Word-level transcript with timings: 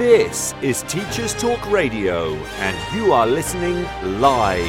This 0.00 0.54
is 0.62 0.82
Teachers 0.84 1.34
Talk 1.34 1.70
Radio, 1.70 2.32
and 2.32 2.96
you 2.96 3.12
are 3.12 3.26
listening 3.26 3.84
live. 4.18 4.64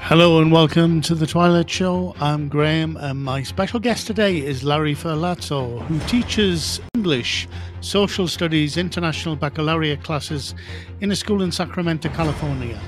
Hello 0.00 0.42
and 0.42 0.50
welcome 0.50 1.00
to 1.02 1.14
the 1.14 1.28
Twilight 1.28 1.70
Show. 1.70 2.16
I'm 2.18 2.48
Graham, 2.48 2.96
and 2.96 3.22
my 3.22 3.44
special 3.44 3.78
guest 3.78 4.08
today 4.08 4.38
is 4.38 4.64
Larry 4.64 4.96
Ferlazzo, 4.96 5.80
who 5.82 6.00
teaches 6.08 6.80
English, 6.96 7.46
Social 7.82 8.26
Studies, 8.26 8.76
International 8.76 9.36
Baccalaureate 9.36 10.02
classes 10.02 10.56
in 11.00 11.12
a 11.12 11.16
school 11.16 11.40
in 11.40 11.52
Sacramento, 11.52 12.08
California. 12.08 12.80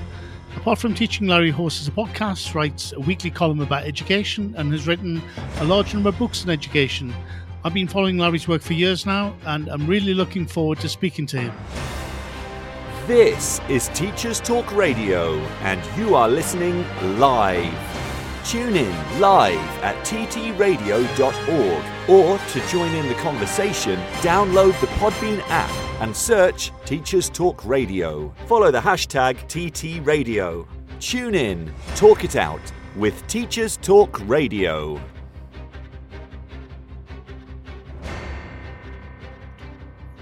Apart 0.57 0.79
from 0.79 0.93
teaching, 0.93 1.27
Larry 1.27 1.51
hosts 1.51 1.87
a 1.87 1.91
podcast, 1.91 2.53
writes 2.53 2.91
a 2.91 2.99
weekly 2.99 3.31
column 3.31 3.61
about 3.61 3.85
education, 3.85 4.53
and 4.57 4.73
has 4.73 4.87
written 4.87 5.21
a 5.59 5.63
large 5.63 5.93
number 5.93 6.09
of 6.09 6.19
books 6.19 6.43
on 6.43 6.49
education. 6.49 7.13
I've 7.61 7.73
been 7.73 7.89
following 7.89 8.17
Larry's 8.17 8.47
work 8.47 8.61
for 8.61 8.71
years 8.71 9.05
now, 9.05 9.35
and 9.45 9.67
I'm 9.67 9.85
really 9.85 10.13
looking 10.13 10.45
forward 10.45 10.79
to 10.79 10.87
speaking 10.87 11.25
to 11.27 11.41
him. 11.41 11.53
This 13.05 13.59
is 13.67 13.89
Teachers 13.89 14.39
Talk 14.39 14.73
Radio, 14.73 15.35
and 15.63 15.99
you 15.99 16.15
are 16.15 16.29
listening 16.29 16.85
live. 17.19 17.75
Tune 18.45 18.77
in 18.77 19.19
live 19.19 19.59
at 19.83 19.97
ttradio.org 20.05 22.09
or 22.09 22.37
to 22.37 22.67
join 22.67 22.95
in 22.95 23.09
the 23.09 23.15
conversation, 23.15 23.99
download 24.21 24.79
the 24.79 24.87
Podbean 24.87 25.41
app 25.49 26.01
and 26.01 26.15
search 26.15 26.71
Teachers 26.85 27.29
Talk 27.29 27.65
Radio. 27.65 28.33
Follow 28.47 28.71
the 28.71 28.79
hashtag 28.79 29.35
TTRadio. 29.47 30.65
Tune 31.01 31.35
in, 31.35 31.73
talk 31.95 32.23
it 32.23 32.37
out 32.37 32.61
with 32.95 33.27
Teachers 33.27 33.75
Talk 33.75 34.17
Radio. 34.29 35.01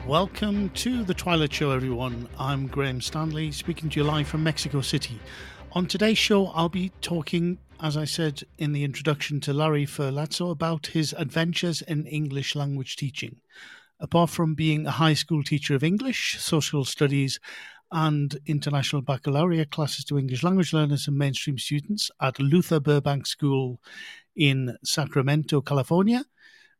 Welcome 0.08 0.70
to 0.70 1.04
the 1.04 1.14
Twilight 1.14 1.52
Show, 1.52 1.72
everyone. 1.72 2.30
I'm 2.40 2.68
Graham 2.68 3.02
Stanley, 3.02 3.52
speaking 3.52 3.90
to 3.90 4.00
you 4.00 4.06
live 4.06 4.30
from 4.30 4.42
Mexico 4.42 4.80
City. 4.80 5.20
On 5.74 5.86
today's 5.86 6.18
show, 6.18 6.48
I'll 6.48 6.70
be 6.70 6.94
talking, 7.02 7.58
as 7.82 7.98
I 7.98 8.06
said 8.06 8.44
in 8.58 8.72
the 8.72 8.86
introduction, 8.86 9.42
to 9.42 9.52
Larry 9.52 9.86
Ferlazzo 9.86 10.50
about 10.50 10.88
his 10.88 11.12
adventures 11.12 11.82
in 11.82 12.06
English 12.06 12.56
language 12.56 12.96
teaching. 12.96 13.42
Apart 14.00 14.30
from 14.30 14.56
being 14.56 14.88
a 14.88 14.92
high 14.92 15.14
school 15.14 15.44
teacher 15.44 15.76
of 15.76 15.84
English, 15.84 16.38
social 16.40 16.86
studies, 16.86 17.42
and 17.92 18.38
international 18.46 19.02
baccalaureate 19.02 19.72
classes 19.72 20.06
to 20.06 20.18
English 20.18 20.42
language 20.42 20.72
learners 20.72 21.10
and 21.10 21.18
mainstream 21.18 21.58
students 21.58 22.10
at 22.22 22.40
Luther 22.40 22.80
Burbank 22.80 23.28
School 23.28 23.82
in 24.38 24.78
Sacramento, 24.86 25.60
California, 25.60 26.24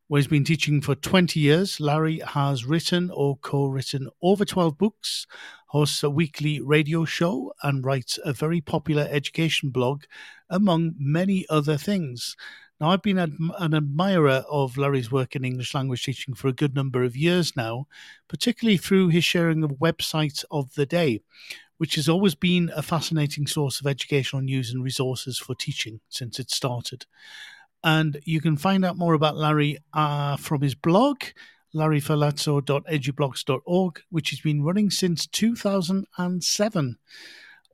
where 0.08 0.20
he's 0.20 0.28
been 0.28 0.44
teaching 0.44 0.82
for 0.82 0.96
20 0.96 1.40
years. 1.40 1.80
Larry 1.80 2.20
has 2.20 2.66
written 2.66 3.12
or 3.14 3.38
co 3.38 3.66
written 3.66 4.10
over 4.22 4.46
12 4.46 4.78
books, 4.78 5.28
hosts 5.68 6.04
a 6.04 6.10
weekly 6.10 6.62
radio 6.62 7.06
show, 7.06 7.54
and 7.64 7.86
writes 7.86 8.20
a 8.24 8.34
very 8.34 8.62
popular 8.62 9.08
education 9.10 9.70
blog, 9.70 10.04
among 10.50 10.96
many 10.98 11.46
other 11.50 11.78
things. 11.78 12.36
Now, 12.80 12.92
I've 12.92 13.02
been 13.02 13.18
an 13.18 13.74
admirer 13.74 14.44
of 14.50 14.78
Larry's 14.78 15.12
work 15.12 15.36
in 15.36 15.44
English 15.44 15.74
language 15.74 16.04
teaching 16.04 16.36
for 16.36 16.48
a 16.48 16.54
good 16.54 16.76
number 16.76 17.04
of 17.04 17.18
years 17.18 17.56
now, 17.56 17.88
particularly 18.28 18.78
through 18.78 19.08
his 19.08 19.26
sharing 19.26 19.64
of 19.64 19.72
websites 19.72 20.46
of 20.52 20.76
the 20.76 20.86
day, 20.86 21.22
which 21.78 21.96
has 21.96 22.08
always 22.08 22.36
been 22.36 22.72
a 22.76 22.84
fascinating 22.84 23.48
source 23.48 23.80
of 23.82 23.88
educational 23.88 24.44
news 24.44 24.72
and 24.72 24.84
resources 24.84 25.40
for 25.40 25.56
teaching 25.56 26.02
since 26.10 26.40
it 26.40 26.52
started. 26.52 27.08
And 27.84 28.20
you 28.26 28.42
can 28.42 28.58
find 28.58 28.84
out 28.84 28.98
more 28.98 29.14
about 29.14 29.38
Larry 29.38 29.78
uh, 29.94 30.38
from 30.38 30.62
his 30.62 30.74
blog, 30.76 31.22
larryferlazzo.edublogs.org, 31.76 34.02
which 34.10 34.32
has 34.32 34.40
been 34.40 34.64
running 34.64 34.90
since 34.90 35.28
2007. 35.28 36.98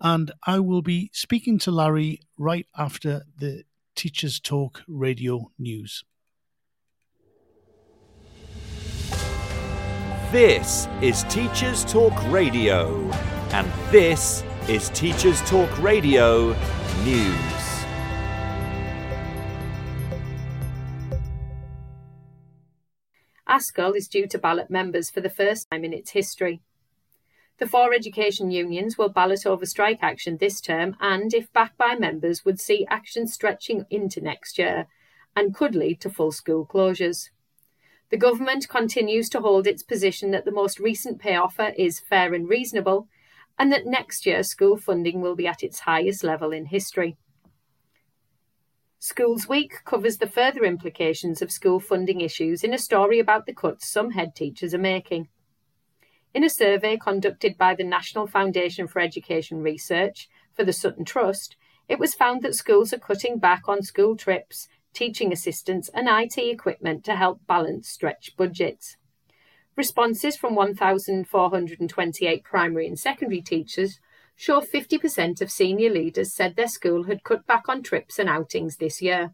And 0.02 0.32
I 0.46 0.60
will 0.60 0.82
be 0.82 1.10
speaking 1.14 1.58
to 1.60 1.72
Larry 1.72 2.20
right 2.38 2.68
after 2.78 3.24
the 3.38 3.64
Teachers 3.96 4.40
Talk 4.40 4.82
radio 4.88 5.52
news. 5.58 6.04
This 10.34 10.88
is 11.02 11.26
Teachers 11.26 11.86
Talk 11.86 12.12
Radio, 12.32 13.08
and 13.52 13.72
this 13.92 14.44
is 14.68 14.90
Teachers 14.90 15.40
Talk 15.42 15.70
Radio 15.78 16.56
News. 17.04 17.63
ASCL 23.54 23.96
is 23.96 24.08
due 24.08 24.26
to 24.28 24.40
ballot 24.40 24.72
members 24.72 25.12
for 25.12 25.22
the 25.22 25.30
first 25.30 25.70
time 25.70 25.84
in 25.84 25.94
its 25.94 26.12
history. 26.12 26.62
The 27.60 27.68
four 27.68 27.94
education 27.94 28.50
unions 28.50 28.98
will 28.98 29.10
ballot 29.10 29.46
over 29.46 29.68
strike 29.68 30.00
action 30.02 30.38
this 30.38 30.60
term 30.60 30.96
and, 31.00 31.32
if 31.36 31.54
backed 31.54 31.78
by 31.78 31.94
members, 31.94 32.44
would 32.44 32.60
see 32.60 32.88
action 32.90 33.28
stretching 33.28 33.86
into 33.92 34.22
next 34.22 34.58
year 34.58 34.88
and 35.36 35.54
could 35.54 35.76
lead 35.76 36.02
to 36.02 36.10
full 36.10 36.32
school 36.32 36.66
closures. 36.66 37.30
The 38.10 38.18
government 38.18 38.68
continues 38.70 39.30
to 39.30 39.42
hold 39.42 39.68
its 39.68 39.84
position 39.84 40.32
that 40.32 40.46
the 40.46 40.52
most 40.52 40.80
recent 40.80 41.20
pay 41.20 41.36
offer 41.36 41.74
is 41.78 42.00
fair 42.00 42.34
and 42.34 42.50
reasonable 42.50 43.08
and 43.60 43.72
that 43.72 43.86
next 43.86 44.26
year 44.26 44.42
school 44.42 44.78
funding 44.78 45.22
will 45.22 45.36
be 45.36 45.46
at 45.46 45.62
its 45.62 45.82
highest 45.82 46.24
level 46.24 46.52
in 46.52 46.66
history. 46.66 47.18
Schools 49.06 49.50
Week 49.50 49.84
covers 49.84 50.20
the 50.20 50.30
further 50.30 50.64
implications 50.64 51.42
of 51.42 51.52
school 51.52 51.82
funding 51.82 52.22
issues 52.22 52.64
in 52.64 52.74
a 52.74 52.78
story 52.78 53.20
about 53.20 53.46
the 53.46 53.54
cuts 53.54 53.92
some 53.92 54.12
head 54.12 54.34
teachers 54.34 54.74
are 54.74 54.78
making. 54.78 55.28
In 56.34 56.42
a 56.42 56.50
survey 56.50 56.96
conducted 56.96 57.58
by 57.58 57.76
the 57.76 57.84
National 57.84 58.28
Foundation 58.28 58.88
for 58.88 59.02
Education 59.02 59.62
Research 59.62 60.30
for 60.56 60.64
the 60.64 60.72
Sutton 60.72 61.04
Trust, 61.04 61.58
it 61.90 62.00
was 62.00 62.14
found 62.14 62.44
that 62.44 62.56
schools 62.56 62.94
are 62.94 62.98
cutting 62.98 63.40
back 63.40 63.64
on 63.68 63.82
school 63.82 64.16
trips, 64.16 64.70
teaching 64.94 65.34
assistants, 65.34 65.90
and 65.94 66.08
IT 66.08 66.38
equipment 66.38 67.04
to 67.04 67.18
help 67.18 67.46
balance 67.46 67.90
stretched 67.90 68.38
budgets. 68.38 68.96
Responses 69.76 70.38
from 70.38 70.56
1,428 70.56 72.44
primary 72.46 72.88
and 72.88 72.98
secondary 72.98 73.42
teachers 73.42 74.00
show 74.36 74.62
50% 74.62 75.42
of 75.42 75.52
senior 75.52 75.90
leaders 75.90 76.34
said 76.34 76.56
their 76.56 76.68
school 76.68 77.04
had 77.04 77.24
cut 77.24 77.46
back 77.46 77.70
on 77.70 77.84
trips 77.84 78.20
and 78.20 78.30
outings 78.30 78.78
this 78.78 79.02
year. 79.02 79.34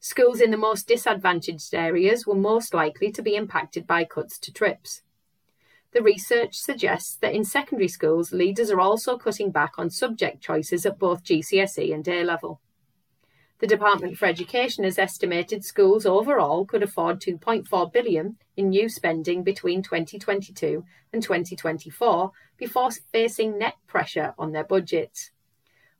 Schools 0.00 0.40
in 0.40 0.50
the 0.50 0.56
most 0.56 0.86
disadvantaged 0.86 1.74
areas 1.74 2.26
were 2.26 2.34
most 2.34 2.72
likely 2.72 3.10
to 3.10 3.22
be 3.22 3.34
impacted 3.34 3.86
by 3.86 4.04
cuts 4.04 4.38
to 4.38 4.52
trips. 4.52 5.02
The 5.92 6.02
research 6.02 6.54
suggests 6.54 7.16
that 7.16 7.34
in 7.34 7.44
secondary 7.44 7.88
schools, 7.88 8.32
leaders 8.32 8.70
are 8.70 8.80
also 8.80 9.16
cutting 9.16 9.50
back 9.50 9.72
on 9.78 9.90
subject 9.90 10.42
choices 10.42 10.84
at 10.84 10.98
both 10.98 11.24
GCSE 11.24 11.92
and 11.92 12.06
A 12.06 12.22
level. 12.24 12.60
The 13.60 13.66
Department 13.66 14.16
for 14.16 14.26
Education 14.26 14.84
has 14.84 15.00
estimated 15.00 15.64
schools 15.64 16.06
overall 16.06 16.64
could 16.64 16.84
afford 16.84 17.20
2.4 17.20 17.92
billion 17.92 18.36
in 18.56 18.68
new 18.68 18.88
spending 18.88 19.42
between 19.42 19.82
2022 19.82 20.84
and 21.12 21.20
2024 21.20 22.30
before 22.56 22.90
facing 23.12 23.58
net 23.58 23.74
pressure 23.88 24.32
on 24.38 24.52
their 24.52 24.62
budgets. 24.62 25.32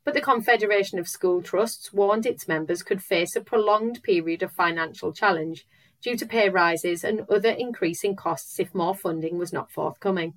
But 0.05 0.15
the 0.15 0.21
Confederation 0.21 1.01
of 1.01 1.09
School 1.09 1.43
Trusts 1.43 1.93
warned 1.93 2.27
its 2.27 2.47
members 2.47 2.85
could 2.85 3.03
face 3.03 3.35
a 3.35 3.41
prolonged 3.41 4.05
period 4.05 4.45
of 4.45 4.53
financial 4.53 5.13
challenge 5.13 5.67
due 6.01 6.17
to 6.17 6.27
pay 6.27 6.49
rises 6.49 7.03
and 7.03 7.29
other 7.29 7.51
increasing 7.51 8.15
costs 8.15 8.61
if 8.61 8.73
more 8.73 8.95
funding 8.95 9.37
was 9.37 9.53
not 9.53 9.73
forthcoming. 9.73 10.35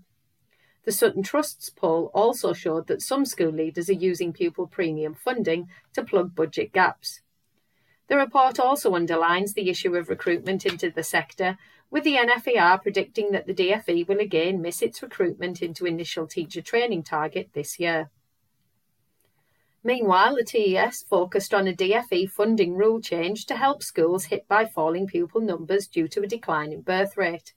The 0.84 0.92
Sutton 0.92 1.22
Trust's 1.22 1.69
poll 1.69 2.09
also 2.14 2.53
showed 2.53 2.88
that 2.88 3.02
some 3.02 3.25
school 3.25 3.52
leaders 3.52 3.90
are 3.90 3.94
using 3.94 4.34
pupil 4.34 4.68
premium 4.68 5.14
funding 5.14 5.69
to 5.94 6.03
plug 6.03 6.34
budget 6.34 6.74
gaps. 6.74 7.22
The 8.08 8.18
report 8.18 8.59
also 8.59 8.96
underlines 8.96 9.53
the 9.53 9.70
issue 9.70 9.96
of 9.96 10.09
recruitment 10.09 10.66
into 10.66 10.90
the 10.90 11.03
sector, 11.03 11.58
with 11.91 12.03
the 12.03 12.16
NFER 12.16 12.82
predicting 12.82 13.32
that 13.32 13.46
the 13.46 13.53
DFE 13.53 14.08
will 14.08 14.20
again 14.20 14.61
miss 14.61 14.82
its 14.82 15.02
recruitment 15.02 15.61
into 15.61 15.85
initial 15.85 16.26
teacher 16.26 16.61
training 16.61 17.03
target 17.03 17.52
this 17.53 17.79
year. 17.79 18.09
Meanwhile, 19.84 20.35
the 20.35 20.44
TES 20.44 21.03
focused 21.03 21.53
on 21.53 21.67
a 21.67 21.73
DFE 21.73 22.29
funding 22.29 22.76
rule 22.76 23.02
change 23.02 23.46
to 23.47 23.55
help 23.55 23.82
schools 23.82 24.26
hit 24.26 24.47
by 24.47 24.66
falling 24.66 25.08
pupil 25.08 25.41
numbers 25.41 25.88
due 25.88 26.08
to 26.09 26.22
a 26.22 26.28
decline 26.28 26.72
in 26.72 26.82
birth 26.82 27.17
rate. 27.17 27.53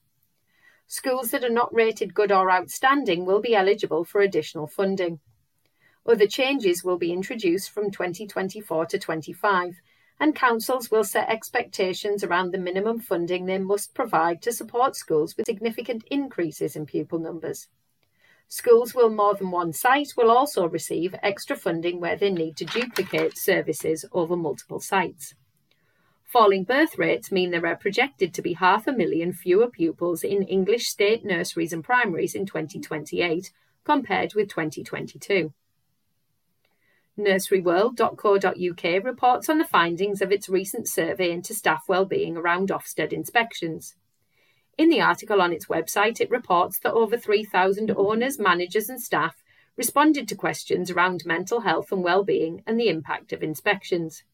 Schools 0.86 1.30
that 1.30 1.44
are 1.44 1.48
not 1.48 1.74
rated 1.74 2.14
good 2.14 2.30
or 2.30 2.50
outstanding 2.50 3.24
will 3.24 3.40
be 3.40 3.54
eligible 3.54 4.04
for 4.04 4.20
additional 4.20 4.66
funding. 4.66 5.20
Other 6.06 6.26
changes 6.26 6.84
will 6.84 6.98
be 6.98 7.12
introduced 7.12 7.70
from 7.70 7.90
2024 7.90 8.86
to 8.86 8.98
25, 8.98 9.80
and 10.20 10.34
councils 10.34 10.90
will 10.90 11.04
set 11.04 11.28
expectations 11.30 12.22
around 12.22 12.52
the 12.52 12.58
minimum 12.58 13.00
funding 13.00 13.46
they 13.46 13.58
must 13.58 13.94
provide 13.94 14.42
to 14.42 14.52
support 14.52 14.94
schools 14.94 15.36
with 15.36 15.46
significant 15.46 16.04
increases 16.10 16.76
in 16.76 16.84
pupil 16.86 17.18
numbers. 17.18 17.68
Schools 18.48 18.94
with 18.94 19.10
more 19.10 19.34
than 19.34 19.50
one 19.50 19.72
site 19.72 20.12
will 20.16 20.30
also 20.30 20.68
receive 20.68 21.14
extra 21.22 21.56
funding 21.56 21.98
where 21.98 22.16
they 22.16 22.30
need 22.30 22.56
to 22.58 22.66
duplicate 22.66 23.38
services 23.38 24.04
over 24.12 24.36
multiple 24.36 24.80
sites. 24.80 25.34
Falling 26.34 26.64
birth 26.64 26.98
rates 26.98 27.30
mean 27.30 27.52
there 27.52 27.64
are 27.64 27.76
projected 27.76 28.34
to 28.34 28.42
be 28.42 28.54
half 28.54 28.88
a 28.88 28.92
million 28.92 29.32
fewer 29.32 29.68
pupils 29.68 30.24
in 30.24 30.42
English 30.42 30.88
state 30.88 31.24
nurseries 31.24 31.72
and 31.72 31.84
primaries 31.84 32.34
in 32.34 32.44
2028 32.44 33.52
compared 33.84 34.34
with 34.34 34.48
2022. 34.48 35.52
Nurseryworld.co.uk 37.16 39.04
reports 39.04 39.48
on 39.48 39.58
the 39.58 39.64
findings 39.64 40.20
of 40.20 40.32
its 40.32 40.48
recent 40.48 40.88
survey 40.88 41.30
into 41.30 41.54
staff 41.54 41.84
well-being 41.86 42.36
around 42.36 42.70
Ofsted 42.70 43.12
inspections. 43.12 43.94
In 44.76 44.88
the 44.88 45.00
article 45.00 45.40
on 45.40 45.52
its 45.52 45.66
website, 45.66 46.20
it 46.20 46.32
reports 46.32 46.80
that 46.80 46.94
over 46.94 47.16
3,000 47.16 47.92
owners, 47.96 48.40
managers, 48.40 48.88
and 48.88 49.00
staff 49.00 49.36
responded 49.76 50.26
to 50.26 50.34
questions 50.34 50.90
around 50.90 51.24
mental 51.24 51.60
health 51.60 51.92
and 51.92 52.02
well-being 52.02 52.64
and 52.66 52.80
the 52.80 52.88
impact 52.88 53.32
of 53.32 53.40
inspections. 53.40 54.24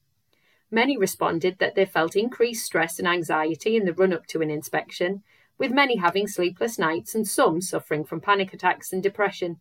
Many 0.70 0.96
responded 0.96 1.58
that 1.58 1.74
they 1.74 1.84
felt 1.84 2.14
increased 2.14 2.64
stress 2.64 2.98
and 2.98 3.08
anxiety 3.08 3.76
in 3.76 3.84
the 3.84 3.94
run 3.94 4.12
up 4.12 4.26
to 4.28 4.40
an 4.40 4.50
inspection, 4.50 5.22
with 5.58 5.72
many 5.72 5.96
having 5.96 6.26
sleepless 6.26 6.78
nights 6.78 7.14
and 7.14 7.26
some 7.26 7.60
suffering 7.60 8.04
from 8.04 8.20
panic 8.20 8.54
attacks 8.54 8.92
and 8.92 9.02
depression. 9.02 9.60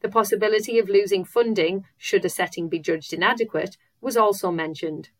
The 0.00 0.08
possibility 0.08 0.78
of 0.78 0.88
losing 0.88 1.24
funding 1.24 1.84
should 1.98 2.24
a 2.24 2.28
setting 2.28 2.68
be 2.68 2.78
judged 2.78 3.12
inadequate 3.12 3.76
was 4.00 4.16
also 4.16 4.50
mentioned. 4.50 5.10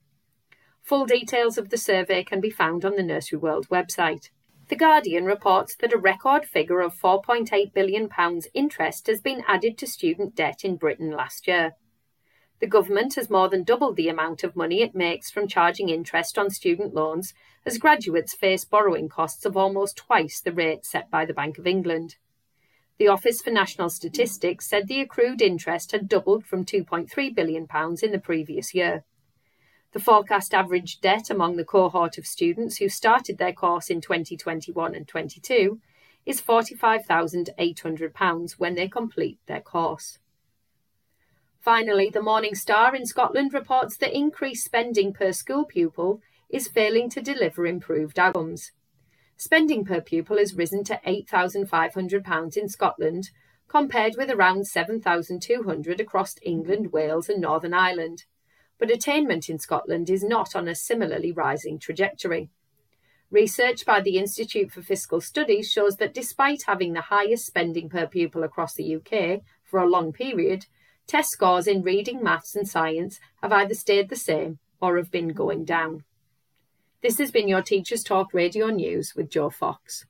Full 0.83 1.07
details 1.07 1.59
of 1.59 1.71
the 1.71 1.77
survey 1.77 2.25
can 2.25 2.41
be 2.41 2.51
found 2.51 2.85
on 2.85 2.97
the 2.97 3.03
Nursery 3.03 3.39
World 3.39 3.69
website. 3.69 4.31
The 4.69 4.77
Guardian 4.77 5.25
reports 5.25 5.77
that 5.77 5.93
a 5.93 5.99
record 5.99 6.45
figure 6.47 6.81
of 6.81 6.95
£4.8 6.95 7.75
billion 7.75 8.09
interest 8.55 9.07
has 9.07 9.21
been 9.21 9.43
added 9.47 9.77
to 9.79 9.87
student 9.87 10.35
debt 10.35 10.65
in 10.65 10.77
Britain 10.77 11.11
last 11.11 11.47
year. 11.47 11.75
The 12.61 12.67
government 12.67 13.15
has 13.15 13.31
more 13.31 13.49
than 13.49 13.65
doubled 13.65 13.97
the 13.97 14.11
amount 14.11 14.45
of 14.45 14.55
money 14.55 14.83
it 14.83 14.95
makes 14.95 15.31
from 15.31 15.49
charging 15.49 15.89
interest 15.89 16.39
on 16.39 16.51
student 16.51 16.93
loans 16.93 17.33
as 17.65 17.79
graduates 17.79 18.35
face 18.35 18.67
borrowing 18.67 19.09
costs 19.09 19.47
of 19.47 19.57
almost 19.57 19.97
twice 19.97 20.43
the 20.43 20.53
rate 20.53 20.85
set 20.85 21.11
by 21.11 21.25
the 21.25 21.33
Bank 21.33 21.57
of 21.57 21.67
England. 21.67 22.17
The 22.99 23.09
Office 23.09 23.41
for 23.41 23.51
National 23.51 23.89
Statistics 23.89 24.69
said 24.69 24.89
the 24.89 25.01
accrued 25.01 25.41
interest 25.41 25.93
had 25.93 26.07
doubled 26.07 26.45
from 26.45 26.67
£2.3 26.67 27.35
billion 27.35 27.67
in 28.03 28.13
the 28.13 28.21
previous 28.23 28.75
year. 28.75 29.05
The 29.93 30.01
forecast 30.01 30.53
average 30.53 31.01
debt 31.01 31.31
among 31.31 31.57
the 31.57 31.65
cohort 31.65 32.19
of 32.19 32.27
students 32.27 32.77
who 32.77 32.91
started 32.91 33.39
their 33.39 33.55
course 33.55 33.89
in 33.89 34.03
2021 34.03 34.95
and 34.95 35.09
22 35.09 35.81
is 36.27 36.43
£45,800 36.43 38.53
when 38.59 38.75
they 38.75 38.87
complete 38.87 39.39
their 39.47 39.63
course. 39.63 40.19
Finally, 41.61 42.11
the 42.11 42.23
Morning 42.23 42.55
Star 42.55 42.95
in 42.95 43.07
Scotland 43.07 43.53
reports 43.53 43.97
that 43.99 44.17
increased 44.17 44.65
spending 44.65 45.13
per 45.13 45.33
school 45.33 45.65
pupil 45.65 46.21
is 46.49 46.69
failing 46.69 47.09
to 47.11 47.21
deliver 47.21 47.67
improved 47.67 48.19
outcomes. 48.19 48.73
Spending 49.37 49.85
per 49.85 50.01
pupil 50.01 50.39
has 50.39 50.55
risen 50.55 50.85
to 50.85 51.01
£8,500 51.07 52.57
in 52.57 52.69
Scotland, 52.69 53.31
compared 53.69 54.15
with 54.17 54.31
around 54.31 54.63
£7,200 54.63 56.01
across 56.01 56.35
England, 56.43 56.93
Wales, 56.93 57.29
and 57.29 57.41
Northern 57.41 57.75
Ireland 57.75 58.25
but 58.81 58.91
attainment 58.91 59.49
in 59.49 59.59
Scotland 59.59 60.09
is 60.09 60.25
not 60.25 60.57
on 60.57 60.67
a 60.67 60.75
similarly 60.75 61.31
rising 61.31 61.79
trajectory. 61.79 62.49
Research 63.31 63.85
by 63.85 64.01
the 64.01 64.17
Institute 64.17 64.73
for 64.73 64.83
Fiscal 64.83 65.21
Studies 65.21 65.71
shows 65.71 65.97
that 65.97 66.15
despite 66.15 66.65
having 66.67 66.95
the 66.95 67.03
highest 67.03 67.47
spending 67.47 67.89
per 67.89 68.07
pupil 68.07 68.43
across 68.43 68.75
the 68.75 68.97
UK 68.97 69.43
for 69.63 69.79
a 69.79 69.89
long 69.89 70.13
period, 70.13 70.67
test 71.07 71.31
scores 71.31 71.67
in 71.67 71.83
reading, 71.83 72.23
maths, 72.23 72.55
and 72.55 72.69
science 72.69 73.19
have 73.43 73.53
either 73.53 73.75
stayed 73.75 74.09
the 74.09 74.17
same 74.17 74.59
or 74.81 74.97
have 74.97 75.11
been 75.11 75.29
going 75.29 75.65
down. 75.65 76.05
This 77.03 77.19
has 77.19 77.31
been 77.31 77.49
your 77.49 77.63
Teachers 77.63 78.03
Talk 78.03 78.35
Radio 78.35 78.67
News 78.69 79.15
with 79.17 79.31
Joe 79.31 79.51
Fox. 79.51 80.05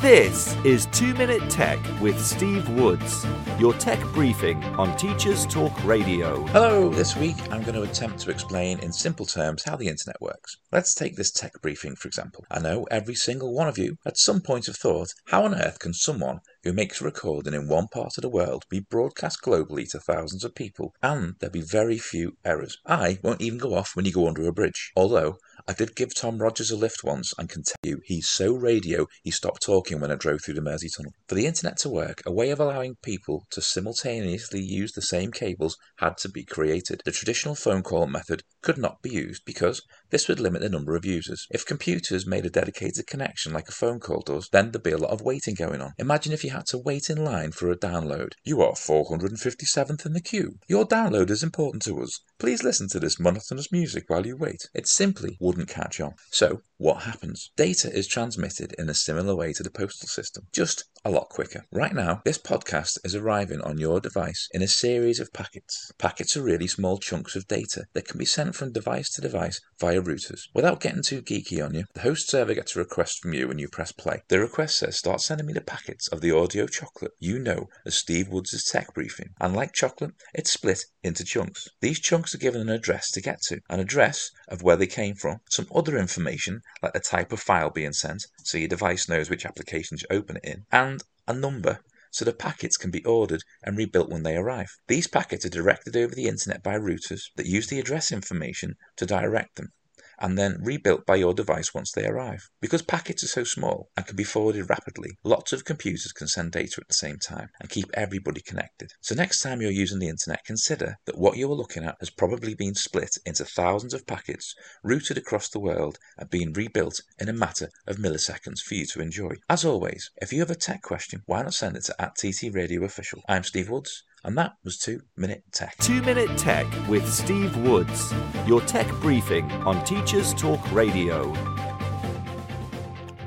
This 0.00 0.54
is 0.64 0.86
2 0.92 1.14
Minute 1.14 1.50
Tech 1.50 1.78
with 2.00 2.24
Steve 2.24 2.68
Woods, 2.68 3.26
your 3.58 3.72
tech 3.74 3.98
briefing 4.14 4.62
on 4.76 4.96
Teachers 4.96 5.44
Talk 5.44 5.72
Radio. 5.84 6.44
Hello, 6.46 6.88
this 6.88 7.16
week 7.16 7.34
I'm 7.50 7.62
going 7.62 7.74
to 7.74 7.82
attempt 7.82 8.20
to 8.20 8.30
explain 8.30 8.78
in 8.78 8.92
simple 8.92 9.26
terms 9.26 9.64
how 9.64 9.74
the 9.74 9.88
internet 9.88 10.20
works. 10.20 10.56
Let's 10.70 10.94
take 10.94 11.16
this 11.16 11.32
tech 11.32 11.50
briefing 11.62 11.96
for 11.96 12.06
example. 12.06 12.44
I 12.48 12.60
know 12.60 12.86
every 12.92 13.16
single 13.16 13.52
one 13.52 13.66
of 13.66 13.76
you 13.76 13.96
at 14.06 14.18
some 14.18 14.40
point 14.40 14.66
have 14.66 14.76
thought, 14.76 15.08
how 15.26 15.44
on 15.44 15.56
earth 15.56 15.80
can 15.80 15.92
someone 15.92 16.38
who 16.68 16.74
makes 16.74 17.00
a 17.00 17.04
recording 17.04 17.54
in 17.54 17.66
one 17.66 17.88
part 17.88 18.18
of 18.18 18.20
the 18.20 18.28
world 18.28 18.66
be 18.68 18.78
broadcast 18.78 19.40
globally 19.40 19.90
to 19.90 19.98
thousands 19.98 20.44
of 20.44 20.54
people 20.54 20.94
and 21.02 21.34
there 21.38 21.48
be 21.48 21.62
very 21.62 21.96
few 21.96 22.36
errors? 22.44 22.76
I 22.84 23.18
won't 23.22 23.40
even 23.40 23.58
go 23.58 23.74
off 23.74 23.96
when 23.96 24.04
you 24.04 24.12
go 24.12 24.28
under 24.28 24.46
a 24.46 24.52
bridge, 24.52 24.92
although 24.94 25.38
I 25.68 25.74
did 25.74 25.94
give 25.94 26.14
Tom 26.14 26.38
Rogers 26.38 26.70
a 26.70 26.76
lift 26.76 27.04
once 27.04 27.34
and 27.36 27.46
can 27.46 27.62
tell 27.62 27.76
you 27.82 28.00
he's 28.06 28.26
so 28.26 28.54
radio 28.54 29.06
he 29.22 29.30
stopped 29.30 29.62
talking 29.62 30.00
when 30.00 30.10
I 30.10 30.14
drove 30.14 30.40
through 30.42 30.54
the 30.54 30.62
Mersey 30.62 30.88
Tunnel. 30.88 31.12
For 31.28 31.34
the 31.34 31.44
internet 31.44 31.76
to 31.80 31.90
work, 31.90 32.22
a 32.24 32.32
way 32.32 32.48
of 32.48 32.58
allowing 32.58 32.96
people 33.02 33.44
to 33.50 33.60
simultaneously 33.60 34.62
use 34.62 34.92
the 34.92 35.02
same 35.02 35.30
cables 35.30 35.76
had 35.98 36.16
to 36.18 36.30
be 36.30 36.42
created. 36.42 37.02
The 37.04 37.12
traditional 37.12 37.54
phone 37.54 37.82
call 37.82 38.06
method 38.06 38.44
could 38.62 38.78
not 38.78 39.02
be 39.02 39.10
used 39.10 39.42
because 39.44 39.82
this 40.08 40.26
would 40.26 40.40
limit 40.40 40.62
the 40.62 40.70
number 40.70 40.96
of 40.96 41.04
users. 41.04 41.46
If 41.50 41.66
computers 41.66 42.26
made 42.26 42.46
a 42.46 42.50
dedicated 42.50 43.06
connection 43.06 43.52
like 43.52 43.68
a 43.68 43.72
phone 43.72 44.00
call 44.00 44.22
does, 44.24 44.48
then 44.50 44.70
there'd 44.70 44.82
be 44.82 44.92
a 44.92 44.96
lot 44.96 45.10
of 45.10 45.20
waiting 45.20 45.54
going 45.54 45.82
on. 45.82 45.92
Imagine 45.98 46.32
if 46.32 46.44
you 46.44 46.50
had 46.50 46.64
to 46.68 46.78
wait 46.78 47.10
in 47.10 47.22
line 47.22 47.52
for 47.52 47.70
a 47.70 47.76
download. 47.76 48.32
You 48.42 48.62
are 48.62 48.72
457th 48.72 50.06
in 50.06 50.14
the 50.14 50.22
queue. 50.22 50.54
Your 50.66 50.86
download 50.86 51.28
is 51.28 51.42
important 51.42 51.82
to 51.82 52.00
us. 52.00 52.20
Please 52.38 52.62
listen 52.62 52.88
to 52.88 53.00
this 53.00 53.20
monotonous 53.20 53.70
music 53.70 54.04
while 54.08 54.26
you 54.26 54.34
wait. 54.34 54.62
It 54.72 54.88
simply 54.88 55.36
wouldn't 55.58 55.74
catch 55.74 56.00
on. 56.00 56.14
So, 56.30 56.62
what 56.78 57.02
happens? 57.02 57.50
Data 57.56 57.92
is 57.92 58.06
transmitted 58.06 58.72
in 58.78 58.88
a 58.88 58.94
similar 58.94 59.34
way 59.34 59.52
to 59.52 59.64
the 59.64 59.70
postal 59.70 60.06
system, 60.06 60.46
just 60.52 60.84
a 61.04 61.10
lot 61.10 61.28
quicker. 61.28 61.66
Right 61.72 61.92
now, 61.92 62.22
this 62.24 62.38
podcast 62.38 62.98
is 63.04 63.16
arriving 63.16 63.60
on 63.62 63.78
your 63.78 63.98
device 64.00 64.48
in 64.52 64.62
a 64.62 64.68
series 64.68 65.18
of 65.18 65.32
packets. 65.32 65.90
Packets 65.98 66.36
are 66.36 66.42
really 66.42 66.68
small 66.68 66.98
chunks 66.98 67.34
of 67.34 67.48
data 67.48 67.86
that 67.94 68.06
can 68.06 68.16
be 68.16 68.24
sent 68.24 68.54
from 68.54 68.72
device 68.72 69.10
to 69.14 69.20
device 69.20 69.60
via 69.80 70.00
routers. 70.00 70.42
Without 70.54 70.80
getting 70.80 71.02
too 71.02 71.20
geeky 71.20 71.64
on 71.64 71.74
you, 71.74 71.84
the 71.94 72.02
host 72.02 72.30
server 72.30 72.54
gets 72.54 72.76
a 72.76 72.78
request 72.78 73.18
from 73.18 73.34
you 73.34 73.48
when 73.48 73.58
you 73.58 73.68
press 73.68 73.90
play. 73.90 74.22
The 74.28 74.38
request 74.38 74.78
says, 74.78 74.96
Start 74.96 75.20
sending 75.20 75.48
me 75.48 75.54
the 75.54 75.60
packets 75.60 76.06
of 76.08 76.20
the 76.20 76.30
audio 76.30 76.68
chocolate 76.68 77.12
you 77.18 77.40
know 77.40 77.68
as 77.86 77.96
Steve 77.96 78.28
Woods' 78.28 78.70
tech 78.70 78.94
briefing. 78.94 79.30
And 79.40 79.52
like 79.52 79.72
chocolate, 79.72 80.12
it's 80.32 80.52
split 80.52 80.84
into 81.02 81.24
chunks. 81.24 81.66
These 81.80 81.98
chunks 81.98 82.36
are 82.36 82.38
given 82.38 82.60
an 82.60 82.68
address 82.68 83.10
to 83.12 83.20
get 83.20 83.42
to, 83.48 83.60
an 83.68 83.80
address 83.80 84.30
of 84.46 84.62
where 84.62 84.76
they 84.76 84.86
came 84.86 85.16
from, 85.16 85.40
some 85.48 85.66
other 85.74 85.96
information 85.96 86.62
like 86.82 86.92
the 86.92 87.00
type 87.00 87.32
of 87.32 87.40
file 87.40 87.70
being 87.70 87.92
sent, 87.92 88.26
so 88.44 88.58
your 88.58 88.68
device 88.68 89.08
knows 89.08 89.30
which 89.30 89.46
application 89.46 89.96
to 89.96 90.12
open 90.12 90.36
it 90.36 90.44
in, 90.44 90.66
and 90.70 91.02
a 91.26 91.32
number 91.32 91.80
so 92.10 92.24
the 92.24 92.32
packets 92.32 92.76
can 92.76 92.90
be 92.90 93.04
ordered 93.04 93.42
and 93.62 93.76
rebuilt 93.76 94.10
when 94.10 94.22
they 94.22 94.36
arrive. 94.36 94.70
These 94.86 95.06
packets 95.06 95.44
are 95.44 95.50
directed 95.50 95.96
over 95.96 96.14
the 96.14 96.28
internet 96.28 96.62
by 96.62 96.74
routers 96.74 97.30
that 97.36 97.46
use 97.46 97.68
the 97.68 97.78
address 97.78 98.12
information 98.12 98.76
to 98.96 99.06
direct 99.06 99.56
them 99.56 99.72
and 100.20 100.38
then 100.38 100.58
rebuilt 100.62 101.06
by 101.06 101.16
your 101.16 101.34
device 101.34 101.74
once 101.74 101.92
they 101.92 102.06
arrive. 102.06 102.48
Because 102.60 102.82
packets 102.82 103.22
are 103.22 103.28
so 103.28 103.44
small 103.44 103.90
and 103.96 104.06
can 104.06 104.16
be 104.16 104.24
forwarded 104.24 104.68
rapidly, 104.70 105.18
lots 105.24 105.52
of 105.52 105.64
computers 105.64 106.12
can 106.12 106.28
send 106.28 106.52
data 106.52 106.80
at 106.80 106.88
the 106.88 106.94
same 106.94 107.18
time 107.18 107.50
and 107.60 107.70
keep 107.70 107.90
everybody 107.94 108.40
connected. 108.40 108.92
So 109.00 109.14
next 109.14 109.42
time 109.42 109.60
you're 109.60 109.70
using 109.70 109.98
the 109.98 110.08
internet, 110.08 110.44
consider 110.44 110.96
that 111.06 111.18
what 111.18 111.36
you 111.36 111.50
are 111.50 111.54
looking 111.54 111.84
at 111.84 111.96
has 112.00 112.10
probably 112.10 112.54
been 112.54 112.74
split 112.74 113.18
into 113.26 113.44
thousands 113.44 113.94
of 113.94 114.06
packets, 114.06 114.54
routed 114.82 115.18
across 115.18 115.48
the 115.48 115.60
world, 115.60 115.98
and 116.16 116.30
being 116.30 116.52
rebuilt 116.52 117.00
in 117.18 117.28
a 117.28 117.32
matter 117.32 117.68
of 117.86 117.96
milliseconds 117.96 118.60
for 118.60 118.74
you 118.74 118.86
to 118.86 119.00
enjoy. 119.00 119.34
As 119.48 119.64
always, 119.64 120.10
if 120.22 120.32
you 120.32 120.40
have 120.40 120.50
a 120.50 120.54
tech 120.54 120.82
question, 120.82 121.22
why 121.26 121.42
not 121.42 121.54
send 121.54 121.76
it 121.76 121.84
to 121.84 121.98
at 122.00 122.14
TT 122.14 122.54
Radio 122.54 122.84
Official. 122.84 123.22
I'm 123.28 123.42
Steve 123.42 123.68
Woods. 123.68 124.04
And 124.24 124.36
that 124.36 124.54
was 124.64 124.78
2 124.78 125.00
Minute 125.16 125.44
Tech. 125.52 125.76
2 125.78 126.02
Minute 126.02 126.36
Tech 126.36 126.66
with 126.88 127.08
Steve 127.08 127.56
Woods, 127.58 128.12
your 128.46 128.60
tech 128.62 128.88
briefing 129.00 129.50
on 129.62 129.82
Teachers 129.84 130.34
Talk 130.34 130.60
Radio. 130.72 131.32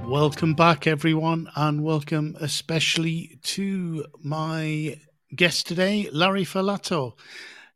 Welcome 0.05 0.53
back, 0.53 0.87
everyone, 0.87 1.49
and 1.55 1.81
welcome 1.81 2.35
especially 2.41 3.39
to 3.43 4.05
my 4.21 4.99
guest 5.33 5.65
today, 5.65 6.09
Larry 6.11 6.43
Ferlazzo, 6.43 7.13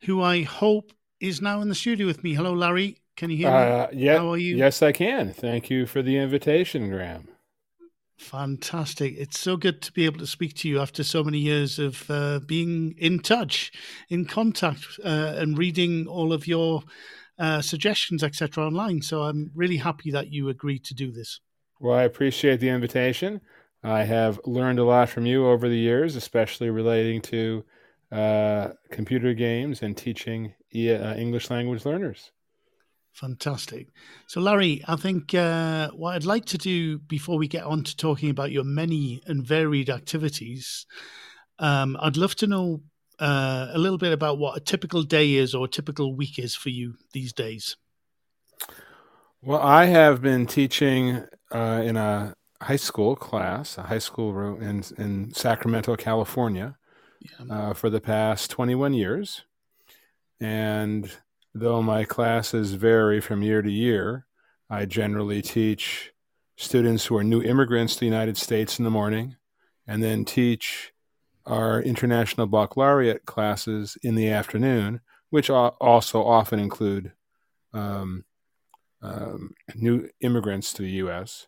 who 0.01 0.21
I 0.21 0.43
hope 0.43 0.91
is 1.21 1.41
now 1.41 1.61
in 1.61 1.69
the 1.69 1.75
studio 1.75 2.05
with 2.05 2.21
me. 2.21 2.33
Hello, 2.33 2.53
Larry. 2.53 2.97
Can 3.15 3.29
you 3.29 3.37
hear 3.37 3.49
me? 3.49 3.55
Uh, 3.55 3.87
yeah, 3.93 4.17
How 4.17 4.33
are 4.33 4.37
you? 4.37 4.57
Yes, 4.57 4.81
I 4.81 4.91
can. 4.91 5.31
Thank 5.31 5.69
you 5.69 5.85
for 5.85 6.01
the 6.01 6.17
invitation, 6.17 6.89
Graham. 6.89 7.29
Fantastic. 8.17 9.15
It's 9.17 9.39
so 9.39 9.57
good 9.57 9.81
to 9.81 9.91
be 9.91 10.05
able 10.05 10.19
to 10.19 10.27
speak 10.27 10.53
to 10.55 10.69
you 10.69 10.79
after 10.79 11.03
so 11.03 11.23
many 11.23 11.37
years 11.37 11.79
of 11.79 12.09
uh, 12.09 12.39
being 12.39 12.95
in 12.97 13.19
touch, 13.19 13.71
in 14.09 14.25
contact, 14.25 14.85
uh, 15.03 15.33
and 15.35 15.57
reading 15.57 16.07
all 16.07 16.31
of 16.31 16.47
your 16.47 16.83
uh, 17.37 17.61
suggestions, 17.61 18.23
etc., 18.23 18.65
online. 18.65 19.01
So 19.01 19.23
I'm 19.23 19.51
really 19.53 19.77
happy 19.77 20.11
that 20.11 20.31
you 20.31 20.47
agreed 20.47 20.85
to 20.85 20.93
do 20.93 21.11
this. 21.11 21.41
Well, 21.79 21.97
I 21.97 22.03
appreciate 22.03 22.61
the 22.61 22.69
invitation. 22.69 23.41
I 23.83 24.03
have 24.03 24.39
learned 24.45 24.79
a 24.79 24.85
lot 24.85 25.09
from 25.09 25.25
you 25.25 25.45
over 25.45 25.67
the 25.67 25.77
years, 25.77 26.15
especially 26.15 26.69
relating 26.69 27.21
to 27.23 27.65
uh, 28.11 28.69
computer 28.91 29.33
games 29.33 29.81
and 29.81 29.95
teaching 29.95 30.53
uh, 30.73 31.15
English 31.17 31.49
language 31.49 31.85
learners. 31.85 32.31
Fantastic. 33.15 33.87
So, 34.27 34.41
Larry, 34.41 34.83
I 34.89 34.97
think 34.97 35.33
uh, 35.33 35.89
what 35.91 36.15
I'd 36.15 36.25
like 36.25 36.43
to 36.47 36.57
do 36.57 36.99
before 36.99 37.37
we 37.37 37.47
get 37.47 37.63
on 37.63 37.81
to 37.85 37.95
talking 37.95 38.29
about 38.29 38.51
your 38.51 38.65
many 38.65 39.21
and 39.25 39.47
varied 39.47 39.89
activities, 39.89 40.85
um, 41.57 41.95
I'd 42.01 42.17
love 42.17 42.35
to 42.35 42.47
know 42.47 42.81
uh, 43.17 43.69
a 43.71 43.77
little 43.77 43.97
bit 43.97 44.11
about 44.11 44.37
what 44.37 44.57
a 44.57 44.59
typical 44.59 45.01
day 45.01 45.35
is 45.35 45.55
or 45.55 45.63
a 45.63 45.69
typical 45.69 46.13
week 46.13 46.37
is 46.37 46.55
for 46.55 46.67
you 46.67 46.95
these 47.13 47.31
days. 47.31 47.77
Well, 49.41 49.61
I 49.61 49.85
have 49.85 50.21
been 50.21 50.45
teaching 50.45 51.23
uh, 51.53 51.81
in 51.85 51.95
a 51.95 52.35
high 52.61 52.75
school 52.75 53.15
class, 53.15 53.77
a 53.77 53.83
high 53.83 53.99
school 53.99 54.33
room 54.33 54.61
in, 54.61 54.83
in 54.97 55.33
Sacramento, 55.33 55.95
California, 55.95 56.75
yeah. 57.21 57.55
uh, 57.55 57.73
for 57.73 57.89
the 57.89 58.01
past 58.01 58.51
21 58.51 58.93
years. 58.93 59.45
And 60.41 61.09
though 61.55 61.81
my 61.81 62.03
classes 62.03 62.73
vary 62.73 63.21
from 63.21 63.41
year 63.41 63.61
to 63.61 63.71
year, 63.71 64.27
I 64.69 64.83
generally 64.83 65.41
teach 65.41 66.11
students 66.57 67.05
who 67.05 67.15
are 67.15 67.23
new 67.23 67.41
immigrants 67.41 67.93
to 67.93 68.01
the 68.01 68.05
United 68.05 68.37
States 68.37 68.77
in 68.77 68.83
the 68.83 68.91
morning 68.91 69.37
and 69.87 70.03
then 70.03 70.25
teach 70.25 70.91
our 71.45 71.81
international 71.81 72.45
baccalaureate 72.45 73.25
classes 73.25 73.97
in 74.03 74.15
the 74.15 74.29
afternoon, 74.29 74.99
which 75.29 75.49
also 75.49 76.23
often 76.23 76.59
include 76.59 77.13
um, 77.73 78.25
um, 79.01 79.53
new 79.75 80.09
immigrants 80.19 80.73
to 80.73 80.81
the 80.81 80.91
U.S. 80.91 81.47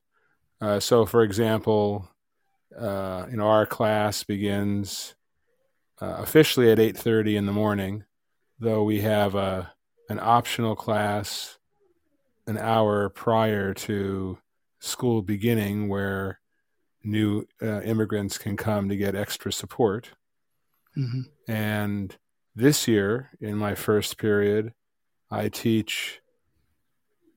Uh, 0.62 0.80
so, 0.80 1.06
for 1.06 1.22
example, 1.22 2.10
uh, 2.80 3.26
you 3.30 3.36
know, 3.36 3.48
our 3.48 3.66
class 3.66 4.24
begins 4.24 5.16
uh, 6.02 6.18
officially 6.20 6.72
at 6.72 6.78
8:30 6.78 7.36
in 7.36 7.46
the 7.46 7.52
morning, 7.52 8.04
though 8.60 8.84
we 8.84 9.02
have 9.02 9.36
a 9.36 9.74
an 10.10 10.20
optional 10.22 10.76
class 10.76 11.58
an 12.48 12.58
hour 12.58 13.10
prior 13.10 13.74
to 13.74 14.38
school 14.80 15.22
beginning 15.22 15.90
where 15.90 16.40
new 17.04 17.46
uh, 17.62 17.82
immigrants 17.82 18.38
can 18.38 18.56
come 18.56 18.90
to 18.90 18.96
get 18.96 19.16
extra 19.16 19.52
support. 19.52 20.12
Mm-hmm. 20.96 21.22
And 21.52 22.16
this 22.56 22.88
year, 22.88 23.32
in 23.40 23.56
my 23.56 23.76
first 23.76 24.18
period, 24.18 24.74
I 25.30 25.50
teach 25.50 26.22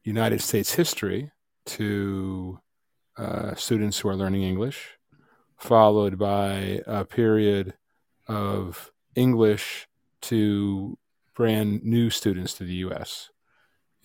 United 0.05 0.41
States 0.41 0.75
history 0.75 1.31
to 1.67 2.61
uh, 3.17 3.55
students 3.55 3.99
who 3.99 4.09
are 4.09 4.17
learning 4.17 4.43
English, 4.43 4.97
followed 5.59 6.19
by 6.19 6.81
a 6.87 7.05
period 7.05 7.75
of 8.29 8.93
English 9.15 9.89
to 10.23 10.97
brand 11.41 11.83
new 11.83 12.11
students 12.11 12.53
to 12.53 12.65
the 12.65 12.75
US. 12.85 13.31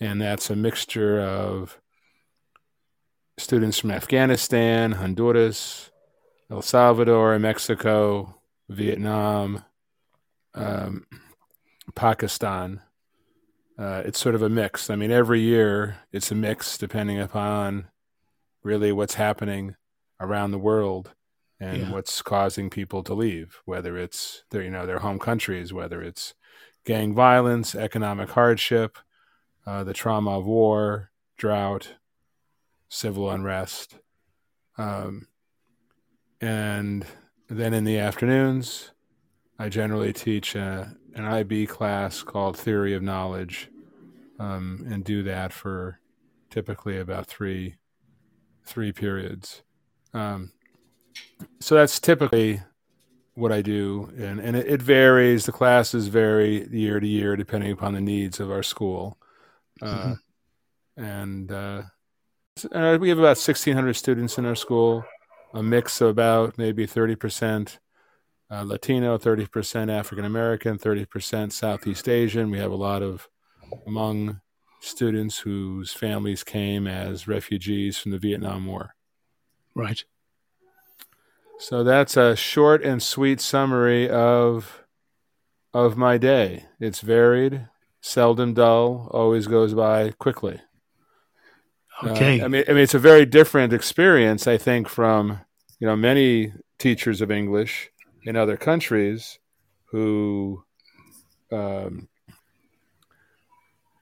And 0.00 0.22
that's 0.22 0.48
a 0.48 0.56
mixture 0.56 1.20
of 1.20 1.78
students 3.36 3.78
from 3.78 3.90
Afghanistan, 3.90 4.92
Honduras, 4.92 5.90
El 6.50 6.62
Salvador, 6.62 7.38
Mexico, 7.38 8.40
Vietnam, 8.70 9.62
um, 10.54 11.04
Pakistan. 11.94 12.80
Uh, 13.78 14.00
it's 14.06 14.18
sort 14.18 14.34
of 14.34 14.40
a 14.40 14.48
mix. 14.48 14.88
I 14.88 14.96
mean, 14.96 15.10
every 15.10 15.40
year 15.40 15.98
it's 16.12 16.30
a 16.30 16.34
mix 16.34 16.78
depending 16.78 17.20
upon 17.20 17.88
really 18.62 18.92
what's 18.92 19.16
happening 19.16 19.76
around 20.18 20.52
the 20.52 20.58
world 20.58 21.12
and 21.60 21.82
yeah. 21.82 21.92
what's 21.92 22.22
causing 22.22 22.70
people 22.70 23.02
to 23.02 23.12
leave, 23.12 23.60
whether 23.66 23.98
it's 23.98 24.42
their, 24.50 24.62
you 24.62 24.70
know, 24.70 24.86
their 24.86 25.00
home 25.00 25.18
countries, 25.18 25.70
whether 25.70 26.00
it's 26.00 26.32
gang 26.86 27.12
violence, 27.12 27.74
economic 27.74 28.30
hardship, 28.30 28.96
uh, 29.66 29.84
the 29.84 29.92
trauma 29.92 30.38
of 30.38 30.46
war, 30.46 31.10
drought, 31.36 31.96
civil 32.88 33.28
unrest. 33.30 33.98
Um, 34.78 35.26
and 36.40 37.04
then 37.48 37.74
in 37.74 37.84
the 37.84 37.98
afternoons, 37.98 38.92
I 39.58 39.68
generally 39.68 40.12
teach 40.12 40.54
a, 40.54 40.96
an 41.14 41.24
IB 41.24 41.66
class 41.66 42.22
called 42.22 42.56
Theory 42.56 42.94
of 42.94 43.02
Knowledge 43.02 43.68
um, 44.38 44.86
and 44.88 45.02
do 45.02 45.22
that 45.24 45.52
for 45.52 45.98
typically 46.50 46.98
about 46.98 47.26
three 47.26 47.76
three 48.64 48.90
periods. 48.92 49.62
Um, 50.12 50.52
so 51.60 51.76
that's 51.76 52.00
typically 52.00 52.62
what 53.36 53.52
I 53.52 53.62
do, 53.62 54.10
and 54.16 54.40
and 54.40 54.56
it, 54.56 54.66
it, 54.66 54.82
varies. 54.82 55.44
The 55.44 55.52
classes 55.52 56.08
vary 56.08 56.66
year 56.68 56.98
to 56.98 57.06
year 57.06 57.36
depending 57.36 57.70
upon 57.70 57.92
the 57.92 58.00
needs 58.00 58.40
of 58.40 58.50
our 58.50 58.62
school, 58.62 59.18
uh, 59.82 60.14
mm-hmm. 60.96 61.04
and 61.04 61.52
uh, 61.52 61.82
uh, 62.72 62.98
we 62.98 63.10
have 63.10 63.18
about 63.18 63.38
sixteen 63.38 63.74
hundred 63.74 63.94
students 63.94 64.38
in 64.38 64.46
our 64.46 64.54
school, 64.54 65.04
a 65.52 65.62
mix 65.62 66.00
of 66.00 66.08
about 66.08 66.58
maybe 66.58 66.86
thirty 66.86 67.14
percent. 67.14 67.78
Uh, 68.48 68.62
Latino, 68.62 69.18
30% 69.18 69.90
African 69.90 70.24
American, 70.24 70.78
30% 70.78 71.50
Southeast 71.50 72.08
Asian. 72.08 72.48
We 72.48 72.60
have 72.60 72.70
a 72.70 72.76
lot 72.76 73.02
of 73.02 73.28
Hmong 73.88 74.40
students 74.78 75.38
whose 75.38 75.92
families 75.92 76.44
came 76.44 76.86
as 76.86 77.26
refugees 77.26 77.98
from 77.98 78.12
the 78.12 78.18
Vietnam 78.18 78.66
War. 78.66 78.94
Right. 79.74 80.04
So 81.58 81.82
that's 81.82 82.16
a 82.16 82.36
short 82.36 82.84
and 82.84 83.02
sweet 83.02 83.40
summary 83.40 84.08
of 84.08 84.82
of 85.72 85.96
my 85.96 86.18
day. 86.18 86.66
It's 86.80 87.00
varied, 87.00 87.68
seldom 88.00 88.54
dull, 88.54 89.08
always 89.12 89.46
goes 89.46 89.74
by 89.74 90.12
quickly. 90.12 90.60
Okay. 92.04 92.40
Uh, 92.40 92.44
I 92.44 92.48
mean, 92.48 92.64
I 92.68 92.72
mean, 92.72 92.82
it's 92.82 92.94
a 92.94 92.98
very 92.98 93.24
different 93.24 93.72
experience, 93.72 94.46
I 94.46 94.58
think, 94.58 94.88
from 94.88 95.40
you 95.78 95.86
know 95.86 95.96
many 95.96 96.52
teachers 96.78 97.20
of 97.20 97.30
English 97.30 97.90
in 98.24 98.36
other 98.36 98.56
countries 98.56 99.38
who 99.86 100.62
um, 101.50 102.08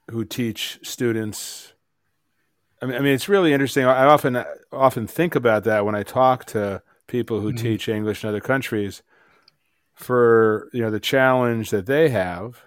who 0.09 0.25
teach 0.25 0.79
students. 0.83 1.73
I 2.81 2.85
mean, 2.85 2.97
I 2.97 2.99
mean, 2.99 3.13
it's 3.13 3.29
really 3.29 3.53
interesting. 3.53 3.85
I 3.85 4.05
often 4.05 4.43
often 4.73 5.07
think 5.07 5.35
about 5.35 5.63
that 5.63 5.85
when 5.85 5.95
I 5.95 6.03
talk 6.03 6.45
to 6.45 6.83
people 7.07 7.41
who 7.41 7.49
mm-hmm. 7.49 7.63
teach 7.63 7.89
English 7.89 8.23
in 8.23 8.29
other 8.29 8.41
countries. 8.41 9.01
For 9.93 10.69
you 10.73 10.81
know 10.81 10.91
the 10.91 10.99
challenge 10.99 11.69
that 11.69 11.85
they 11.85 12.09
have, 12.09 12.61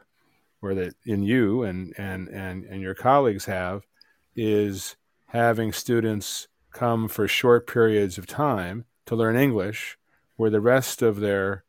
or 0.63 0.75
that 0.75 0.95
in 1.05 1.23
you 1.23 1.63
and 1.63 1.93
and 1.99 2.29
and 2.29 2.65
and 2.65 2.81
your 2.81 2.95
colleagues 2.95 3.45
have, 3.45 3.87
is 4.35 4.97
having 5.27 5.73
students 5.73 6.49
come 6.73 7.07
for 7.07 7.29
short 7.29 7.67
periods 7.67 8.17
of 8.17 8.27
time 8.27 8.87
to 9.05 9.15
learn 9.15 9.37
English, 9.37 9.99
where 10.37 10.49
the 10.49 10.61
rest 10.61 11.03
of 11.03 11.21
their 11.21 11.65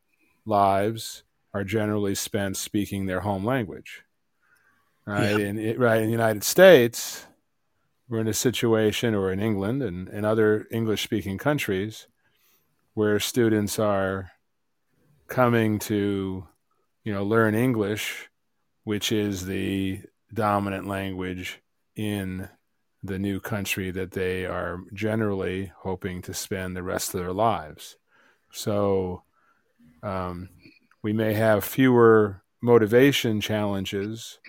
lives 0.45 1.23
are 1.53 1.65
generally 1.65 2.15
spent 2.15 2.55
speaking 2.55 3.05
their 3.05 3.21
home 3.21 3.43
language 3.43 4.05
right? 5.09 5.39
Yeah. 5.39 5.45
In 5.47 5.79
right 5.79 6.01
in 6.01 6.05
the 6.05 6.11
United 6.11 6.43
States, 6.43 7.25
we're 8.07 8.19
in 8.19 8.27
a 8.27 8.33
situation, 8.33 9.15
or 9.15 9.31
in 9.31 9.39
England 9.39 9.81
and, 9.81 10.07
and 10.07 10.25
other 10.25 10.67
English 10.71 11.03
speaking 11.03 11.37
countries, 11.37 12.07
where 12.99 13.19
students 13.19 13.79
are 13.79 14.31
coming 15.27 15.79
to, 15.79 16.45
you 17.03 17.13
know, 17.13 17.23
learn 17.23 17.55
English, 17.55 18.29
which 18.83 19.11
is 19.11 19.45
the 19.45 20.01
dominant 20.33 20.87
language 20.87 21.61
in 21.95 22.49
the 23.01 23.17
new 23.17 23.39
country 23.39 23.91
that 23.91 24.11
they 24.11 24.45
are 24.45 24.81
generally 24.93 25.71
hoping 25.77 26.21
to 26.21 26.33
spend 26.33 26.75
the 26.75 26.83
rest 26.83 27.13
of 27.13 27.21
their 27.21 27.33
lives. 27.33 27.95
So 28.51 29.23
um, 30.03 30.49
we 31.01 31.13
may 31.13 31.33
have 31.33 31.63
fewer 31.63 32.43
motivation 32.61 33.39
challenges 33.39 34.39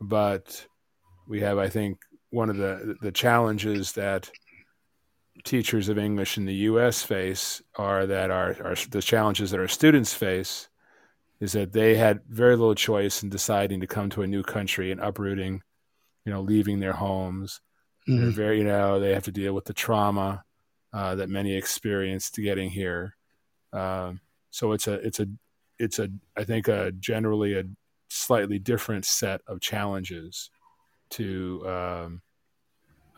but 0.00 0.66
we 1.28 1.40
have, 1.40 1.58
I 1.58 1.68
think, 1.68 1.98
one 2.30 2.48
of 2.48 2.56
the 2.56 2.96
the 3.02 3.12
challenges 3.12 3.92
that 3.92 4.30
teachers 5.44 5.88
of 5.88 5.98
English 5.98 6.36
in 6.36 6.44
the 6.44 6.54
U.S. 6.54 7.02
face 7.02 7.62
are 7.76 8.06
that 8.06 8.30
our, 8.30 8.56
our 8.62 8.74
the 8.90 9.02
challenges 9.02 9.50
that 9.50 9.60
our 9.60 9.68
students 9.68 10.14
face 10.14 10.68
is 11.40 11.52
that 11.52 11.72
they 11.72 11.96
had 11.96 12.20
very 12.28 12.56
little 12.56 12.74
choice 12.74 13.22
in 13.22 13.30
deciding 13.30 13.80
to 13.80 13.86
come 13.86 14.10
to 14.10 14.22
a 14.22 14.26
new 14.26 14.42
country 14.42 14.92
and 14.92 15.00
uprooting, 15.00 15.62
you 16.24 16.32
know, 16.32 16.40
leaving 16.42 16.80
their 16.80 16.92
homes. 16.92 17.60
Mm-hmm. 18.08 18.20
They're 18.20 18.30
very, 18.30 18.58
you 18.58 18.64
know, 18.64 19.00
they 19.00 19.14
have 19.14 19.24
to 19.24 19.32
deal 19.32 19.54
with 19.54 19.64
the 19.64 19.72
trauma 19.72 20.44
uh, 20.92 21.14
that 21.14 21.30
many 21.30 21.56
experienced 21.56 22.36
getting 22.36 22.70
here. 22.70 23.16
Um, 23.72 24.20
so 24.50 24.72
it's 24.72 24.86
a, 24.86 24.94
it's 24.94 25.20
a, 25.20 25.26
it's 25.78 25.98
a, 25.98 26.10
I 26.36 26.44
think, 26.44 26.68
a 26.68 26.92
generally 26.92 27.58
a 27.58 27.64
slightly 28.08 28.58
different 28.58 29.06
set 29.06 29.40
of 29.46 29.60
challenges 29.60 30.50
to 31.10 31.62
um, 31.66 32.22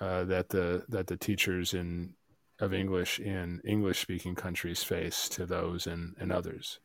uh, 0.03 0.25
that 0.25 0.49
the 0.49 0.85
that 0.89 1.07
the 1.07 1.17
teachers 1.17 1.75
in 1.75 2.15
of 2.61 2.75
English 2.75 3.21
in 3.21 3.61
English 3.65 4.01
speaking 4.01 4.35
countries 4.35 4.83
face 4.83 5.29
to 5.29 5.47
those 5.47 5.87
in, 5.87 6.15
in 6.21 6.33
others. 6.33 6.81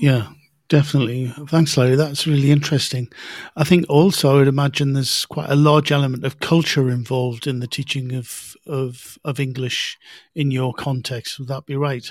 Yeah, 0.00 0.28
Definitely. 0.68 1.26
Thanks, 1.48 1.76
Larry. 1.76 1.96
That's 1.96 2.26
really 2.26 2.50
interesting. 2.50 3.12
I 3.56 3.62
think 3.62 3.84
also 3.90 4.32
I 4.32 4.34
would 4.36 4.48
imagine 4.48 4.94
there's 4.94 5.26
quite 5.26 5.50
a 5.50 5.54
large 5.54 5.92
element 5.92 6.24
of 6.24 6.40
culture 6.40 6.88
involved 6.88 7.46
in 7.46 7.60
the 7.60 7.66
teaching 7.66 8.14
of 8.14 8.56
of, 8.66 9.18
of 9.22 9.38
English 9.38 9.98
in 10.34 10.50
your 10.50 10.72
context. 10.72 11.38
Would 11.38 11.48
that 11.48 11.66
be 11.66 11.76
right? 11.76 12.10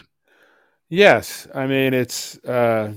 Yes. 0.89 1.47
I 1.55 1.65
mean, 1.65 1.95
it's, 1.95 2.37
uh, 2.45 2.93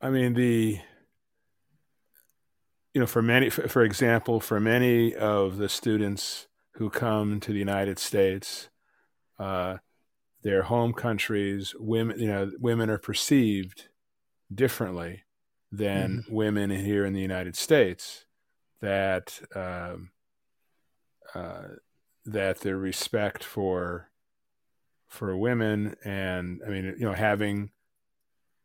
I 0.00 0.10
mean, 0.10 0.34
the, 0.34 0.78
you 2.94 3.00
know, 3.00 3.06
for 3.06 3.22
many, 3.22 3.48
for, 3.50 3.68
for 3.68 3.82
example, 3.82 4.40
for 4.40 4.60
many 4.60 5.14
of 5.14 5.56
the 5.56 5.68
students 5.68 6.46
who 6.74 6.90
come 6.90 7.40
to 7.40 7.52
the 7.52 7.58
United 7.58 7.98
States, 7.98 8.68
uh, 9.38 9.78
their 10.42 10.62
home 10.62 10.92
countries, 10.92 11.74
women, 11.78 12.18
you 12.18 12.26
know, 12.26 12.50
women 12.58 12.90
are 12.90 12.98
perceived 12.98 13.88
differently 14.52 15.22
than 15.70 16.24
mm-hmm. 16.24 16.34
women 16.34 16.70
here 16.70 17.06
in 17.06 17.12
the 17.12 17.20
United 17.20 17.56
States. 17.56 18.26
That 18.80 19.40
um, 19.54 20.10
uh, 21.34 21.76
that 22.26 22.60
their 22.60 22.76
respect 22.76 23.44
for 23.44 24.10
for 25.08 25.36
women 25.36 25.94
and 26.04 26.60
I 26.66 26.70
mean, 26.70 26.96
you 26.98 27.06
know, 27.06 27.12
having 27.12 27.70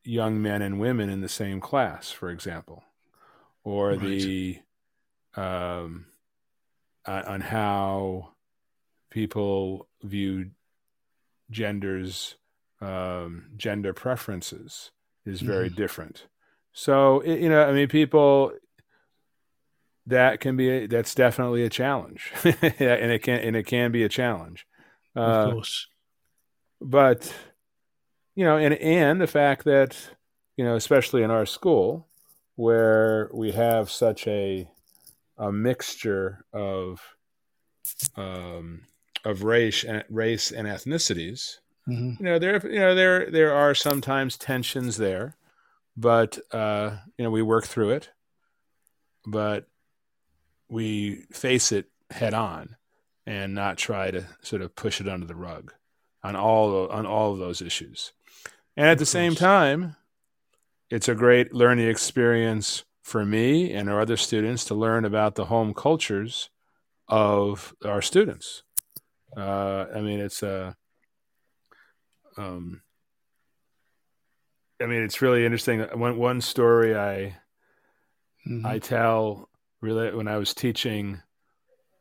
young 0.03 0.41
men 0.41 0.61
and 0.61 0.79
women 0.79 1.09
in 1.09 1.21
the 1.21 1.29
same 1.29 1.59
class, 1.59 2.09
for 2.09 2.31
example, 2.31 2.83
or 3.67 3.89
right. 3.89 3.99
the 3.99 4.59
um, 5.35 6.05
on 7.05 7.41
how 7.41 8.29
people 9.09 9.89
view 10.03 10.51
genders 11.51 12.35
um, 12.79 13.47
gender 13.57 13.93
preferences 13.93 14.91
is 15.25 15.41
very 15.41 15.67
mm-hmm. 15.67 15.75
different 15.75 16.27
so 16.71 17.21
you 17.23 17.49
know 17.49 17.67
i 17.67 17.73
mean 17.73 17.89
people 17.89 18.53
that 20.05 20.39
can 20.39 20.55
be 20.55 20.69
a, 20.69 20.87
that's 20.87 21.13
definitely 21.13 21.63
a 21.63 21.69
challenge 21.69 22.31
and 22.45 23.11
it 23.11 23.21
can 23.21 23.39
and 23.39 23.55
it 23.57 23.63
can 23.63 23.91
be 23.91 24.03
a 24.03 24.09
challenge 24.09 24.65
uh, 25.17 25.19
of 25.19 25.53
course 25.53 25.87
but 26.79 27.33
you 28.33 28.45
know 28.45 28.55
and 28.55 28.75
and 28.75 29.19
the 29.19 29.27
fact 29.27 29.65
that 29.65 29.97
you 30.55 30.63
know 30.63 30.75
especially 30.75 31.21
in 31.21 31.31
our 31.31 31.45
school 31.45 32.06
where 32.57 33.29
we 33.33 33.51
have 33.51 33.89
such 33.89 34.27
a 34.27 34.67
a 35.37 35.51
mixture 35.51 36.43
of 36.51 36.99
um, 38.17 38.81
of 39.23 39.43
race 39.43 39.83
and 39.83 40.03
race 40.09 40.51
and 40.51 40.67
ethnicities. 40.67 41.59
Mm-hmm. 41.87 42.23
You 42.23 42.29
know, 42.31 42.39
there 42.39 42.67
you 42.67 42.79
know 42.79 42.95
there 42.95 43.31
there 43.31 43.53
are 43.53 43.73
sometimes 43.73 44.37
tensions 44.37 44.97
there, 44.97 45.37
but 45.95 46.37
uh, 46.51 46.97
you 47.17 47.23
know 47.23 47.31
we 47.31 47.43
work 47.43 47.65
through 47.65 47.91
it, 47.91 48.09
but 49.25 49.67
we 50.67 51.25
face 51.31 51.71
it 51.71 51.85
head 52.09 52.33
on, 52.33 52.75
and 53.25 53.53
not 53.53 53.77
try 53.77 54.11
to 54.11 54.25
sort 54.41 54.63
of 54.63 54.75
push 54.75 54.99
it 54.99 55.07
under 55.07 55.27
the 55.27 55.35
rug 55.35 55.73
on 56.23 56.35
all 56.35 56.89
on 56.89 57.05
all 57.05 57.33
of 57.33 57.39
those 57.39 57.61
issues. 57.61 58.13
And 58.75 58.87
at 58.87 58.97
the 58.97 59.05
same 59.05 59.35
time, 59.35 59.95
it's 60.89 61.09
a 61.09 61.15
great 61.15 61.53
learning 61.53 61.87
experience 61.87 62.85
for 63.03 63.25
me 63.25 63.73
and 63.73 63.89
our 63.89 64.01
other 64.01 64.17
students 64.17 64.65
to 64.65 64.75
learn 64.75 65.05
about 65.05 65.35
the 65.35 65.45
home 65.45 65.73
cultures 65.73 66.49
of 67.07 67.73
our 67.85 68.01
students. 68.01 68.63
Uh, 69.35 69.85
I 69.95 70.01
mean, 70.01 70.19
it's 70.19 70.43
a, 70.43 70.75
uh, 72.37 72.41
um, 72.41 72.81
I 74.81 74.85
mean, 74.85 75.03
it's 75.03 75.21
really 75.21 75.43
interesting. 75.43 75.81
One 75.81 76.17
one 76.17 76.39
story 76.39 76.95
I 76.95 77.37
mm-hmm. 78.47 78.65
I 78.65 78.77
tell 78.79 79.49
really 79.81 80.13
when 80.13 80.27
I 80.27 80.37
was 80.37 80.53
teaching 80.53 81.21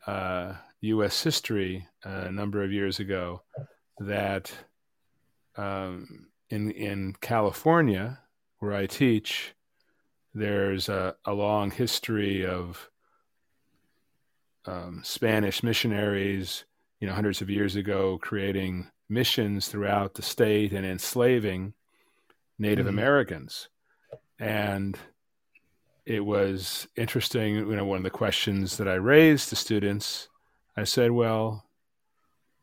uh, 0.07 0.55
U.S. 0.83 1.23
history 1.23 1.89
a 2.05 2.31
number 2.31 2.63
of 2.63 2.73
years 2.73 3.01
ago 3.01 3.43
that 3.99 4.53
um, 5.57 6.27
in 6.51 6.71
in 6.71 7.15
California 7.21 8.21
where 8.59 8.73
I 8.73 8.87
teach, 8.87 9.55
there's 10.35 10.89
a, 10.89 11.17
a 11.25 11.33
long 11.33 11.71
history 11.71 12.45
of 12.45 12.91
um, 14.67 15.01
Spanish 15.05 15.63
missionaries, 15.63 16.65
you 17.01 17.07
know, 17.07 17.15
hundreds 17.15 17.41
of 17.41 17.51
years 17.51 17.77
ago, 17.77 18.19
creating 18.21 18.91
missions 19.09 19.69
throughout 19.69 20.15
the 20.15 20.23
state 20.23 20.73
and 20.73 20.85
enslaving 20.85 21.75
Native 22.59 22.87
mm-hmm. 22.87 22.99
Americans. 22.99 23.69
And 24.39 24.99
it 26.05 26.25
was 26.25 26.87
interesting. 26.97 27.57
You 27.57 27.77
know, 27.77 27.85
one 27.85 27.99
of 27.99 28.05
the 28.05 28.11
questions 28.11 28.77
that 28.77 28.89
I 28.89 28.95
raised 28.95 29.49
to 29.51 29.57
students, 29.57 30.29
I 30.77 30.85
said, 30.85 31.11
"Well, 31.11 31.65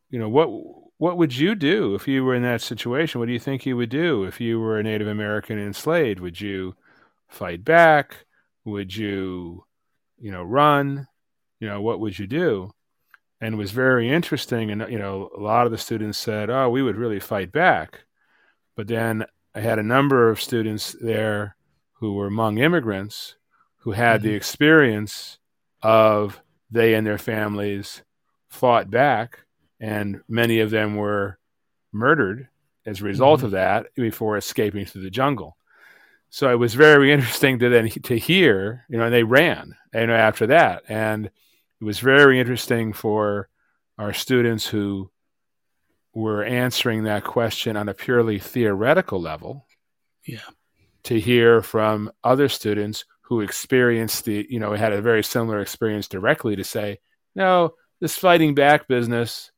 you 0.09 0.19
know, 0.19 0.29
what 0.29 0.49
what 1.03 1.17
would 1.17 1.35
you 1.35 1.53
do 1.55 1.95
if 1.95 2.07
you 2.07 2.23
were 2.23 2.35
in 2.35 2.43
that 2.43 2.61
situation? 2.61 3.19
What 3.19 3.27
do 3.27 3.33
you 3.33 3.39
think 3.39 3.65
you 3.65 3.77
would 3.77 3.89
do 3.89 4.23
if 4.23 4.39
you 4.39 4.59
were 4.59 4.79
a 4.79 4.83
Native 4.83 5.07
American 5.07 5.59
enslaved? 5.59 6.19
Would 6.19 6.39
you 6.39 6.75
fight 7.27 7.63
back? 7.65 8.25
Would 8.65 8.95
you, 8.95 9.65
you 10.17 10.31
know, 10.31 10.43
run? 10.43 11.07
you 11.63 11.69
know, 11.69 11.81
what 11.81 12.01
would 12.01 12.19
you 12.19 12.27
do? 12.27 12.73
And 13.39 13.55
it 13.55 13.57
was 13.57 13.71
very 13.71 14.09
interesting. 14.09 14.69
And, 14.69 14.85
you 14.91 14.99
know, 14.99 15.29
a 15.33 15.39
lot 15.39 15.65
of 15.65 15.71
the 15.71 15.77
students 15.77 16.17
said, 16.17 16.49
oh, 16.49 16.69
we 16.69 16.83
would 16.83 16.97
really 16.97 17.21
fight 17.21 17.53
back. 17.53 18.01
But 18.75 18.87
then 18.87 19.23
I 19.55 19.61
had 19.61 19.79
a 19.79 19.83
number 19.83 20.29
of 20.29 20.41
students 20.41 20.93
there 20.99 21.55
who 21.93 22.15
were 22.15 22.29
Hmong 22.29 22.59
immigrants 22.59 23.35
who 23.77 23.91
had 23.91 24.19
mm-hmm. 24.19 24.27
the 24.27 24.33
experience 24.33 25.37
of 25.81 26.41
they 26.69 26.95
and 26.95 27.07
their 27.07 27.17
families 27.17 28.01
fought 28.49 28.91
back, 28.91 29.45
and 29.83 30.21
many 30.29 30.61
of 30.61 30.69
them 30.69 30.95
were 30.95 31.37
murdered 31.91 32.47
as 32.85 33.01
a 33.01 33.03
result 33.03 33.39
mm-hmm. 33.39 33.47
of 33.47 33.51
that 33.51 33.87
before 33.95 34.37
escaping 34.37 34.85
through 34.85 35.03
the 35.03 35.09
jungle. 35.09 35.57
So 36.29 36.49
it 36.49 36.57
was 36.57 36.73
very 36.73 37.11
interesting 37.13 37.59
to 37.59 37.67
then 37.67 37.89
to 37.89 38.17
hear, 38.17 38.85
you 38.87 38.97
know, 38.97 39.03
and 39.03 39.13
they 39.13 39.23
ran, 39.23 39.75
you 39.93 40.07
know, 40.07 40.15
after 40.15 40.47
that, 40.47 40.83
and 40.87 41.25
it 41.25 41.83
was 41.83 41.99
very 41.99 42.39
interesting 42.39 42.93
for 42.93 43.49
our 43.97 44.13
students 44.13 44.65
who 44.65 45.11
were 46.13 46.45
answering 46.45 47.03
that 47.03 47.25
question 47.25 47.75
on 47.75 47.89
a 47.89 47.93
purely 47.93 48.39
theoretical 48.39 49.19
level. 49.19 49.67
Yeah. 50.25 50.39
To 51.03 51.19
hear 51.19 51.61
from 51.61 52.09
other 52.23 52.47
students 52.47 53.03
who 53.23 53.41
experienced 53.41 54.23
the, 54.23 54.47
you 54.49 54.61
know, 54.61 54.71
had 54.75 54.93
a 54.93 55.01
very 55.01 55.23
similar 55.23 55.59
experience 55.59 56.07
directly 56.07 56.55
to 56.55 56.63
say, 56.63 56.99
no, 57.35 57.73
this 57.99 58.15
fighting 58.15 58.55
back 58.55 58.87
business, 58.87 59.51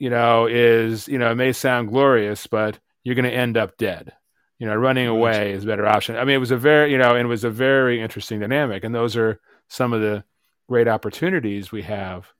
you 0.00 0.10
know, 0.10 0.46
is, 0.46 1.06
you 1.06 1.18
know, 1.18 1.30
it 1.30 1.36
may 1.36 1.52
sound 1.52 1.90
glorious, 1.90 2.46
but 2.46 2.80
you're 3.04 3.14
going 3.14 3.30
to 3.30 3.30
end 3.30 3.56
up 3.56 3.76
dead. 3.76 4.12
You 4.58 4.66
know, 4.66 4.74
running 4.74 5.06
away 5.06 5.52
is 5.52 5.64
a 5.64 5.66
better 5.66 5.86
option. 5.86 6.16
I 6.16 6.24
mean, 6.24 6.34
it 6.34 6.38
was 6.38 6.50
a 6.50 6.56
very, 6.56 6.90
you 6.90 6.98
know, 6.98 7.14
and 7.14 7.26
it 7.26 7.28
was 7.28 7.44
a 7.44 7.50
very 7.50 8.00
interesting 8.00 8.40
dynamic. 8.40 8.82
And 8.82 8.94
those 8.94 9.16
are 9.16 9.40
some 9.68 9.92
of 9.92 10.00
the 10.00 10.24
great 10.68 10.88
opportunities 10.88 11.70
we 11.70 11.82
have 11.82 12.32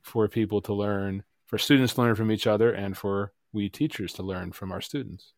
for 0.00 0.26
people 0.26 0.62
to 0.62 0.74
learn, 0.74 1.22
for 1.46 1.58
students 1.58 1.94
to 1.94 2.00
learn 2.00 2.14
from 2.14 2.32
each 2.32 2.46
other, 2.46 2.72
and 2.72 2.96
for 2.96 3.32
we 3.52 3.68
teachers 3.68 4.14
to 4.14 4.22
learn 4.22 4.52
from 4.52 4.72
our 4.72 4.80
students. 4.80 5.34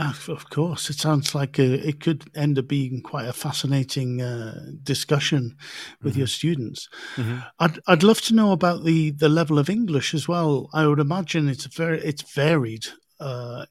Uh, 0.00 0.14
of 0.28 0.48
course, 0.48 0.88
it 0.88 0.98
sounds 0.98 1.34
like 1.34 1.58
a, 1.58 1.74
uh, 1.74 1.88
it 1.88 2.00
could 2.00 2.24
end 2.34 2.58
up 2.58 2.66
being 2.66 3.02
quite 3.02 3.26
a 3.26 3.34
fascinating 3.34 4.22
uh, 4.22 4.70
discussion 4.82 5.54
with 6.02 6.12
mm-hmm. 6.12 6.20
your 6.20 6.26
students. 6.26 6.88
Mm-hmm. 7.16 7.40
I'd 7.58 7.78
I'd 7.86 8.02
love 8.02 8.22
to 8.22 8.34
know 8.34 8.52
about 8.52 8.84
the, 8.84 9.10
the 9.10 9.28
level 9.28 9.58
of 9.58 9.68
English 9.68 10.14
as 10.14 10.26
well. 10.26 10.70
I 10.72 10.86
would 10.86 11.00
imagine 11.00 11.50
it's 11.50 11.66
very 11.66 12.00
it's 12.00 12.22
varied, 12.22 12.86
uh, 13.20 13.66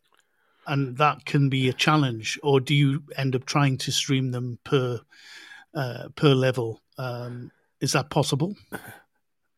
and 0.68 0.98
that 0.98 1.26
can 1.26 1.50
be 1.50 1.68
a 1.68 1.74
challenge. 1.74 2.39
Or 2.44 2.60
do 2.60 2.76
you 2.76 3.02
end 3.18 3.36
up 3.36 3.46
trying 3.46 3.78
to 3.80 3.92
stream 3.92 4.30
them 4.30 4.60
per 4.63 5.02
uh, 5.74 6.10
per 6.15 6.36
level? 6.36 6.80
Um, 7.00 7.52
is 7.82 7.94
that 7.94 8.12
possible? 8.12 8.56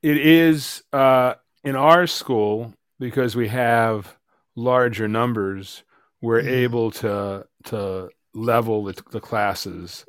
It 0.02 0.18
is 0.18 0.84
uh, 0.94 1.34
in 1.66 1.76
our 1.76 2.08
school 2.08 2.74
because 2.98 3.36
we 3.36 3.50
have 3.50 4.16
larger 4.56 5.10
numbers. 5.10 5.84
We're 6.22 6.42
mm. 6.42 6.48
able 6.48 6.92
to 6.92 7.46
to 7.66 8.10
level 8.34 8.86
the, 8.86 9.02
the 9.12 9.20
classes 9.20 10.06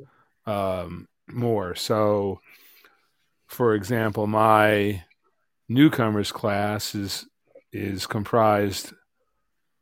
um, 0.47 1.09
more. 1.29 1.75
So, 1.75 2.41
for 3.47 3.75
example, 3.75 4.27
my 4.27 5.05
newcomers 5.69 6.33
class 6.33 6.95
is 6.95 7.27
is 7.73 8.07
comprised 8.07 8.93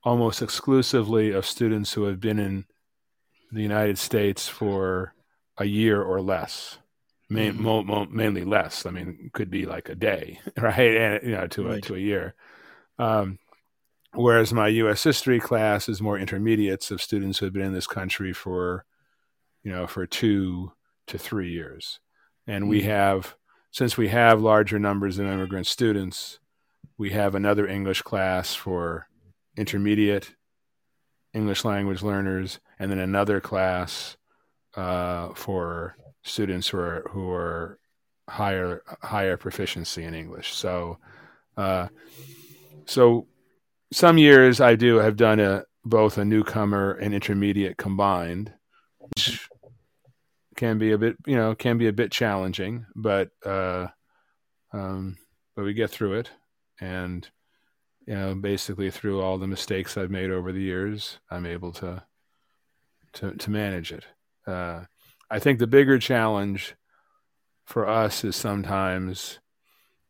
almost 0.03 0.41
exclusively 0.41 1.33
of 1.33 1.45
students 1.45 1.93
who 1.93 2.05
have 2.05 2.21
been 2.21 2.39
in 2.39 2.65
the 3.53 3.63
United 3.63 3.99
States 3.99 4.49
for 4.49 5.13
a 5.59 5.65
year 5.65 6.01
or 6.01 6.23
less 6.23 6.79
main, 7.31 7.55
mm-hmm. 7.55 7.63
mo, 7.63 7.83
mo, 7.83 8.07
mainly 8.11 8.45
less. 8.45 8.85
I 8.85 8.91
mean, 8.91 9.31
could 9.33 9.51
be 9.51 9.65
like 9.65 9.89
a 9.89 9.95
day, 9.95 10.41
right? 10.59 10.97
And 10.97 11.23
you 11.23 11.33
know, 11.33 11.47
to 11.47 11.69
right. 11.69 11.79
a 11.79 11.81
to 11.83 11.95
a 11.95 11.99
year. 11.99 12.35
Um, 12.99 13.39
whereas 14.15 14.53
my 14.53 14.69
U.S. 14.69 15.03
history 15.03 15.41
class 15.41 15.89
is 15.89 16.03
more 16.03 16.19
intermediates 16.19 16.91
of 16.91 17.03
students 17.03 17.39
who 17.39 17.47
have 17.47 17.53
been 17.53 17.63
in 17.67 17.75
this 17.75 17.87
country 17.87 18.33
for, 18.33 18.85
you 19.63 19.71
know, 19.71 19.87
for 19.87 20.07
two 20.07 20.73
to 21.07 21.19
three 21.19 21.51
years, 21.51 22.01
and 22.47 22.69
we 22.69 22.81
mm-hmm. 22.81 22.91
have 22.91 23.37
since 23.73 23.97
we 23.97 24.09
have 24.09 24.41
larger 24.41 24.79
numbers 24.79 25.19
of 25.19 25.27
immigrant 25.27 25.67
students, 25.67 26.41
we 26.99 27.11
have 27.11 27.35
another 27.35 27.67
English 27.67 28.03
class 28.03 28.55
for 28.55 29.07
intermediate 29.57 30.35
English 31.33 31.65
language 31.65 32.03
learners, 32.03 32.59
and 32.79 32.91
then 32.91 32.99
another 32.99 33.41
class 33.41 34.17
uh, 34.75 35.29
for 35.35 35.97
students 36.23 36.69
who 36.69 36.79
are 36.79 37.07
who 37.11 37.31
are 37.31 37.79
higher 38.29 38.83
higher 39.03 39.37
proficiency 39.37 40.03
in 40.03 40.15
English. 40.15 40.53
So, 40.55 40.99
uh, 41.57 41.89
so 42.87 43.27
some 43.93 44.19
years 44.19 44.61
I 44.61 44.77
do 44.77 44.97
have 44.97 45.17
done 45.17 45.41
a 45.41 45.65
both 45.85 46.19
a 46.19 46.25
newcomer 46.25 46.93
and 46.93 47.15
intermediate 47.15 47.77
combined, 47.77 48.53
which 48.99 49.49
can 50.57 50.79
be 50.79 50.93
a 50.93 50.99
bit 50.99 51.17
you 51.27 51.37
know 51.37 51.55
can 51.55 51.79
be 51.79 51.89
a 51.89 51.93
bit 51.93 52.13
challenging, 52.13 52.87
but 52.95 53.31
uh, 53.45 53.89
um, 54.73 55.17
but 55.57 55.65
we 55.65 55.75
get 55.75 55.91
through 55.91 56.15
it, 56.15 56.31
and 56.81 57.29
you 58.07 58.15
know 58.15 58.35
basically 58.35 58.91
through 58.91 59.21
all 59.21 59.39
the 59.39 59.47
mistakes 59.47 59.97
I've 59.97 60.11
made 60.11 60.31
over 60.31 60.53
the 60.53 60.61
years, 60.61 61.19
I'm 61.31 61.47
able 61.47 61.73
to 61.73 62.03
to 63.15 63.33
to 63.33 63.51
manage 63.51 63.93
it. 63.93 64.05
Uh, 64.47 64.85
I 65.31 65.39
think 65.39 65.59
the 65.59 65.67
bigger 65.67 65.99
challenge 65.99 66.75
for 67.65 67.89
us 67.89 68.25
is 68.25 68.35
sometimes, 68.35 69.39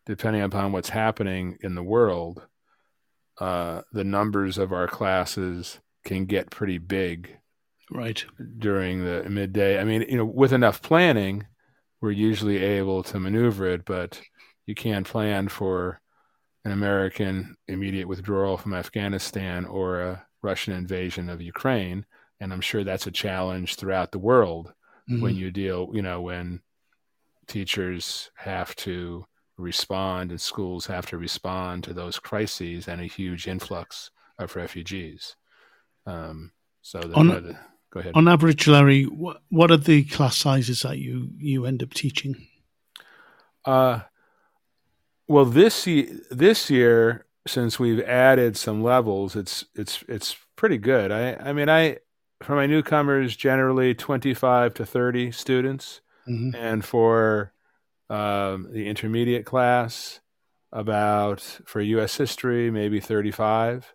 depending 0.07 0.43
upon 0.43 0.73
what's 0.73 0.89
happening 0.89 1.59
in 1.63 1.75
the 1.75 1.83
world, 1.83 2.47
uh, 3.41 3.83
the 3.93 4.05
numbers 4.05 4.59
of 4.59 4.73
our 4.73 4.87
classes 4.87 5.81
can 6.05 6.27
get 6.27 6.51
pretty 6.51 6.79
big. 6.79 7.37
Right. 7.91 8.25
During 8.59 9.05
the 9.05 9.29
midday. 9.29 9.81
I 9.81 9.85
mean, 9.85 10.03
you 10.03 10.17
know, 10.17 10.25
with 10.25 10.53
enough 10.53 10.81
planning, 10.81 11.47
we're 12.01 12.13
usually 12.13 12.59
able 12.59 13.03
to 13.05 13.19
maneuver 13.19 13.67
it, 13.67 13.85
but 13.85 14.21
you 14.67 14.75
can't 14.75 15.07
plan 15.07 15.49
for 15.49 16.01
an 16.65 16.73
American 16.73 17.57
immediate 17.67 18.07
withdrawal 18.07 18.57
from 18.57 18.75
Afghanistan 18.75 19.65
or 19.65 20.01
a 20.01 20.27
Russian 20.43 20.75
invasion 20.75 21.29
of 21.29 21.41
Ukraine. 21.41 22.07
And 22.39 22.53
I'm 22.53 22.61
sure 22.61 22.85
that's 22.85 23.07
a 23.07 23.11
challenge 23.11 23.77
throughout 23.77 24.13
the 24.13 24.19
world 24.19 24.73
mm-hmm. 25.11 25.23
when 25.23 25.35
you 25.35 25.51
deal, 25.51 25.91
you 25.93 26.03
know, 26.03 26.21
when 26.21 26.61
teachers 27.49 28.31
have 28.37 28.75
to 28.77 29.27
respond 29.61 30.31
and 30.31 30.41
schools 30.41 30.87
have 30.87 31.07
to 31.07 31.19
respond 31.19 31.85
to 31.85 31.95
those 31.95 32.19
crises 32.19 32.89
and 32.89 33.01
a 33.01 33.05
huge 33.05 33.47
influx 33.47 34.11
of 34.39 34.57
refugees. 34.57 35.37
Um, 36.07 36.53
so 36.83 37.01
the, 37.01 37.15
on, 37.15 37.29
the, 37.29 37.59
go 37.91 38.01
ahead. 38.01 38.13
On 38.15 38.27
average, 38.29 38.67
Larry, 38.67 39.05
what, 39.05 39.43
what 39.51 39.71
are 39.71 39.77
the 39.77 40.05
class 40.05 40.37
sizes 40.37 40.83
that 40.83 40.99
you 40.99 41.31
you 41.39 41.67
end 41.67 41.83
up 41.83 41.93
teaching? 41.93 42.47
Uh, 43.65 44.01
well, 45.29 45.45
this 45.45 45.87
year, 45.87 46.21
this 46.31 46.71
year, 46.71 47.27
since 47.47 47.79
we've 47.79 48.01
added 48.01 48.57
some 48.57 48.83
levels, 48.83 49.37
it's 49.37 49.65
it's 49.75 50.03
it's 50.09 50.37
pretty 50.57 50.79
good. 50.79 51.13
I 51.13 51.35
I 51.35 51.53
mean, 51.53 51.69
I 51.69 51.99
for 52.43 52.57
my 52.57 52.67
newcomers, 52.67 53.37
generally 53.37 53.95
twenty 53.95 54.35
five 54.35 54.75
to 54.75 54.87
thirty 54.87 55.31
students 55.31 56.01
Mm-hmm. 56.31 56.55
And 56.55 56.85
for 56.85 57.53
um, 58.11 58.69
the 58.71 58.87
intermediate 58.87 59.47
class, 59.47 60.21
about 60.73 61.41
for 61.65 61.81
U.S. 61.81 62.17
history, 62.17 62.71
maybe 62.71 63.01
35. 63.01 63.95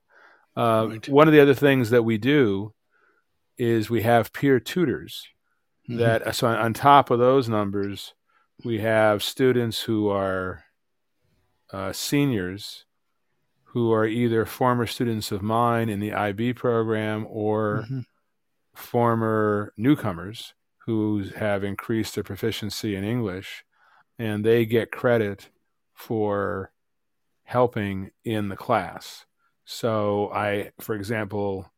Uh, 0.58 0.88
right. 0.90 1.10
One 1.10 1.28
of 1.28 1.34
the 1.34 1.40
other 1.40 1.54
things 1.54 1.90
that 1.90 2.04
we 2.04 2.18
do 2.18 2.74
is 3.58 3.90
we 3.90 4.02
have 4.02 4.34
peer 4.34 4.60
tutors. 4.60 5.28
Mm-hmm. 5.90 6.00
That 6.00 6.36
so 6.36 6.48
on 6.48 6.74
top 6.74 7.12
of 7.12 7.20
those 7.20 7.48
numbers, 7.48 8.14
we 8.64 8.80
have 8.80 9.22
students 9.22 9.82
who 9.82 10.10
are 10.10 10.64
uh, 11.72 11.94
seniors 11.94 12.86
who 13.76 13.92
are 13.92 14.06
either 14.06 14.46
former 14.46 14.88
students 14.88 15.34
of 15.34 15.42
mine 15.42 15.90
in 15.90 16.00
the 16.00 16.14
IB 16.14 16.54
program 16.54 17.28
or 17.30 17.84
mm-hmm. 17.84 18.00
former 18.74 19.74
newcomers 19.76 20.54
who 20.86 21.26
have 21.36 21.62
increased 21.62 22.16
their 22.16 22.24
proficiency 22.24 22.96
in 22.96 23.04
English, 23.04 23.66
and 24.18 24.44
they 24.44 24.66
get 24.66 24.92
credit 24.92 25.50
for 25.94 26.72
helping 27.44 28.12
in 28.24 28.50
the 28.50 28.56
class. 28.56 29.26
So, 29.66 30.32
I, 30.34 30.72
for 30.80 30.96
example, 30.96 31.72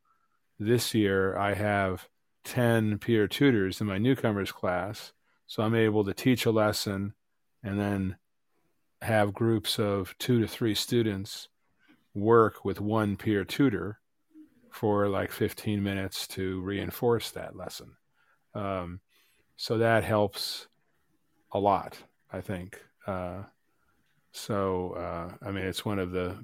this 0.58 0.94
year 0.94 1.36
I 1.36 1.54
have 1.54 2.08
10 2.44 2.98
peer 2.98 3.28
tutors 3.28 3.80
in 3.80 3.86
my 3.86 3.98
newcomers 3.98 4.52
class. 4.52 5.12
So 5.46 5.62
I'm 5.62 5.74
able 5.74 6.04
to 6.04 6.14
teach 6.14 6.46
a 6.46 6.50
lesson 6.50 7.14
and 7.62 7.78
then 7.78 8.16
have 9.02 9.34
groups 9.34 9.78
of 9.78 10.14
two 10.18 10.40
to 10.40 10.48
three 10.48 10.74
students 10.74 11.48
work 12.14 12.64
with 12.64 12.80
one 12.80 13.16
peer 13.16 13.44
tutor 13.44 14.00
for 14.70 15.08
like 15.08 15.30
15 15.30 15.82
minutes 15.82 16.26
to 16.28 16.60
reinforce 16.60 17.30
that 17.30 17.56
lesson. 17.56 17.96
Um, 18.54 19.00
so 19.56 19.78
that 19.78 20.04
helps 20.04 20.68
a 21.52 21.58
lot, 21.58 21.96
I 22.32 22.40
think. 22.40 22.80
Uh, 23.06 23.44
so 24.32 24.92
uh, 24.92 25.34
I 25.46 25.50
mean, 25.50 25.64
it's 25.64 25.84
one 25.84 25.98
of 25.98 26.10
the 26.12 26.36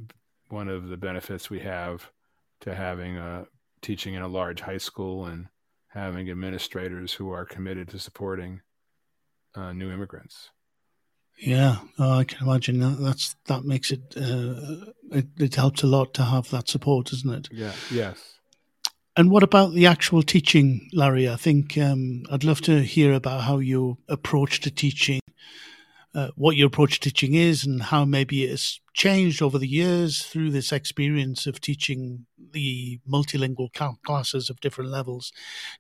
one 0.49 0.69
of 0.69 0.89
the 0.89 0.97
benefits 0.97 1.51
we 1.51 1.61
have 1.61 2.11
to 2.61 2.75
having 2.75 3.17
a 3.17 3.47
teaching 3.83 4.15
in 4.15 4.23
a 4.23 4.29
large 4.29 4.61
high 4.61 4.79
school 4.79 5.27
and 5.27 5.49
having 5.89 6.31
administrators 6.31 7.13
who 7.13 7.31
are 7.31 7.45
committed 7.45 7.89
to 7.89 7.99
supporting 7.99 8.61
uh, 9.55 9.73
new 9.73 9.91
immigrants. 9.91 10.51
Yeah, 11.39 11.79
oh, 11.99 12.19
I 12.19 12.25
can 12.25 12.47
imagine 12.47 12.79
that. 12.81 12.99
That's 13.01 13.35
that 13.47 13.65
makes 13.65 13.91
it, 13.91 14.15
uh, 14.17 14.93
it. 15.11 15.27
It 15.39 15.55
helps 15.57 15.83
a 15.83 15.87
lot 15.87 16.15
to 16.15 16.23
have 16.23 16.49
that 16.51 16.69
support, 16.69 17.11
doesn't 17.11 17.31
it? 17.31 17.49
Yeah. 17.51 17.73
Yes. 17.91 18.35
And 19.17 19.31
what 19.31 19.43
about 19.43 19.75
the 19.75 19.87
actual 19.87 20.23
teaching, 20.23 20.89
Larry? 20.93 21.29
I 21.29 21.37
think 21.37 21.79
um, 21.79 22.25
I'd 22.31 22.45
love 22.45 22.61
to 22.63 22.83
hear 22.83 23.13
about 23.13 23.43
how 23.43 23.59
you 23.59 23.99
approach 24.09 24.61
to 24.63 24.71
teaching, 24.71 25.21
uh, 26.15 26.29
what 26.37 26.57
your 26.57 26.69
approach 26.69 27.01
to 27.01 27.11
teaching 27.11 27.35
is, 27.35 27.65
and 27.65 27.83
how 27.83 28.05
maybe 28.05 28.45
it's 28.45 28.81
changed 28.93 29.43
over 29.43 29.59
the 29.59 29.67
years 29.67 30.23
through 30.23 30.51
this 30.51 30.73
experience 30.73 31.47
of 31.47 31.61
teaching 31.61 32.27
the 32.53 33.01
multilingual 33.11 33.69
classes 34.05 34.49
of 34.49 34.61
different 34.61 34.91
levels. 34.91 35.33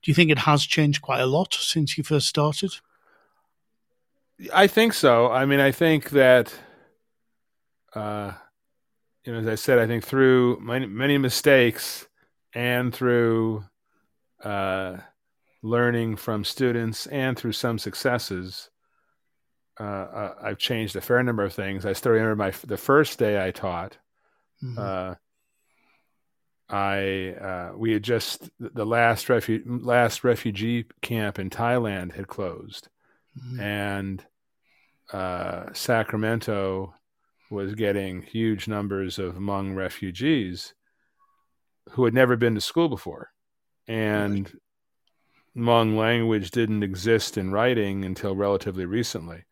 Do 0.02 0.10
you 0.10 0.14
think 0.14 0.30
it 0.30 0.38
has 0.38 0.64
changed 0.64 1.02
quite 1.02 1.20
a 1.20 1.26
lot 1.26 1.54
since 1.54 1.96
you 1.96 2.02
first 2.02 2.26
started? 2.26 2.72
I 4.52 4.66
think 4.66 4.92
so. 4.92 5.30
I 5.30 5.46
mean, 5.46 5.60
I 5.60 5.70
think 5.70 6.10
that, 6.10 6.52
uh, 7.94 8.32
you 9.24 9.32
know, 9.32 9.38
as 9.38 9.46
I 9.46 9.54
said, 9.54 9.78
I 9.78 9.86
think 9.86 10.02
through 10.02 10.58
many, 10.60 10.86
many 10.86 11.18
mistakes 11.18 12.08
and 12.52 12.92
through 12.92 13.64
uh, 14.42 14.96
learning 15.62 16.16
from 16.16 16.44
students 16.44 17.06
and 17.06 17.38
through 17.38 17.52
some 17.52 17.78
successes, 17.78 18.70
uh, 19.78 19.82
uh, 19.82 20.34
I've 20.42 20.58
changed 20.58 20.96
a 20.96 21.00
fair 21.00 21.22
number 21.22 21.42
of 21.42 21.52
things. 21.52 21.84
I 21.84 21.92
still 21.92 22.12
remember 22.12 22.36
my 22.36 22.52
the 22.66 22.76
first 22.76 23.18
day 23.18 23.44
I 23.44 23.50
taught. 23.50 23.96
Mm-hmm. 24.62 24.78
Uh, 24.78 25.14
I 26.68 27.34
uh, 27.40 27.72
we 27.76 27.92
had 27.92 28.02
just 28.02 28.50
the 28.58 28.86
last 28.86 29.26
refu- 29.28 29.64
last 29.66 30.24
refugee 30.24 30.86
camp 31.02 31.38
in 31.38 31.50
Thailand 31.50 32.14
had 32.14 32.28
closed, 32.28 32.88
mm-hmm. 33.38 33.60
and 33.60 34.24
uh, 35.12 35.72
Sacramento 35.72 36.94
was 37.50 37.74
getting 37.74 38.22
huge 38.22 38.68
numbers 38.68 39.18
of 39.18 39.34
Hmong 39.34 39.76
refugees, 39.76 40.74
who 41.90 42.04
had 42.04 42.14
never 42.14 42.36
been 42.36 42.54
to 42.54 42.60
school 42.60 42.88
before. 42.88 43.30
And 43.86 44.46
right. 44.46 44.54
Hmong 45.56 45.96
language 45.96 46.50
didn't 46.50 46.82
exist 46.82 47.36
in 47.36 47.52
writing 47.52 48.04
until 48.04 48.34
relatively 48.34 48.86
recently. 48.86 49.44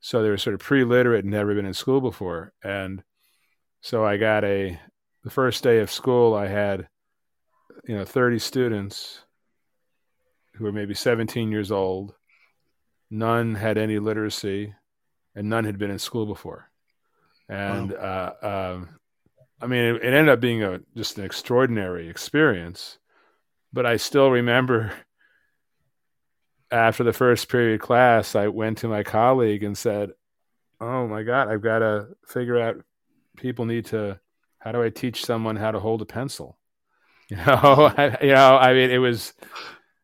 So 0.00 0.22
they 0.22 0.30
were 0.30 0.38
sort 0.38 0.54
of 0.54 0.60
pre 0.60 0.84
literate 0.84 1.24
and 1.24 1.32
never 1.32 1.54
been 1.54 1.66
in 1.66 1.74
school 1.74 2.00
before. 2.00 2.52
And 2.62 3.02
so 3.80 4.04
I 4.04 4.16
got 4.16 4.44
a, 4.44 4.78
the 5.24 5.30
first 5.30 5.62
day 5.62 5.78
of 5.80 5.90
school, 5.90 6.34
I 6.34 6.46
had, 6.46 6.88
you 7.86 7.96
know, 7.96 8.04
30 8.04 8.38
students 8.38 9.20
who 10.54 10.64
were 10.64 10.72
maybe 10.72 10.94
17 10.94 11.50
years 11.50 11.70
old. 11.70 12.14
None 13.10 13.54
had 13.54 13.78
any 13.78 13.98
literacy 13.98 14.74
and 15.34 15.48
none 15.48 15.64
had 15.64 15.78
been 15.78 15.90
in 15.90 15.98
school 15.98 16.26
before. 16.26 16.70
And 17.48 17.92
wow. 17.92 18.34
uh, 18.42 18.74
um, 18.76 18.88
I 19.60 19.66
mean, 19.66 19.96
it, 19.96 20.02
it 20.02 20.14
ended 20.14 20.28
up 20.28 20.40
being 20.40 20.62
a 20.62 20.80
just 20.96 21.18
an 21.18 21.24
extraordinary 21.24 22.08
experience. 22.08 22.98
But 23.72 23.86
I 23.86 23.96
still 23.96 24.30
remember 24.30 24.92
after 26.70 27.04
the 27.04 27.12
first 27.12 27.48
period 27.48 27.80
class, 27.80 28.34
I 28.34 28.48
went 28.48 28.78
to 28.78 28.88
my 28.88 29.02
colleague 29.02 29.62
and 29.64 29.76
said, 29.76 30.10
"Oh 30.80 31.06
my 31.06 31.22
God, 31.22 31.48
I've 31.48 31.62
got 31.62 31.80
to 31.80 32.08
figure 32.26 32.58
out. 32.58 32.76
People 33.36 33.66
need 33.66 33.86
to 33.86 34.18
how 34.58 34.72
do 34.72 34.82
I 34.82 34.90
teach 34.90 35.24
someone 35.24 35.56
how 35.56 35.70
to 35.70 35.80
hold 35.80 36.02
a 36.02 36.06
pencil? 36.06 36.58
You 37.30 37.36
know, 37.36 37.92
I, 37.94 38.16
you 38.22 38.32
know, 38.32 38.56
I 38.56 38.72
mean, 38.72 38.90
it 38.90 38.96
was. 38.96 39.34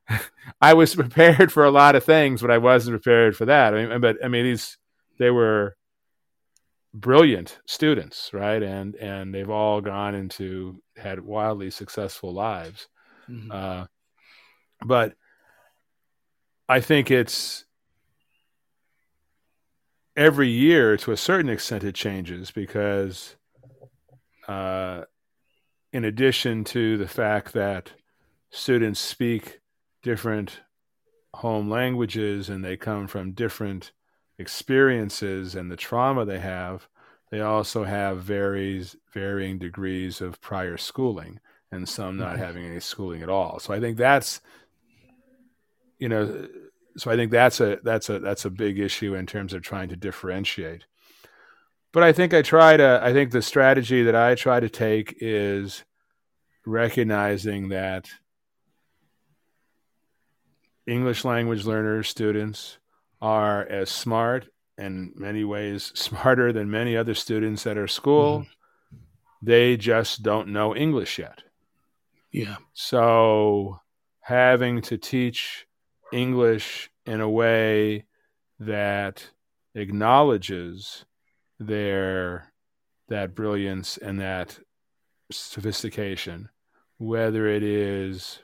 I 0.61 0.75
was 0.75 0.95
prepared 0.95 1.51
for 1.51 1.65
a 1.65 1.71
lot 1.71 1.97
of 1.97 2.05
things, 2.05 2.43
but 2.43 2.51
I 2.51 2.59
wasn't 2.59 3.03
prepared 3.03 3.35
for 3.35 3.47
that. 3.47 3.73
I 3.73 3.87
mean, 3.87 4.01
but 4.03 4.23
I 4.23 4.29
mean, 4.29 4.45
these 4.45 4.77
they 5.19 5.31
were 5.31 5.75
brilliant 6.93 7.59
students, 7.67 8.29
right? 8.35 8.63
And 8.63 8.95
and 8.97 9.35
they've 9.35 9.49
all 9.49 9.81
gone 9.81 10.15
into 10.15 10.83
had 10.99 11.19
wildly 11.19 11.71
successful 11.71 12.35
lives. 12.35 12.89
Mm-hmm. 13.27 13.51
Uh, 13.51 13.87
but 14.85 15.15
I 16.69 16.81
think 16.81 17.11
it's 17.11 17.65
every 20.17 20.49
year 20.49 20.97
to 20.97 21.13
a 21.13 21.17
certain 21.17 21.51
extent 21.51 21.85
it 21.85 21.95
changes 21.95 22.51
because 22.51 23.37
uh, 24.49 25.03
in 25.93 26.05
addition 26.05 26.65
to 26.65 26.97
the 26.97 27.09
fact 27.09 27.53
that 27.53 27.93
students 28.51 29.01
speak 29.01 29.61
different 30.03 30.61
home 31.35 31.69
languages 31.69 32.49
and 32.49 32.65
they 32.65 32.77
come 32.77 33.09
from 33.09 33.33
different 33.33 33.93
experiences 34.39 35.55
and 35.55 35.71
the 35.71 35.77
trauma 35.77 36.25
they 36.25 36.39
have 36.39 36.89
they 37.31 37.41
also 37.41 37.85
have 37.85 38.23
varies 38.23 38.97
varying 39.13 39.59
degrees 39.59 40.21
of 40.21 40.41
prior 40.41 40.77
schooling 40.77 41.41
and 41.73 41.89
some 41.89 42.17
not 42.17 42.39
having 42.39 42.65
any 42.65 42.79
schooling 42.79 43.23
at 43.23 43.29
all. 43.29 43.59
So 43.59 43.75
i 43.75 43.81
think 43.81 43.97
that's 43.97 44.41
you 46.05 46.11
know 46.11 46.47
so 46.99 47.11
I 47.11 47.17
think 47.17 47.31
that's 47.31 47.61
a 47.61 47.79
that's 47.83 48.11
a 48.11 48.19
that's 48.19 48.45
a 48.45 48.51
big 48.51 48.79
issue 48.79 49.15
in 49.15 49.25
terms 49.25 49.55
of 49.55 49.63
trying 49.63 49.89
to 49.89 49.97
differentiate. 49.97 50.85
But 51.93 52.03
I 52.03 52.13
think 52.13 52.35
I 52.35 52.43
try 52.43 52.77
to 52.77 53.01
I 53.03 53.15
think 53.15 53.31
the 53.31 53.41
strategy 53.41 54.03
that 54.03 54.15
I 54.15 54.35
try 54.35 54.61
to 54.61 54.69
take 54.69 55.17
is 55.21 55.83
recognizing 56.67 57.71
that 57.71 58.11
English 60.87 61.25
language 61.25 61.65
learners 61.65 62.11
students 62.11 62.77
are 63.23 63.65
as 63.65 63.89
smart 63.89 64.47
in 64.77 65.15
many 65.17 65.43
ways 65.43 65.91
smarter 65.95 66.53
than 66.53 66.71
many 66.71 66.99
other 66.99 67.15
students 67.15 67.67
at 67.67 67.79
our 67.79 67.89
school. 67.89 68.41
Mm-hmm. 68.41 68.99
They 69.41 69.79
just 69.79 70.23
don't 70.23 70.49
know 70.49 70.77
English 70.77 71.19
yet. 71.19 71.43
Yeah. 72.31 72.57
So 72.75 73.81
having 74.21 74.81
to 74.83 74.97
teach 74.97 75.64
English 76.15 76.91
in 77.05 77.21
a 77.21 77.29
way 77.29 78.05
that 78.61 79.31
acknowledges 79.75 81.05
their 81.59 82.53
that 83.09 83.35
brilliance 83.35 83.99
and 83.99 84.21
that 84.21 84.59
sophistication, 85.31 86.49
whether 86.99 87.47
it 87.47 87.63
is 87.63 88.39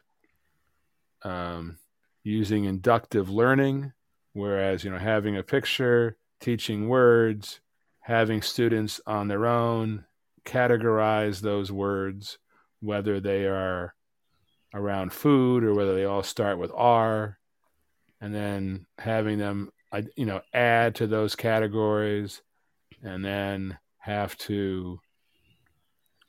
um, 1.22 1.78
using 2.24 2.64
inductive 2.64 3.30
learning, 3.30 3.92
whereas 4.32 4.84
you 4.84 4.90
know 4.90 4.98
having 4.98 5.36
a 5.36 5.42
picture, 5.42 6.16
teaching 6.40 6.88
words, 6.88 7.60
having 8.00 8.42
students 8.42 9.00
on 9.06 9.28
their 9.28 9.46
own 9.46 10.04
categorize 10.44 11.40
those 11.40 11.70
words, 11.70 12.38
whether 12.80 13.20
they 13.20 13.46
are 13.46 13.94
around 14.74 15.12
food 15.12 15.62
or 15.62 15.74
whether 15.74 15.94
they 15.94 16.04
all 16.04 16.22
start 16.22 16.58
with 16.58 16.72
R, 16.74 17.38
and 18.20 18.34
then 18.34 18.86
having 18.98 19.38
them 19.38 19.70
you 20.16 20.26
know 20.26 20.40
add 20.54 20.94
to 20.94 21.06
those 21.06 21.34
categories 21.34 22.42
and 23.02 23.24
then 23.24 23.78
have 23.98 24.36
to 24.38 24.98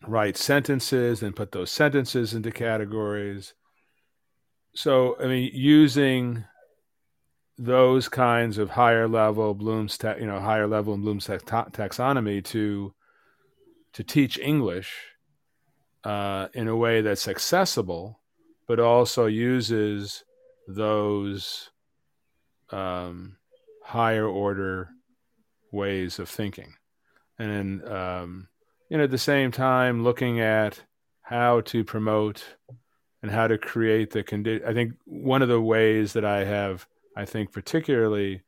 write 0.08 0.38
sentences 0.38 1.22
and 1.22 1.36
put 1.36 1.52
those 1.52 1.70
sentences 1.70 2.34
into 2.34 2.52
categories. 2.52 3.54
So 4.74 5.18
i 5.20 5.28
mean 5.28 5.52
using 5.54 6.46
those 7.58 8.10
kinds 8.10 8.58
of 8.58 8.72
higher 8.72 9.08
level 9.08 9.54
bloom's 9.54 10.00
you 10.20 10.26
know 10.26 10.40
higher 10.40 10.68
level 10.68 10.94
in 10.94 11.02
bloom's 11.02 11.28
taxonomy 11.28 12.44
to 12.44 12.94
to 13.94 14.04
teach 14.04 14.40
english 14.40 14.96
uh, 16.04 16.48
in 16.56 16.68
a 16.68 16.76
way 16.76 17.02
that's 17.02 17.28
accessible 17.28 18.20
but 18.68 18.80
also 18.80 19.26
uses 19.28 20.24
those 20.68 21.71
um, 22.72 23.38
higher 23.84 24.28
order 24.28 24.90
ways 25.72 26.20
of 26.20 26.30
thinking. 26.30 26.74
And 27.40 27.88
um, 27.88 28.48
you 28.90 28.98
know, 28.98 29.04
at 29.04 29.12
the 29.12 29.18
same 29.18 29.52
time, 29.52 30.04
looking 30.04 30.40
at 30.40 30.82
how 31.22 31.62
to 31.62 31.84
promote 31.84 32.44
and 33.22 33.32
how 33.32 33.48
to 33.48 33.58
create 33.58 34.12
the 34.12 34.24
condition. 34.24 34.68
I 34.68 34.74
think 34.74 34.94
one 35.06 35.42
of 35.42 35.48
the 35.48 35.62
ways 35.62 36.14
that 36.14 36.26
I 36.26 36.44
have, 36.44 36.86
I 37.16 37.26
think, 37.26 37.52
particularly 37.52 38.42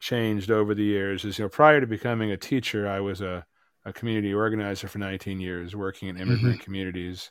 changed 0.00 0.50
over 0.50 0.74
the 0.74 0.84
years 0.84 1.24
is, 1.24 1.38
you 1.38 1.44
know, 1.44 1.48
prior 1.48 1.80
to 1.80 1.86
becoming 1.86 2.30
a 2.30 2.36
teacher, 2.36 2.88
I 2.88 3.00
was 3.00 3.20
a, 3.20 3.46
a 3.84 3.92
community 3.92 4.34
organizer 4.34 4.88
for 4.88 4.98
19 4.98 5.40
years, 5.40 5.74
working 5.74 6.08
in 6.08 6.16
immigrant 6.16 6.56
mm-hmm. 6.56 6.64
communities 6.64 7.30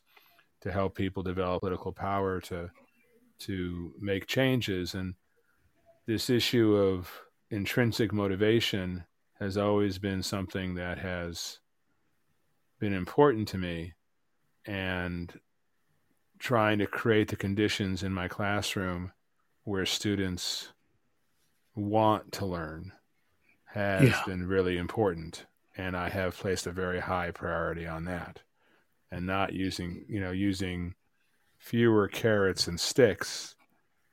to 0.62 0.72
help 0.72 0.96
people 0.96 1.22
develop 1.22 1.62
political 1.62 1.92
power 1.92 2.42
to 2.42 2.70
to 3.40 3.94
make 4.00 4.28
changes. 4.28 4.94
And 4.94 5.16
this 6.06 6.30
issue 6.30 6.76
of 6.76 7.10
intrinsic 7.50 8.12
motivation 8.14 9.06
has 9.40 9.58
always 9.58 9.98
been 9.98 10.24
something 10.24 10.76
that 10.76 10.98
has 11.00 11.60
been 12.80 12.94
important 12.94 13.48
to 13.50 13.58
me. 13.58 13.94
And 14.66 15.34
trying 16.40 16.80
to 16.80 16.88
create 16.88 17.30
the 17.30 17.36
conditions 17.36 18.04
in 18.04 18.14
my 18.14 18.28
classroom 18.28 19.12
where 19.64 19.86
students 19.86 20.70
want 21.76 22.32
to 22.32 22.46
learn 22.46 22.92
has 23.66 24.10
yeah. 24.10 24.24
been 24.26 24.48
really 24.48 24.78
important 24.78 25.46
and 25.76 25.96
i 25.96 26.10
have 26.10 26.38
placed 26.38 26.66
a 26.66 26.72
very 26.72 27.00
high 27.00 27.32
priority 27.32 27.86
on 27.86 28.06
that 28.06 28.42
and 29.12 29.26
not 29.26 29.54
using 29.54 30.04
you 30.08 30.20
know 30.20 30.32
using 30.32 30.96
fewer 31.68 32.08
carrots 32.08 32.68
and 32.68 32.80
sticks 32.80 33.54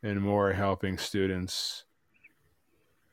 and 0.03 0.21
more 0.21 0.53
helping 0.53 0.99
students 0.99 1.85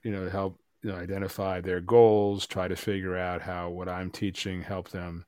you 0.01 0.11
know 0.11 0.27
help 0.27 0.59
you 0.81 0.91
know 0.91 0.97
identify 0.97 1.61
their 1.61 1.79
goals 1.79 2.47
try 2.47 2.67
to 2.67 2.75
figure 2.75 3.15
out 3.15 3.39
how 3.39 3.69
what 3.69 3.87
i'm 3.87 4.09
teaching 4.09 4.63
help 4.63 4.89
them 4.89 5.23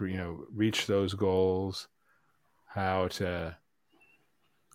you 0.00 0.16
know 0.16 0.46
reach 0.50 0.86
those 0.86 1.12
goals 1.12 1.88
how 2.64 3.06
to 3.08 3.54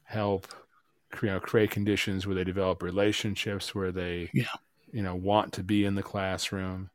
help 0.04 0.46
you 1.24 1.28
know 1.30 1.40
create 1.40 1.72
conditions 1.72 2.28
where 2.28 2.36
they 2.36 2.44
develop 2.44 2.84
relationships 2.84 3.74
where 3.74 3.92
they 3.92 4.30
yeah. 4.36 4.44
you 4.92 5.02
know 5.02 5.16
want 5.16 5.52
to 5.52 5.64
be 5.64 5.84
in 5.84 5.96
the 5.96 6.04
classroom 6.04 6.92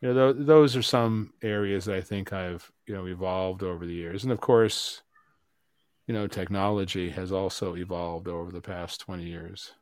you 0.00 0.14
know 0.14 0.32
th- 0.32 0.46
those 0.46 0.76
are 0.76 0.82
some 0.82 1.32
areas 1.42 1.86
that 1.86 1.96
i 1.96 2.00
think 2.00 2.32
i've 2.32 2.70
you 2.86 2.94
know 2.94 3.08
evolved 3.08 3.64
over 3.64 3.84
the 3.84 3.92
years 3.92 4.22
and 4.22 4.30
of 4.30 4.40
course 4.40 5.02
you 6.08 6.14
know, 6.14 6.26
technology 6.26 7.10
has 7.10 7.30
also 7.30 7.76
evolved 7.76 8.28
over 8.28 8.50
the 8.50 8.62
past 8.62 9.00
20 9.02 9.24
years. 9.24 9.72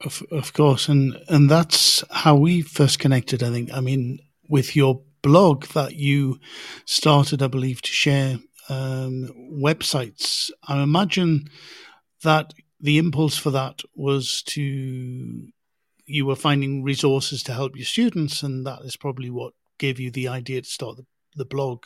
Of, 0.00 0.24
of 0.32 0.52
course. 0.52 0.88
And, 0.88 1.16
and 1.28 1.48
that's 1.48 2.02
how 2.10 2.34
we 2.34 2.62
first 2.62 2.98
connected, 2.98 3.40
I 3.40 3.50
think. 3.50 3.72
I 3.72 3.80
mean, 3.80 4.18
with 4.48 4.74
your 4.74 5.02
blog 5.22 5.66
that 5.68 5.94
you 5.94 6.40
started, 6.84 7.42
I 7.42 7.46
believe, 7.46 7.80
to 7.82 7.90
share 7.92 8.38
um, 8.68 9.28
websites. 9.62 10.50
I 10.66 10.82
imagine 10.82 11.48
that 12.24 12.52
the 12.80 12.98
impulse 12.98 13.36
for 13.36 13.50
that 13.50 13.82
was 13.94 14.42
to 14.48 15.48
you 16.06 16.26
were 16.26 16.34
finding 16.34 16.82
resources 16.82 17.44
to 17.44 17.52
help 17.52 17.76
your 17.76 17.84
students, 17.84 18.42
and 18.42 18.66
that 18.66 18.80
is 18.82 18.96
probably 18.96 19.30
what 19.30 19.52
gave 19.78 20.00
you 20.00 20.10
the 20.10 20.26
idea 20.26 20.60
to 20.60 20.68
start 20.68 20.96
the 20.96 21.06
the 21.36 21.44
blog, 21.44 21.84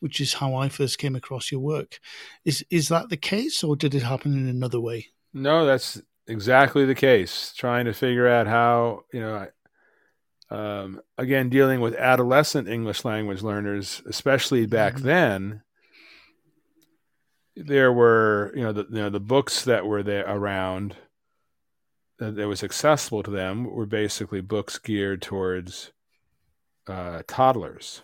which 0.00 0.20
is 0.20 0.34
how 0.34 0.54
I 0.54 0.68
first 0.68 0.98
came 0.98 1.16
across 1.16 1.50
your 1.50 1.60
work. 1.60 1.98
Is 2.44 2.64
is 2.70 2.88
that 2.88 3.08
the 3.08 3.16
case, 3.16 3.62
or 3.64 3.76
did 3.76 3.94
it 3.94 4.02
happen 4.02 4.32
in 4.34 4.48
another 4.48 4.80
way? 4.80 5.08
No, 5.32 5.64
that's 5.64 6.00
exactly 6.26 6.84
the 6.84 6.94
case. 6.94 7.52
Trying 7.56 7.86
to 7.86 7.92
figure 7.92 8.28
out 8.28 8.46
how 8.46 9.04
you 9.12 9.20
know. 9.20 9.48
Um, 10.50 11.00
again, 11.16 11.48
dealing 11.48 11.80
with 11.80 11.94
adolescent 11.94 12.68
English 12.68 13.06
language 13.06 13.40
learners, 13.40 14.02
especially 14.06 14.66
back 14.66 14.96
mm-hmm. 14.96 15.06
then, 15.06 15.62
there 17.56 17.92
were 17.92 18.52
you 18.54 18.62
know 18.62 18.72
the 18.72 18.86
you 18.90 18.96
know 18.96 19.10
the 19.10 19.20
books 19.20 19.64
that 19.64 19.86
were 19.86 20.02
there 20.02 20.26
around 20.26 20.96
that, 22.18 22.36
that 22.36 22.48
was 22.48 22.62
accessible 22.62 23.22
to 23.22 23.30
them 23.30 23.64
were 23.64 23.86
basically 23.86 24.40
books 24.40 24.78
geared 24.78 25.22
towards 25.22 25.92
uh, 26.86 27.22
toddlers 27.26 28.02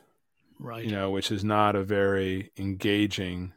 right? 0.58 0.84
You 0.84 0.92
know, 0.92 1.10
which 1.10 1.30
is 1.30 1.44
not 1.44 1.76
a 1.76 1.82
very 1.82 2.50
engaging 2.56 3.52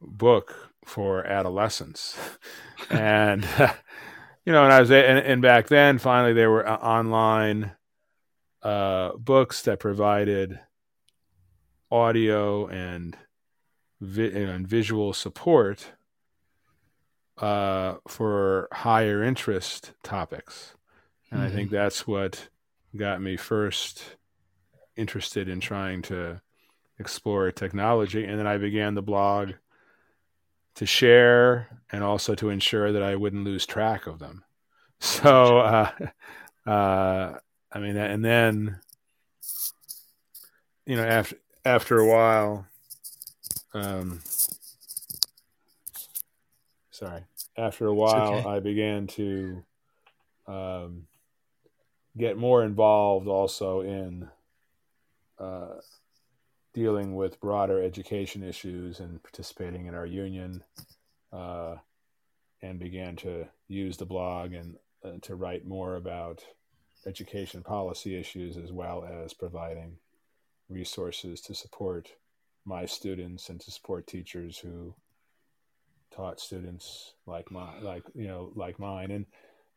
book 0.00 0.70
for 0.84 1.24
adolescents, 1.26 2.18
and 2.90 3.44
you 4.44 4.52
know, 4.52 4.64
and 4.64 4.72
I 4.72 4.80
was 4.80 4.90
and, 4.90 5.18
and 5.18 5.42
back 5.42 5.68
then, 5.68 5.98
finally, 5.98 6.32
there 6.32 6.50
were 6.50 6.68
uh, 6.68 6.76
online 6.76 7.72
uh, 8.62 9.12
books 9.16 9.62
that 9.62 9.78
provided 9.78 10.58
audio 11.90 12.66
and, 12.66 13.16
vi- 14.00 14.32
and 14.32 14.66
visual 14.66 15.12
support 15.12 15.92
uh, 17.38 17.94
for 18.08 18.68
higher 18.72 19.22
interest 19.22 19.92
topics. 20.02 20.74
And 21.30 21.40
mm-hmm. 21.40 21.48
I 21.48 21.54
think 21.54 21.68
mm-hmm. 21.68 21.76
that's 21.76 22.06
what 22.06 22.48
got 22.96 23.20
me 23.20 23.36
first 23.36 24.16
interested 24.96 25.48
in 25.48 25.60
trying 25.60 26.02
to 26.02 26.40
explore 26.98 27.50
technology. 27.50 28.24
And 28.24 28.38
then 28.38 28.46
I 28.46 28.58
began 28.58 28.94
the 28.94 29.02
blog 29.02 29.52
to 30.76 30.86
share 30.86 31.80
and 31.90 32.02
also 32.02 32.34
to 32.34 32.50
ensure 32.50 32.92
that 32.92 33.02
I 33.02 33.16
wouldn't 33.16 33.44
lose 33.44 33.66
track 33.66 34.06
of 34.06 34.18
them. 34.18 34.44
So, 35.00 35.58
uh, 35.58 35.90
uh, 36.66 37.38
I 37.70 37.78
mean, 37.78 37.96
and 37.96 38.24
then, 38.24 38.80
you 40.86 40.96
know, 40.96 41.04
after, 41.04 41.36
after 41.64 41.98
a 41.98 42.06
while, 42.06 42.66
um, 43.74 44.20
sorry, 46.90 47.24
after 47.58 47.86
a 47.86 47.94
while, 47.94 48.34
okay. 48.34 48.48
I 48.48 48.60
began 48.60 49.08
to, 49.08 49.62
um, 50.46 51.06
get 52.16 52.38
more 52.38 52.64
involved 52.64 53.28
also 53.28 53.80
in, 53.80 54.28
uh, 55.38 55.76
dealing 56.72 57.14
with 57.14 57.40
broader 57.40 57.82
education 57.82 58.42
issues 58.42 59.00
and 59.00 59.22
participating 59.22 59.86
in 59.86 59.94
our 59.94 60.06
union, 60.06 60.62
uh, 61.32 61.76
and 62.62 62.78
began 62.78 63.16
to 63.16 63.46
use 63.68 63.96
the 63.96 64.06
blog 64.06 64.52
and 64.52 64.76
uh, 65.04 65.12
to 65.22 65.34
write 65.34 65.66
more 65.66 65.96
about 65.96 66.44
education 67.06 67.62
policy 67.62 68.18
issues 68.18 68.56
as 68.56 68.72
well 68.72 69.04
as 69.04 69.34
providing 69.34 69.96
resources 70.68 71.40
to 71.42 71.54
support 71.54 72.08
my 72.64 72.86
students 72.86 73.50
and 73.50 73.60
to 73.60 73.70
support 73.70 74.06
teachers 74.06 74.58
who 74.58 74.94
taught 76.10 76.40
students 76.40 77.14
like 77.26 77.50
my 77.50 77.78
like 77.80 78.04
you 78.14 78.26
know 78.26 78.52
like 78.54 78.78
mine. 78.78 79.10
And 79.10 79.26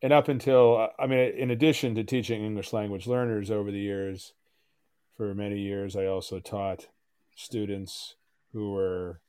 and 0.02 0.14
up 0.14 0.28
until 0.28 0.90
i 1.00 1.08
mean 1.08 1.20
in 1.38 1.52
addition 1.52 1.96
to 1.96 2.04
teaching 2.04 2.44
english 2.44 2.74
language 2.74 3.08
learners 3.08 3.50
over 3.50 3.72
the 3.72 3.80
years 3.80 4.34
for 5.18 5.34
many 5.34 5.60
years, 5.60 5.96
I 5.96 6.06
also 6.06 6.40
taught 6.40 6.88
students 7.36 8.16
who 8.54 8.72
were 8.72 9.20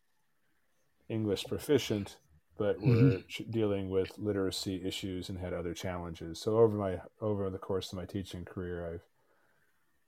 English 1.09 1.45
proficient 1.47 2.19
but 2.59 2.81
were 2.81 2.89
mm-hmm. 2.89 3.51
dealing 3.51 3.89
with 3.89 4.19
literacy 4.19 4.83
issues 4.85 5.29
and 5.29 5.39
had 5.39 5.55
other 5.55 5.73
challenges. 5.73 6.41
So 6.41 6.59
over 6.59 6.77
my 6.77 7.01
over 7.21 7.49
the 7.49 7.59
course 7.59 7.93
of 7.93 7.99
my 7.99 8.05
teaching 8.05 8.45
career, 8.45 8.95
I've 8.95 9.07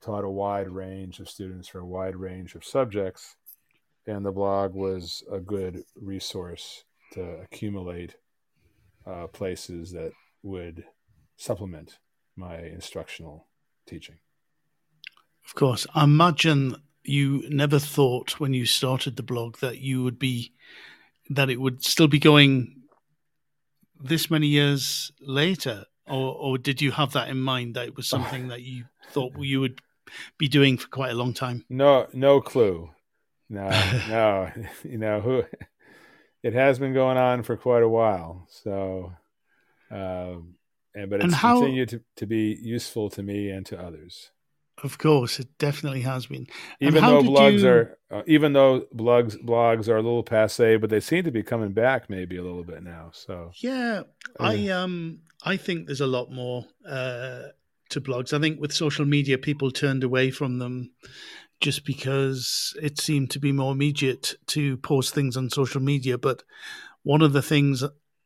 taught 0.04 0.24
a 0.24 0.30
wide 0.30 0.68
range 0.68 1.20
of 1.20 1.30
students 1.30 1.68
for 1.68 1.78
a 1.78 1.86
wide 1.86 2.16
range 2.16 2.56
of 2.56 2.64
subjects, 2.64 3.36
and 4.06 4.26
the 4.26 4.32
blog 4.32 4.74
was 4.74 5.22
a 5.30 5.38
good 5.38 5.84
resource 5.94 6.84
to 7.12 7.22
accumulate 7.22 8.16
uh, 9.06 9.28
places 9.28 9.92
that 9.92 10.12
would 10.42 10.84
supplement 11.36 11.98
my 12.36 12.58
instructional 12.58 13.46
teaching. 13.86 14.16
Of 15.46 15.54
course. 15.54 15.86
I 15.94 16.04
imagine 16.04 16.76
you 17.04 17.44
never 17.48 17.78
thought 17.78 18.38
when 18.38 18.54
you 18.54 18.66
started 18.66 19.16
the 19.16 19.22
blog 19.22 19.58
that 19.58 19.78
you 19.78 20.04
would 20.04 20.18
be, 20.18 20.52
that 21.30 21.50
it 21.50 21.60
would 21.60 21.84
still 21.84 22.08
be 22.08 22.18
going 22.18 22.82
this 24.00 24.30
many 24.30 24.46
years 24.46 25.10
later. 25.20 25.84
Or, 26.06 26.34
or 26.34 26.58
did 26.58 26.82
you 26.82 26.90
have 26.92 27.12
that 27.12 27.28
in 27.28 27.40
mind 27.40 27.74
that 27.74 27.86
it 27.86 27.96
was 27.96 28.08
something 28.08 28.48
that 28.48 28.62
you 28.62 28.84
thought 29.10 29.32
you 29.38 29.60
would 29.60 29.80
be 30.38 30.48
doing 30.48 30.76
for 30.76 30.88
quite 30.88 31.12
a 31.12 31.14
long 31.14 31.34
time? 31.34 31.64
No, 31.68 32.08
no 32.12 32.40
clue. 32.40 32.90
No, 33.48 33.68
no. 34.08 34.50
You 34.84 34.98
know 34.98 35.20
who? 35.20 35.44
It 36.42 36.54
has 36.54 36.78
been 36.78 36.94
going 36.94 37.18
on 37.18 37.42
for 37.42 37.56
quite 37.56 37.82
a 37.82 37.88
while. 37.88 38.46
So, 38.48 39.12
um, 39.90 40.54
and 40.94 41.10
but 41.10 41.16
it's 41.16 41.24
and 41.24 41.34
how, 41.34 41.60
continued 41.60 41.90
to, 41.90 42.00
to 42.16 42.26
be 42.26 42.58
useful 42.60 43.10
to 43.10 43.22
me 43.22 43.50
and 43.50 43.66
to 43.66 43.78
others. 43.80 44.30
Of 44.82 44.98
course, 44.98 45.38
it 45.38 45.48
definitely 45.58 46.02
has 46.02 46.26
been. 46.26 46.46
even 46.80 47.02
though 47.02 47.22
blogs 47.22 47.60
you... 47.60 47.68
are, 47.68 47.98
uh, 48.10 48.22
even 48.26 48.52
though 48.54 48.86
blogs 48.94 49.36
blogs 49.36 49.88
are 49.88 49.96
a 49.96 50.02
little 50.02 50.22
passe, 50.22 50.76
but 50.76 50.90
they 50.90 51.00
seem 51.00 51.24
to 51.24 51.30
be 51.30 51.42
coming 51.42 51.72
back 51.72 52.08
maybe 52.08 52.36
a 52.36 52.42
little 52.42 52.64
bit 52.64 52.82
now. 52.82 53.10
So 53.12 53.50
yeah, 53.56 54.02
uh, 54.38 54.42
I 54.42 54.68
um 54.68 55.20
I 55.42 55.56
think 55.56 55.86
there's 55.86 56.00
a 56.00 56.06
lot 56.06 56.30
more 56.30 56.64
uh, 56.86 57.42
to 57.90 58.00
blogs. 58.00 58.32
I 58.32 58.40
think 58.40 58.60
with 58.60 58.72
social 58.72 59.04
media, 59.04 59.38
people 59.38 59.70
turned 59.70 60.04
away 60.04 60.30
from 60.30 60.58
them 60.58 60.92
just 61.60 61.84
because 61.84 62.74
it 62.82 62.98
seemed 62.98 63.30
to 63.32 63.38
be 63.38 63.52
more 63.52 63.72
immediate 63.72 64.34
to 64.46 64.78
post 64.78 65.14
things 65.14 65.36
on 65.36 65.50
social 65.50 65.80
media. 65.80 66.16
But 66.16 66.42
one 67.02 67.22
of 67.22 67.32
the 67.32 67.42
things 67.42 67.84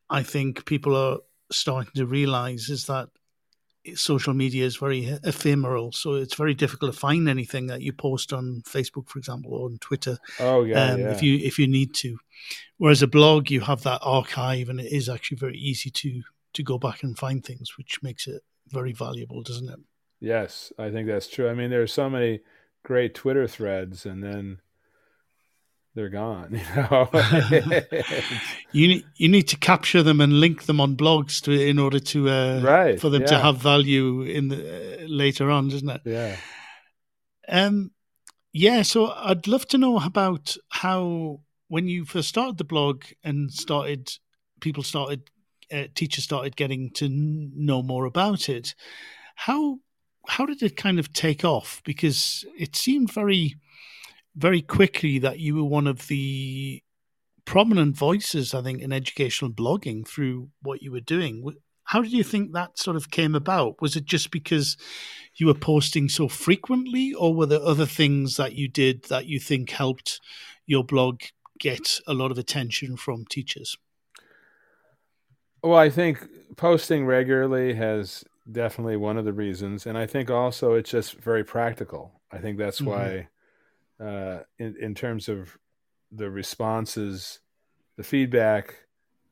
I 0.08 0.22
think 0.22 0.66
people 0.66 0.96
are 0.96 1.18
starting 1.50 1.92
to 1.96 2.06
realize 2.06 2.68
is 2.68 2.86
that 2.86 3.08
social 3.94 4.34
media 4.34 4.64
is 4.64 4.76
very 4.76 5.06
ephemeral, 5.24 5.92
so 5.92 6.14
it's 6.14 6.34
very 6.34 6.54
difficult 6.54 6.92
to 6.92 6.98
find 6.98 7.28
anything 7.28 7.66
that 7.66 7.82
you 7.82 7.92
post 7.92 8.32
on 8.32 8.62
Facebook, 8.66 9.08
for 9.08 9.18
example, 9.18 9.52
or 9.54 9.66
on 9.66 9.78
Twitter. 9.78 10.18
Oh 10.40 10.64
yeah, 10.64 10.92
um, 10.92 11.00
yeah. 11.00 11.10
If 11.10 11.22
you 11.22 11.36
if 11.38 11.58
you 11.58 11.66
need 11.66 11.94
to, 11.96 12.18
whereas 12.78 13.02
a 13.02 13.06
blog 13.06 13.50
you 13.50 13.60
have 13.60 13.82
that 13.82 14.00
archive, 14.02 14.68
and 14.68 14.80
it 14.80 14.92
is 14.92 15.08
actually 15.08 15.38
very 15.38 15.58
easy 15.58 15.90
to 15.90 16.22
to 16.54 16.62
go 16.62 16.78
back 16.78 17.02
and 17.02 17.18
find 17.18 17.44
things, 17.44 17.76
which 17.76 18.02
makes 18.02 18.26
it 18.26 18.42
very 18.68 18.92
valuable, 18.92 19.42
doesn't 19.42 19.68
it? 19.68 19.78
Yes, 20.20 20.72
I 20.78 20.90
think 20.90 21.06
that's 21.06 21.28
true. 21.28 21.48
I 21.48 21.54
mean, 21.54 21.70
there 21.70 21.82
are 21.82 21.86
so 21.86 22.08
many 22.08 22.40
great 22.82 23.14
Twitter 23.14 23.46
threads, 23.46 24.06
and 24.06 24.22
then 24.22 24.60
they're 25.94 26.08
gone. 26.08 26.60
You 26.74 26.82
know, 26.82 27.08
you 28.72 28.88
need 28.88 29.04
you 29.16 29.28
need 29.28 29.48
to 29.48 29.56
capture 29.56 30.02
them 30.02 30.20
and 30.20 30.40
link 30.40 30.64
them 30.64 30.80
on 30.80 30.96
blogs 30.96 31.40
to 31.42 31.52
in 31.52 31.78
order 31.78 32.00
to 32.00 32.28
uh, 32.28 32.60
right 32.62 33.00
for 33.00 33.08
them 33.08 33.22
yeah. 33.22 33.28
to 33.28 33.38
have 33.38 33.58
value 33.58 34.22
in 34.22 34.48
the 34.48 35.02
uh, 35.02 35.06
later 35.06 35.50
on, 35.50 35.68
doesn't 35.68 35.88
it? 35.88 36.00
Yeah. 36.04 36.36
Um. 37.48 37.92
Yeah. 38.52 38.82
So 38.82 39.12
I'd 39.12 39.46
love 39.46 39.66
to 39.68 39.78
know 39.78 39.98
about 39.98 40.56
how 40.70 41.40
when 41.68 41.88
you 41.88 42.04
first 42.04 42.28
started 42.28 42.58
the 42.58 42.64
blog 42.64 43.04
and 43.22 43.52
started 43.52 44.10
people 44.60 44.82
started 44.82 45.30
uh, 45.72 45.84
teachers 45.94 46.24
started 46.24 46.56
getting 46.56 46.90
to 46.94 47.08
know 47.08 47.82
more 47.82 48.04
about 48.04 48.48
it. 48.48 48.74
How 49.36 49.78
how 50.26 50.46
did 50.46 50.62
it 50.62 50.76
kind 50.76 50.98
of 50.98 51.12
take 51.12 51.44
off? 51.44 51.82
Because 51.84 52.44
it 52.58 52.76
seemed 52.76 53.12
very 53.12 53.56
very 54.36 54.62
quickly 54.62 55.18
that 55.20 55.38
you 55.38 55.56
were 55.56 55.64
one 55.64 55.86
of 55.86 56.08
the 56.08 56.82
prominent 57.44 57.96
voices, 57.96 58.54
I 58.54 58.62
think, 58.62 58.80
in 58.80 58.92
educational 58.92 59.50
blogging 59.50 60.06
through 60.06 60.48
what 60.62 60.82
you 60.82 60.90
were 60.90 61.00
doing. 61.00 61.44
How 61.84 62.02
did 62.02 62.12
you 62.12 62.24
think 62.24 62.52
that 62.52 62.78
sort 62.78 62.96
of 62.96 63.10
came 63.10 63.34
about? 63.34 63.80
Was 63.82 63.94
it 63.96 64.06
just 64.06 64.30
because 64.30 64.76
you 65.36 65.46
were 65.46 65.54
posting 65.54 66.08
so 66.08 66.28
frequently, 66.28 67.12
or 67.12 67.34
were 67.34 67.46
there 67.46 67.60
other 67.60 67.86
things 67.86 68.36
that 68.36 68.54
you 68.54 68.68
did 68.68 69.04
that 69.04 69.26
you 69.26 69.38
think 69.38 69.70
helped 69.70 70.20
your 70.66 70.84
blog 70.84 71.20
get 71.60 72.00
a 72.06 72.14
lot 72.14 72.30
of 72.30 72.38
attention 72.38 72.96
from 72.96 73.24
teachers? 73.26 73.76
Well, 75.62 75.78
I 75.78 75.90
think 75.90 76.26
posting 76.56 77.06
regularly 77.06 77.74
has 77.74 78.24
definitely 78.50 78.96
one 78.96 79.16
of 79.16 79.24
the 79.24 79.32
reasons. 79.32 79.86
And 79.86 79.96
I 79.96 80.06
think 80.06 80.30
also 80.30 80.74
it's 80.74 80.90
just 80.90 81.14
very 81.14 81.44
practical. 81.44 82.20
I 82.30 82.38
think 82.38 82.58
that's 82.58 82.80
mm-hmm. 82.80 82.90
why 82.90 83.28
uh, 84.00 84.40
in 84.58 84.76
in 84.80 84.94
terms 84.94 85.28
of 85.28 85.56
the 86.10 86.30
responses, 86.30 87.40
the 87.96 88.04
feedback 88.04 88.74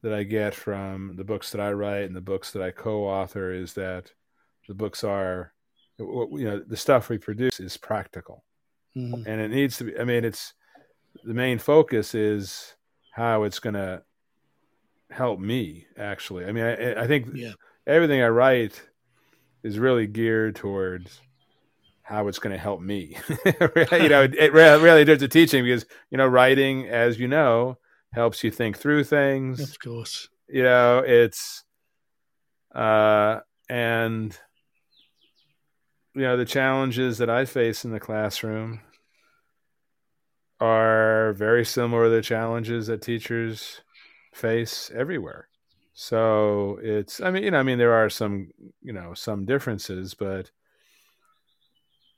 that 0.03 0.13
I 0.13 0.25
get 0.25 0.55
from 0.55 1.15
the 1.17 1.25
books 1.25 1.51
that 1.53 1.61
I 1.61 1.73
write 1.73 2.05
and 2.05 2.17
the 2.17 2.21
books 2.21 2.51
that 2.53 2.63
I 2.63 2.73
co-author 2.73 3.53
is 3.53 3.75
that 3.75 4.13
the 4.67 4.75
books 4.75 5.05
are, 5.05 5.53
you 5.99 6.45
know, 6.45 6.61
the 6.67 6.77
stuff 6.77 7.09
we 7.09 7.19
produce 7.19 7.61
is 7.61 7.77
practical, 7.77 8.45
mm-hmm. 8.97 9.27
and 9.27 9.41
it 9.41 9.51
needs 9.51 9.77
to 9.79 9.85
be. 9.85 9.99
I 9.99 10.05
mean, 10.05 10.25
it's 10.25 10.55
the 11.25 11.35
main 11.35 11.59
focus 11.59 12.15
is 12.15 12.75
how 13.13 13.45
it's 13.45 13.59
going 13.59 13.75
to 13.75 14.03
help 15.11 15.39
me. 15.39 15.87
Actually, 15.97 16.47
I 16.47 16.53
mean, 16.53 16.65
I, 16.65 17.03
I 17.03 17.07
think 17.07 17.29
yeah. 17.35 17.53
everything 17.87 18.23
I 18.23 18.29
write 18.29 18.81
is 19.63 19.79
really 19.79 20.07
geared 20.07 20.57
towards 20.57 21.21
how 22.03 22.29
it's 22.29 22.39
going 22.39 22.55
to 22.55 22.61
help 22.61 22.81
me. 22.81 23.17
you 23.29 24.09
know, 24.09 24.23
it, 24.23 24.35
it 24.35 24.53
really 24.53 25.05
does 25.05 25.21
the 25.21 25.29
teaching 25.29 25.65
because 25.65 25.87
you 26.11 26.19
know 26.19 26.27
writing, 26.27 26.89
as 26.89 27.19
you 27.19 27.29
know, 27.29 27.79
helps 28.13 28.45
you 28.45 28.51
think 28.51 28.79
through 28.79 29.05
things. 29.05 29.61
Of 29.61 29.79
course, 29.79 30.29
you 30.49 30.63
know 30.63 30.99
it's 30.99 31.65
uh 32.75 33.41
and 33.69 34.39
you 36.15 36.23
know 36.23 36.37
the 36.37 36.45
challenges 36.45 37.19
that 37.19 37.31
I 37.31 37.45
face 37.45 37.85
in 37.85 37.91
the 37.91 38.01
classroom 38.01 38.81
are 40.61 41.33
very 41.33 41.65
similar 41.65 42.05
to 42.05 42.11
the 42.11 42.23
challenges 42.23 42.87
that 42.87 43.03
teachers 43.03 43.81
face 44.33 44.91
everywhere. 44.95 45.49
So 45.95 46.79
it's 46.83 47.21
I 47.21 47.31
mean 47.31 47.45
you 47.45 47.51
know 47.51 47.59
I 47.59 47.63
mean 47.63 47.79
there 47.79 47.95
are 47.95 48.11
some 48.11 48.51
you 48.81 48.93
know 48.93 49.15
some 49.15 49.45
differences 49.45 50.15
but 50.15 50.51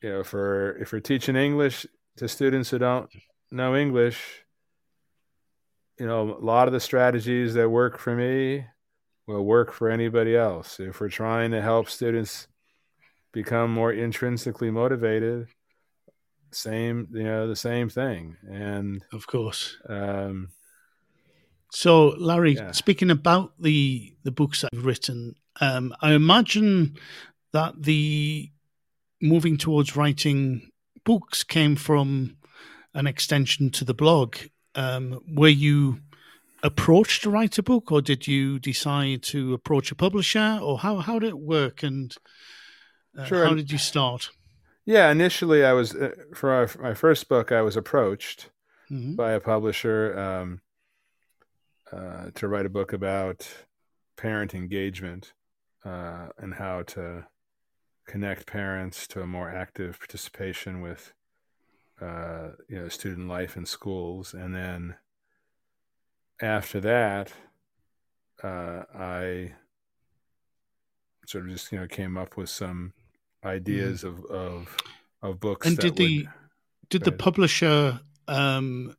you 0.03 0.11
know, 0.11 0.25
for 0.25 0.77
if 0.77 0.93
we're 0.93 1.01
teaching 1.01 1.37
English, 1.37 1.87
to 2.17 2.29
students 2.29 2.71
who 2.71 2.79
don't 2.79 3.11
know 3.51 3.75
English, 3.75 4.45
you 5.99 6.07
know, 6.07 6.37
a 6.37 6.45
lot 6.45 6.69
of 6.69 6.73
the 6.73 6.81
strategies 6.81 7.55
that 7.55 7.69
work 7.69 7.99
for 7.99 8.15
me 8.15 8.67
will 9.27 9.45
work 9.45 9.73
for 9.73 9.91
anybody 9.91 10.37
else. 10.37 10.79
If 10.81 11.01
we're 11.01 11.09
trying 11.09 11.51
to 11.53 11.63
help 11.63 11.89
students 11.89 12.47
become 13.33 13.73
more 13.73 13.93
intrinsically 13.93 14.71
motivated, 14.71 15.49
same, 16.53 17.09
you 17.13 17.25
know, 17.25 17.49
the 17.49 17.57
same 17.57 17.89
thing. 17.89 18.37
And 18.49 19.03
of 19.13 19.27
course, 19.27 19.77
um, 19.89 20.51
so 21.71 22.15
Larry, 22.19 22.55
yeah. 22.55 22.71
speaking 22.71 23.11
about 23.11 23.55
the 23.61 24.15
the 24.23 24.31
books 24.31 24.65
I've 24.65 24.85
written, 24.85 25.35
um, 25.61 25.95
I 26.01 26.13
imagine 26.13 26.97
that 27.53 27.83
the 27.83 28.51
moving 29.25 29.57
towards 29.57 29.97
writing 29.97 30.71
books 31.05 31.43
came 31.43 31.77
from 31.77 32.37
an 32.93 33.07
extension 33.07 33.71
to 33.71 33.85
the 33.85 33.95
blog. 33.95 34.37
Um, 34.75 35.21
were 35.27 35.49
you 35.49 36.01
approached 36.63 37.23
to 37.23 37.31
write 37.31 37.59
a 37.59 37.63
book, 37.63 37.91
or 37.91 38.01
did 38.01 38.27
you 38.27 38.59
decide 38.59 39.23
to 39.25 39.55
approach 39.55 39.91
a 39.91 39.95
publisher, 39.95 40.59
or 40.63 40.79
how 40.79 40.99
how 40.99 41.19
did 41.19 41.31
it 41.31 41.39
work, 41.39 41.83
and 41.83 42.15
uh, 43.19 43.25
sure. 43.25 43.47
how 43.47 43.55
did 43.55 43.71
you 43.71 43.79
start? 43.79 44.31
Yeah, 44.85 45.11
initially 45.11 45.65
I 45.65 45.73
was 45.73 45.95
uh, 45.95 46.11
for 46.35 46.51
our, 46.51 46.71
my 46.81 46.95
first 46.95 47.29
book. 47.29 47.51
I 47.51 47.63
was 47.63 47.77
approached 47.77 48.51
mm-hmm. 48.91 49.15
by 49.15 49.33
a 49.33 49.41
publisher 49.41 50.19
um, 50.19 50.61
uh, 51.93 52.31
to 52.35 52.49
write 52.49 52.67
a 52.67 52.71
book 52.71 52.93
about 52.93 53.49
parent 54.17 54.55
engagement 54.55 55.33
uh, 55.85 56.29
and 56.39 56.55
how 56.55 56.83
to 56.83 57.27
connect 58.07 58.47
parents 58.47 59.07
to 59.09 59.21
a 59.21 59.27
more 59.27 59.51
active 59.51 59.99
participation 59.99 60.81
with 60.81 61.13
uh, 62.01 62.51
you 62.69 62.79
know 62.79 62.89
student 62.89 63.29
life 63.29 63.57
in 63.57 63.67
schools 63.67 64.35
and 64.35 64.55
then 64.55 64.97
after 66.43 66.81
that 66.81 67.33
uh, 68.43 68.83
i 68.95 69.53
sort 71.27 71.45
of 71.45 71.51
just 71.51 71.73
you 71.73 71.79
know 71.79 71.87
came 71.87 72.17
up 72.17 72.37
with 72.37 72.49
some 72.49 72.93
ideas 73.45 74.03
mm. 74.03 74.09
of, 74.09 74.25
of 74.27 74.77
of 75.23 75.41
books 75.41 75.67
and 75.67 75.79
did 75.79 75.97
the 75.97 76.27
did 76.91 77.05
the 77.05 77.13
publisher 77.13 78.01
um, 78.29 78.95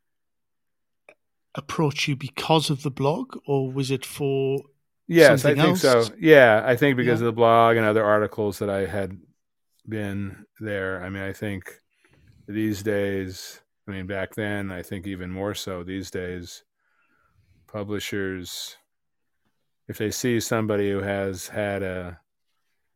approach 1.54 2.08
you 2.08 2.16
because 2.16 2.70
of 2.70 2.84
the 2.84 2.92
blog 2.92 3.38
or 3.46 3.72
was 3.72 3.92
it 3.92 4.06
for 4.06 4.64
Yes, 5.08 5.46
I 5.46 5.54
think 5.54 5.60
else? 5.66 5.82
so. 5.82 6.06
Yeah, 6.20 6.64
I 6.66 6.76
think 6.76 6.98
because 6.98 7.22
yeah. 7.22 7.28
of 7.28 7.34
the 7.34 7.38
blog 7.38 7.78
and 7.78 7.86
other 7.86 8.04
articles 8.04 8.60
that 8.60 8.70
I 8.70 8.86
had 8.86 9.18
been 9.88 10.46
there. 10.60 11.04
I 11.04 11.10
mean, 11.10 11.22
I 11.22 11.34
think 11.34 11.80
these 12.48 12.82
days, 12.84 13.62
I 13.88 13.92
mean, 13.92 14.08
back 14.08 14.36
then, 14.36 14.72
I 14.72 14.82
think 14.82 15.06
even 15.06 15.30
more 15.30 15.54
so 15.54 15.84
these 15.84 16.10
days, 16.10 16.64
publishers, 17.68 18.78
if 19.88 19.98
they 19.98 20.12
see 20.12 20.40
somebody 20.40 20.90
who 20.92 21.02
has 21.02 21.48
had 21.48 21.84
a 21.84 22.20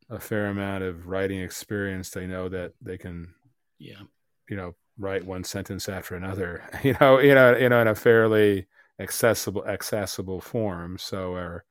a 0.10 0.20
fair 0.20 0.48
amount 0.48 0.84
of 0.84 1.08
writing 1.08 1.40
experience, 1.40 2.10
they 2.10 2.26
know 2.26 2.50
that 2.50 2.74
they 2.82 2.98
can, 2.98 3.32
yeah, 3.78 4.02
you 4.50 4.58
know, 4.58 4.74
write 4.98 5.24
one 5.24 5.44
sentence 5.44 5.88
after 5.88 6.16
another, 6.16 6.64
you 6.84 6.96
know, 7.00 7.20
you 7.20 7.36
know, 7.36 7.56
you 7.56 7.70
know, 7.70 7.82
in 7.82 7.88
a 7.88 7.96
fairly 7.96 8.68
accessible 9.00 9.66
accessible 9.68 10.42
form. 10.42 10.98
So, 10.98 11.34
or 11.34 11.64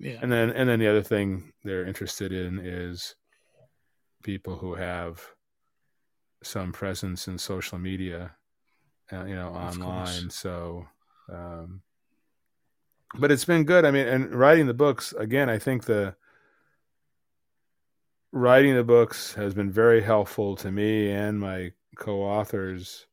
yeah. 0.00 0.18
And 0.22 0.32
then 0.32 0.50
and 0.50 0.68
then 0.68 0.80
the 0.80 0.88
other 0.88 1.02
thing 1.02 1.52
they're 1.62 1.86
interested 1.86 2.32
in 2.32 2.58
is 2.58 3.14
people 4.22 4.56
who 4.56 4.74
have 4.74 5.20
some 6.42 6.72
presence 6.72 7.28
in 7.28 7.36
social 7.36 7.78
media, 7.78 8.34
uh, 9.12 9.24
you 9.26 9.34
know, 9.34 9.48
online. 9.48 10.30
So, 10.30 10.86
um, 11.30 11.82
but 13.18 13.30
it's 13.30 13.44
been 13.44 13.64
good. 13.64 13.84
I 13.84 13.90
mean, 13.90 14.06
and 14.08 14.34
writing 14.34 14.66
the 14.66 14.74
books 14.74 15.12
again, 15.12 15.50
I 15.50 15.58
think 15.58 15.84
the 15.84 16.16
writing 18.32 18.74
the 18.74 18.84
books 18.84 19.34
has 19.34 19.52
been 19.52 19.70
very 19.70 20.00
helpful 20.00 20.56
to 20.56 20.70
me 20.70 21.10
and 21.10 21.38
my 21.38 21.72
co-authors 21.96 23.06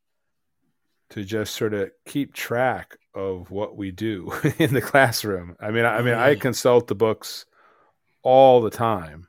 to 1.10 1.24
just 1.24 1.56
sort 1.56 1.74
of 1.74 1.90
keep 2.06 2.34
track 2.34 2.98
of 3.18 3.50
what 3.50 3.76
we 3.76 3.92
do 3.92 4.32
in 4.60 4.74
the 4.74 4.82
classroom. 4.82 5.56
I 5.60 5.72
mean, 5.72 5.86
I, 5.86 5.98
I 5.98 6.02
mean, 6.02 6.14
I 6.14 6.36
consult 6.36 6.88
the 6.88 6.96
books 6.96 7.46
all 8.22 8.62
the 8.62 8.70
time. 8.70 9.28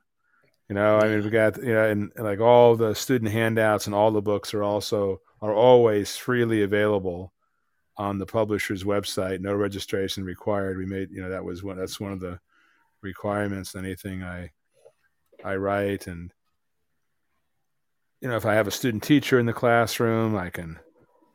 You 0.68 0.74
know, 0.74 0.98
I 0.98 1.08
mean, 1.08 1.24
we 1.24 1.30
got 1.30 1.56
you 1.56 1.72
know, 1.72 1.84
and, 1.84 2.12
and, 2.14 2.24
like 2.24 2.40
all 2.40 2.76
the 2.76 2.94
student 2.94 3.32
handouts 3.32 3.86
and 3.86 3.94
all 3.94 4.10
the 4.10 4.20
books 4.20 4.52
are 4.52 4.62
also 4.62 5.22
are 5.40 5.54
always 5.54 6.16
freely 6.16 6.62
available 6.62 7.32
on 7.96 8.18
the 8.18 8.26
publisher's 8.26 8.84
website. 8.84 9.40
No 9.40 9.54
registration 9.54 10.24
required. 10.24 10.76
We 10.76 10.84
made 10.84 11.10
you 11.10 11.22
know 11.22 11.30
that 11.30 11.44
was 11.44 11.62
one 11.62 11.78
that's 11.78 11.98
one 11.98 12.12
of 12.12 12.20
the 12.20 12.38
requirements. 13.00 13.74
Anything 13.74 14.22
I 14.22 14.50
I 15.42 15.56
write 15.56 16.06
and 16.06 16.30
you 18.20 18.28
know, 18.28 18.36
if 18.36 18.44
I 18.44 18.54
have 18.54 18.66
a 18.66 18.72
student 18.72 19.02
teacher 19.02 19.38
in 19.38 19.46
the 19.46 19.52
classroom, 19.52 20.36
I 20.36 20.50
can 20.50 20.78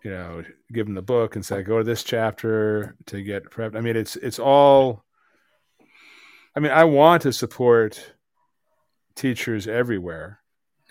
you 0.03 0.11
know, 0.11 0.43
give 0.71 0.85
them 0.85 0.95
the 0.95 1.01
book 1.01 1.35
and 1.35 1.45
say, 1.45 1.63
go 1.63 1.77
to 1.77 1.83
this 1.83 2.03
chapter 2.03 2.95
to 3.05 3.21
get 3.21 3.49
prepped. 3.49 3.75
I 3.75 3.81
mean, 3.81 3.95
it's 3.95 4.15
it's 4.17 4.39
all. 4.39 5.03
I 6.55 6.59
mean, 6.59 6.71
I 6.71 6.83
want 6.83 7.23
to 7.23 7.33
support 7.33 8.13
teachers 9.15 9.67
everywhere, 9.67 10.39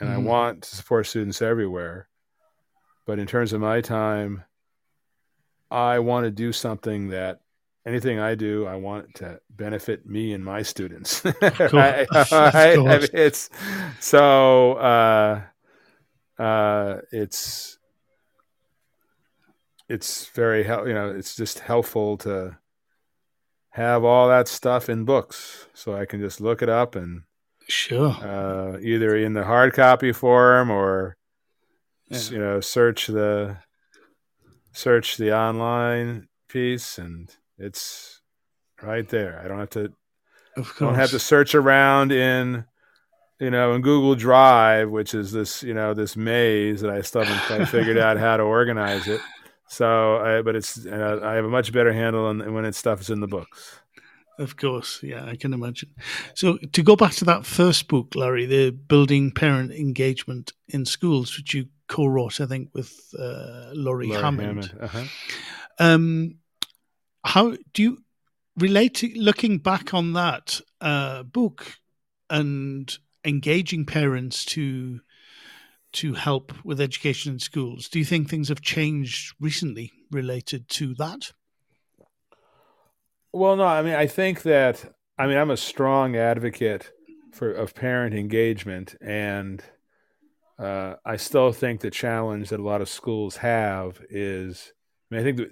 and 0.01 0.09
mm. 0.09 0.13
I 0.13 0.17
mm-hmm. 0.17 0.27
want 0.27 0.63
to 0.63 0.77
support 0.77 1.07
students 1.07 1.43
everywhere. 1.43 2.09
But 3.07 3.19
in 3.19 3.27
terms 3.27 3.53
of 3.53 3.61
my 3.61 3.81
time, 3.81 4.45
I 5.71 5.99
want 5.99 6.25
to 6.25 6.31
do 6.31 6.53
something 6.53 7.09
that 7.09 7.41
anything 7.87 8.19
I 8.19 8.35
do, 8.35 8.67
I 8.67 8.77
want 8.77 9.17
to 9.17 9.41
benefit 9.51 10.07
me 10.07 10.33
and 10.33 10.45
my 10.45 10.63
students. 10.63 11.21
Cool. 11.33 11.33
I, 11.79 12.07
I, 12.11 12.77
I 12.77 13.09
it's 13.13 13.51
so 14.01 14.75
uh, 14.75 15.43
uh, 16.39 16.99
it's 17.11 17.79
it's 19.93 20.26
very 20.28 20.66
you 20.66 20.95
know 20.95 21.11
it's 21.11 21.36
just 21.36 21.61
helpful 21.61 22.16
to 22.18 22.57
have 23.70 24.05
all 24.05 24.28
that 24.28 24.49
stuff 24.49 24.88
in 24.88 25.05
books 25.05 25.66
so 25.74 25.95
I 25.95 26.05
can 26.05 26.20
just 26.20 26.40
look 26.40 26.62
it 26.62 26.68
up 26.68 26.95
and 26.95 27.22
sure 27.68 28.11
uh, 28.11 28.78
either 28.80 29.16
in 29.16 29.32
the 29.32 29.45
hard 29.45 29.72
copy 29.72 30.12
form 30.12 30.70
or 30.70 31.16
yeah. 32.09 32.18
you 32.30 32.38
know 32.38 32.61
search 32.61 33.07
the 33.07 33.57
search 34.72 35.16
the 35.16 35.36
online 35.36 36.28
piece 36.49 36.99
and 36.99 37.34
it's 37.59 38.20
right 38.82 39.09
there. 39.09 39.40
I 39.43 39.49
don't 39.49 39.59
have 39.59 39.70
to 39.70 39.93
don't 40.78 40.95
have 40.95 41.11
to 41.11 41.18
search 41.18 41.55
around 41.55 42.12
in 42.12 42.64
you 43.40 43.51
know 43.51 43.74
in 43.74 43.82
Google 43.82 44.14
Drive, 44.14 44.90
which 44.90 45.14
is 45.14 45.32
this 45.32 45.62
you 45.62 45.74
know 45.74 45.95
this 45.95 46.16
maze 46.16 46.80
that 46.80 46.90
I 46.90 47.03
still 47.03 47.24
haven't 47.24 47.47
quite 47.47 47.68
figured 47.68 47.99
out 48.07 48.18
how 48.18 48.36
to 48.36 48.43
organize 48.43 49.09
it. 49.09 49.20
So, 49.73 50.18
I, 50.18 50.43
but 50.43 50.55
it's 50.55 50.85
uh, 50.85 51.20
I 51.23 51.33
have 51.33 51.47
a 51.47 51.49
much 51.49 51.73
better 51.73 51.95
handle 51.95 52.27
on 52.27 52.53
when 52.53 52.66
it's 52.66 52.77
stuff 52.77 53.01
is 53.01 53.09
in 53.09 53.20
the 53.20 53.27
books. 53.27 53.81
Of 54.39 54.59
course, 54.59 55.01
yeah, 55.03 55.25
I 55.25 55.35
can 55.35 55.55
imagine. 55.55 55.95
So, 56.35 56.59
to 56.59 56.83
go 56.83 56.95
back 56.95 57.12
to 57.14 57.25
that 57.25 57.47
first 57.47 57.89
book, 57.89 58.14
Larry, 58.14 58.45
the 58.45 58.68
building 58.68 59.31
parent 59.31 59.73
engagement 59.73 60.53
in 60.68 60.85
schools, 60.85 61.39
which 61.39 61.55
you 61.55 61.68
co-wrote, 61.89 62.39
I 62.39 62.45
think, 62.45 62.68
with 62.75 62.93
uh, 63.18 63.70
Lorie, 63.73 64.09
Lorie 64.09 64.20
Hammond. 64.20 64.64
Hammond. 64.66 64.79
Uh-huh. 64.79 65.05
Um, 65.79 66.35
how 67.25 67.57
do 67.73 67.83
you 67.83 67.99
relate 68.59 68.97
to 68.97 69.11
looking 69.14 69.57
back 69.57 69.95
on 69.95 70.12
that 70.12 70.61
uh, 70.83 71.23
book 71.23 71.79
and 72.29 72.95
engaging 73.25 73.87
parents 73.87 74.45
to 74.45 75.01
to 75.93 76.14
help 76.14 76.53
with 76.64 76.80
education 76.80 77.34
in 77.34 77.38
schools. 77.38 77.88
Do 77.88 77.99
you 77.99 78.05
think 78.05 78.28
things 78.28 78.49
have 78.49 78.61
changed 78.61 79.34
recently 79.40 79.93
related 80.11 80.68
to 80.70 80.95
that? 80.95 81.32
Well, 83.32 83.57
no. 83.57 83.64
I 83.64 83.82
mean, 83.82 83.95
I 83.95 84.07
think 84.07 84.43
that 84.43 84.95
I 85.18 85.26
mean 85.26 85.38
I'm 85.38 85.51
a 85.51 85.57
strong 85.57 86.16
advocate 86.16 86.93
for 87.32 87.51
of 87.51 87.74
parent 87.74 88.14
engagement, 88.14 88.95
and 89.01 89.62
uh, 90.59 90.97
I 91.05 91.16
still 91.16 91.53
think 91.53 91.80
the 91.80 91.90
challenge 91.90 92.51
that 92.51 92.61
a 92.61 92.64
lot 92.64 92.82
of 92.82 92.88
schools 92.88 93.38
have 93.38 94.01
is. 94.11 94.72
I 95.11 95.14
mean, 95.14 95.20
I 95.20 95.24
think 95.24 95.49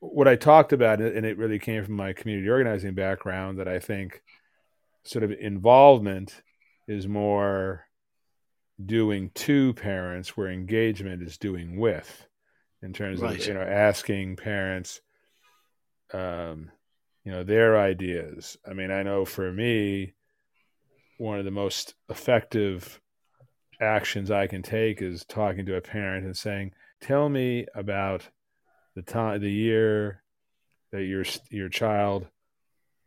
what 0.00 0.28
I 0.28 0.36
talked 0.36 0.72
about, 0.72 1.00
and 1.00 1.24
it 1.24 1.38
really 1.38 1.58
came 1.58 1.84
from 1.84 1.94
my 1.94 2.12
community 2.12 2.48
organizing 2.48 2.94
background, 2.94 3.58
that 3.58 3.68
I 3.68 3.78
think 3.78 4.22
sort 5.04 5.24
of 5.24 5.30
involvement 5.32 6.42
is 6.88 7.06
more 7.06 7.86
doing 8.84 9.30
to 9.34 9.74
parents 9.74 10.36
where 10.36 10.48
engagement 10.48 11.22
is 11.22 11.38
doing 11.38 11.78
with 11.78 12.26
in 12.82 12.92
terms 12.92 13.20
right. 13.20 13.38
of 13.38 13.46
you 13.46 13.54
know 13.54 13.62
asking 13.62 14.34
parents 14.36 15.00
um 16.12 16.70
you 17.24 17.30
know 17.30 17.44
their 17.44 17.78
ideas 17.78 18.56
i 18.68 18.72
mean 18.72 18.90
i 18.90 19.02
know 19.02 19.24
for 19.24 19.52
me 19.52 20.14
one 21.18 21.38
of 21.38 21.44
the 21.44 21.50
most 21.50 21.94
effective 22.08 23.00
actions 23.80 24.30
I 24.30 24.46
can 24.46 24.62
take 24.62 25.02
is 25.02 25.24
talking 25.24 25.66
to 25.66 25.76
a 25.76 25.80
parent 25.80 26.24
and 26.24 26.36
saying, 26.36 26.72
"Tell 27.00 27.28
me 27.28 27.66
about 27.74 28.28
the 28.94 29.02
time, 29.02 29.40
the 29.40 29.50
year 29.50 30.22
that 30.90 31.04
your 31.04 31.24
your 31.50 31.68
child 31.68 32.26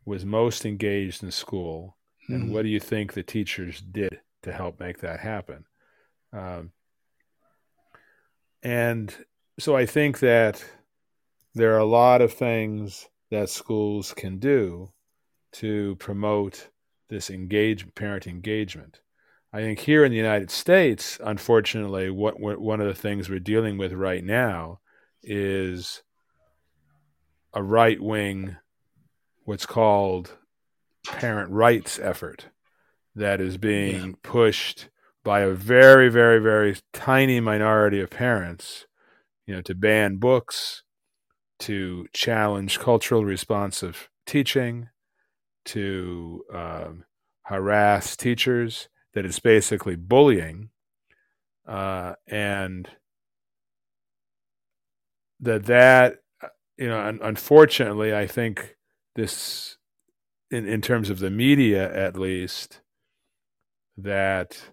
was 0.04 0.24
most 0.24 0.64
engaged 0.64 1.22
in 1.22 1.30
school, 1.30 1.96
mm-hmm. 2.24 2.34
and 2.34 2.52
what 2.52 2.62
do 2.62 2.68
you 2.68 2.80
think 2.80 3.12
the 3.12 3.22
teachers 3.22 3.80
did 3.80 4.20
to 4.42 4.52
help 4.52 4.80
make 4.80 4.98
that 4.98 5.20
happen?" 5.20 5.64
Um, 6.32 6.72
and 8.62 9.14
so 9.58 9.76
I 9.76 9.86
think 9.86 10.18
that 10.20 10.64
there 11.54 11.74
are 11.74 11.78
a 11.78 11.84
lot 11.84 12.20
of 12.20 12.32
things 12.32 13.08
that 13.30 13.48
schools 13.48 14.12
can 14.12 14.38
do 14.38 14.92
to 15.52 15.96
promote 15.96 16.68
this 17.08 17.30
engage 17.30 17.94
parent 17.94 18.26
engagement. 18.26 19.00
I 19.52 19.60
think 19.60 19.78
here 19.78 20.04
in 20.04 20.10
the 20.10 20.18
United 20.18 20.50
States, 20.50 21.18
unfortunately, 21.22 22.10
what, 22.10 22.38
what 22.38 22.60
one 22.60 22.80
of 22.80 22.88
the 22.88 22.94
things 22.94 23.30
we're 23.30 23.38
dealing 23.38 23.78
with 23.78 23.92
right 23.92 24.22
now 24.22 24.80
is 25.22 26.02
a 27.54 27.62
right 27.62 28.00
wing, 28.00 28.56
what's 29.44 29.64
called 29.64 30.36
parent 31.06 31.50
rights 31.50 31.98
effort 31.98 32.48
that 33.16 33.40
is 33.40 33.56
being 33.56 34.06
yeah. 34.08 34.12
pushed 34.22 34.88
by 35.24 35.40
a 35.40 35.50
very, 35.50 36.08
very, 36.08 36.38
very 36.38 36.76
tiny 36.92 37.40
minority 37.40 38.00
of 38.00 38.10
parents, 38.10 38.86
you 39.46 39.54
know, 39.54 39.62
to 39.62 39.74
ban 39.74 40.18
books, 40.18 40.82
to 41.58 42.06
challenge 42.12 42.78
cultural 42.78 43.24
responsive 43.24 44.10
teaching, 44.26 44.88
to 45.64 46.44
um, 46.52 47.04
harass 47.42 48.16
teachers, 48.16 48.88
that 49.14 49.24
it's 49.24 49.40
basically 49.40 49.96
bullying, 49.96 50.68
uh, 51.66 52.14
and 52.28 52.88
that 55.40 55.64
that 55.64 56.18
uh, 56.42 56.48
you 56.76 56.86
know, 56.86 57.00
un- 57.00 57.20
unfortunately, 57.22 58.14
I 58.14 58.26
think 58.26 58.76
this, 59.14 59.78
in 60.50 60.68
in 60.68 60.82
terms 60.82 61.08
of 61.08 61.18
the 61.18 61.30
media 61.30 61.92
at 61.92 62.18
least, 62.18 62.80
that 63.96 64.70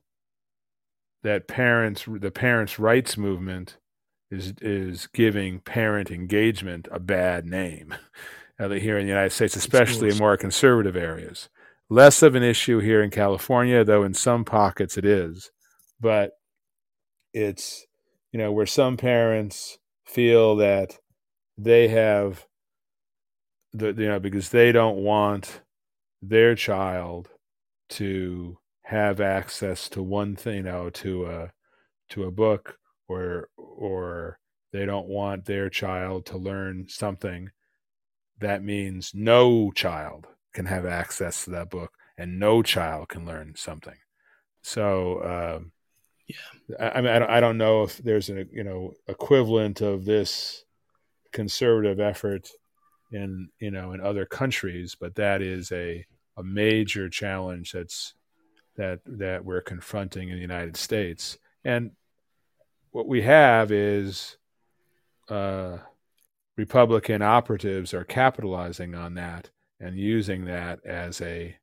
that 1.23 1.47
parents 1.47 2.05
the 2.07 2.31
parents' 2.31 2.79
rights 2.79 3.17
movement 3.17 3.77
is 4.29 4.53
is 4.61 5.07
giving 5.07 5.59
parent 5.59 6.11
engagement 6.11 6.87
a 6.91 6.99
bad 6.99 7.45
name 7.45 7.95
uh, 8.59 8.69
here 8.69 8.97
in 8.97 9.05
the 9.05 9.11
United 9.11 9.31
States, 9.31 9.55
especially 9.55 10.09
in 10.09 10.17
more 10.17 10.37
conservative 10.37 10.95
areas. 10.95 11.49
Less 11.89 12.23
of 12.23 12.35
an 12.35 12.43
issue 12.43 12.79
here 12.79 13.03
in 13.03 13.09
California, 13.09 13.83
though 13.83 14.03
in 14.03 14.13
some 14.13 14.45
pockets 14.45 14.97
it 14.97 15.05
is. 15.05 15.51
But 15.99 16.31
it's 17.33 17.85
you 18.31 18.39
know 18.39 18.51
where 18.51 18.65
some 18.65 18.97
parents 18.97 19.77
feel 20.05 20.57
that 20.57 20.97
they 21.57 21.87
have 21.87 22.45
the 23.73 23.87
you 23.87 24.07
know 24.07 24.19
because 24.19 24.49
they 24.49 24.71
don't 24.71 24.97
want 24.97 25.61
their 26.21 26.55
child 26.55 27.29
to 27.89 28.57
have 28.83 29.21
access 29.21 29.89
to 29.89 30.03
one 30.03 30.35
thing, 30.35 30.57
you 30.57 30.63
know, 30.63 30.89
to 30.89 31.25
a 31.25 31.51
to 32.09 32.23
a 32.25 32.31
book 32.31 32.77
or 33.07 33.49
or 33.57 34.39
they 34.71 34.85
don't 34.85 35.07
want 35.07 35.45
their 35.45 35.69
child 35.69 36.25
to 36.25 36.37
learn 36.37 36.85
something 36.89 37.49
that 38.39 38.63
means 38.63 39.11
no 39.13 39.71
child 39.71 40.27
can 40.53 40.65
have 40.65 40.85
access 40.85 41.45
to 41.45 41.51
that 41.51 41.69
book 41.69 41.93
and 42.17 42.39
no 42.39 42.61
child 42.61 43.09
can 43.09 43.25
learn 43.25 43.53
something. 43.55 43.95
So 44.61 45.57
um, 45.57 45.71
yeah. 46.27 46.77
I, 46.79 46.97
I 46.97 47.01
mean 47.01 47.11
I 47.11 47.19
don't, 47.19 47.31
I 47.31 47.39
don't 47.39 47.57
know 47.57 47.83
if 47.83 47.97
there's 47.97 48.29
a 48.29 48.45
you 48.51 48.63
know 48.63 48.93
equivalent 49.07 49.81
of 49.81 50.05
this 50.05 50.65
conservative 51.31 51.99
effort 51.99 52.49
in 53.11 53.49
you 53.59 53.71
know 53.71 53.91
in 53.93 54.01
other 54.01 54.25
countries 54.25 54.95
but 54.99 55.15
that 55.15 55.41
is 55.41 55.71
a 55.71 56.05
a 56.37 56.43
major 56.43 57.09
challenge 57.09 57.71
that's 57.71 58.13
that 58.75 58.99
that 59.05 59.45
we're 59.45 59.61
confronting 59.61 60.29
in 60.29 60.35
the 60.35 60.41
United 60.41 60.77
States 60.77 61.37
and 61.63 61.91
what 62.91 63.07
we 63.07 63.23
have 63.23 63.71
is 63.71 64.37
uh, 65.29 65.77
Republican 66.57 67.21
operatives 67.21 67.93
are 67.93 68.03
capitalizing 68.03 68.93
on 68.93 69.15
that 69.15 69.49
and 69.79 69.97
using 69.97 70.45
that 70.45 70.79
as 70.85 71.19
a 71.21 71.57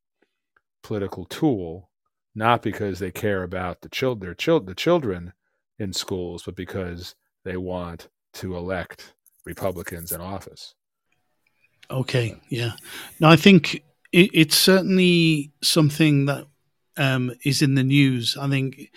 political 0.82 1.24
tool, 1.24 1.88
not 2.34 2.62
because 2.62 2.98
they 2.98 3.12
care 3.12 3.44
about 3.44 3.80
the 3.80 3.88
child 3.88 4.20
their 4.20 4.34
child 4.34 4.66
the 4.66 4.74
children 4.74 5.32
in 5.78 5.92
schools, 5.92 6.42
but 6.44 6.56
because 6.56 7.14
they 7.44 7.56
want 7.56 8.08
to 8.32 8.56
elect 8.56 9.14
Republicans 9.46 10.12
in 10.12 10.20
office. 10.20 10.74
Okay, 11.90 12.40
yeah. 12.48 12.72
Now 13.20 13.30
I 13.30 13.36
think 13.36 13.76
it, 14.12 14.30
it's 14.34 14.56
certainly 14.56 15.52
something 15.62 16.26
that 16.26 16.46
um, 16.96 17.32
is 17.44 17.62
in 17.62 17.74
the 17.74 17.84
news. 17.84 18.36
I 18.38 18.48
think 18.48 18.90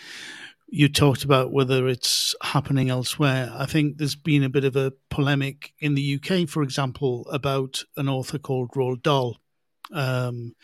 you 0.68 0.90
talked 0.90 1.24
about 1.24 1.52
whether 1.52 1.88
it's 1.88 2.34
happening 2.42 2.90
elsewhere. 2.90 3.52
I 3.56 3.68
think 3.68 3.98
there's 3.98 4.16
been 4.16 4.44
a 4.44 4.50
bit 4.50 4.64
of 4.64 4.76
a 4.76 4.94
polemic 5.10 5.72
in 5.80 5.94
the 5.94 6.20
UK, 6.20 6.50
for 6.50 6.64
example, 6.64 7.28
about 7.32 7.84
an 7.96 8.10
author 8.10 8.40
called 8.40 8.72
Roald 8.72 9.04
Dahl, 9.04 9.38
um, 9.92 10.56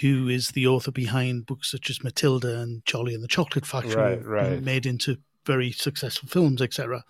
who 0.00 0.28
is 0.28 0.48
the 0.48 0.66
author 0.66 0.90
behind 0.90 1.46
books 1.46 1.70
such 1.70 1.88
as 1.88 2.02
Matilda 2.02 2.60
and 2.60 2.84
Charlie 2.84 3.14
and 3.14 3.22
the 3.22 3.28
Chocolate 3.28 3.64
Factory, 3.64 3.94
right, 3.94 4.24
right. 4.24 4.62
made 4.62 4.86
into 4.86 5.18
very 5.46 5.70
successful 5.70 6.28
films, 6.28 6.60
etc., 6.60 7.04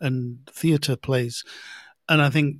and 0.00 0.38
theatre 0.46 0.96
plays. 0.96 1.42
And 2.08 2.22
I 2.22 2.30
think 2.30 2.58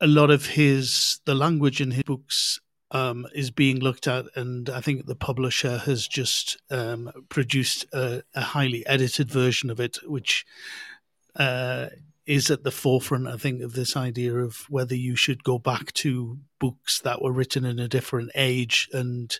a 0.00 0.06
lot 0.06 0.30
of 0.30 0.46
his 0.46 1.20
the 1.24 1.34
language 1.34 1.80
in 1.80 1.90
his 1.90 2.04
books 2.04 2.60
um, 2.90 3.26
is 3.34 3.50
being 3.50 3.80
looked 3.80 4.06
at, 4.06 4.26
and 4.36 4.70
I 4.70 4.80
think 4.80 5.06
the 5.06 5.16
publisher 5.16 5.78
has 5.78 6.06
just 6.06 6.58
um, 6.70 7.10
produced 7.28 7.86
a, 7.92 8.22
a, 8.34 8.40
highly 8.40 8.86
edited 8.86 9.30
version 9.30 9.70
of 9.70 9.80
it, 9.80 9.98
which 10.04 10.46
uh, 11.34 11.88
is 12.26 12.50
at 12.50 12.62
the 12.62 12.70
forefront, 12.70 13.26
I 13.26 13.36
think, 13.36 13.62
of 13.62 13.72
this 13.72 13.96
idea 13.96 14.34
of 14.36 14.66
whether 14.68 14.94
you 14.94 15.16
should 15.16 15.42
go 15.42 15.58
back 15.58 15.92
to 15.94 16.38
books 16.60 17.00
that 17.00 17.22
were 17.22 17.32
written 17.32 17.64
in 17.64 17.78
a 17.78 17.88
different 17.88 18.30
age 18.34 18.88
and 18.92 19.38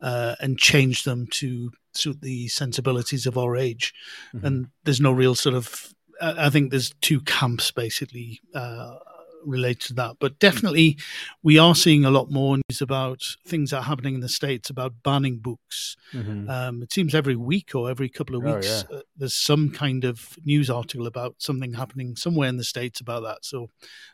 uh, 0.00 0.36
and 0.40 0.58
change 0.58 1.04
them 1.04 1.26
to 1.26 1.72
suit 1.92 2.20
the 2.22 2.48
sensibilities 2.48 3.26
of 3.26 3.36
our 3.36 3.56
age. 3.56 3.92
Mm-hmm. 4.34 4.46
And 4.46 4.66
there's 4.84 5.00
no 5.00 5.12
real 5.12 5.34
sort 5.34 5.56
of 5.56 5.92
I 6.20 6.50
think 6.50 6.70
there's 6.70 6.94
two 7.00 7.20
camps 7.22 7.70
basically 7.70 8.40
uh, 8.54 8.96
related 9.44 9.80
to 9.88 9.94
that. 9.94 10.16
But 10.18 10.38
definitely, 10.38 10.98
we 11.42 11.58
are 11.58 11.74
seeing 11.74 12.04
a 12.04 12.10
lot 12.10 12.30
more 12.30 12.56
news 12.56 12.80
about 12.80 13.22
things 13.46 13.70
that 13.70 13.78
are 13.78 13.82
happening 13.82 14.14
in 14.14 14.20
the 14.20 14.28
states 14.28 14.70
about 14.70 15.02
banning 15.02 15.38
books. 15.38 15.96
Mm-hmm. 16.12 16.48
Um, 16.48 16.82
it 16.82 16.92
seems 16.92 17.14
every 17.14 17.36
week 17.36 17.74
or 17.74 17.90
every 17.90 18.08
couple 18.08 18.36
of 18.36 18.44
oh, 18.44 18.54
weeks 18.54 18.84
oh, 18.84 18.92
yeah. 18.92 18.98
uh, 18.98 19.02
there's 19.16 19.34
some 19.34 19.70
kind 19.70 20.04
of 20.04 20.36
news 20.44 20.70
article 20.70 21.06
about 21.06 21.36
something 21.38 21.74
happening 21.74 22.16
somewhere 22.16 22.48
in 22.48 22.56
the 22.56 22.64
states 22.64 23.00
about 23.00 23.22
that. 23.22 23.44
So 23.44 23.70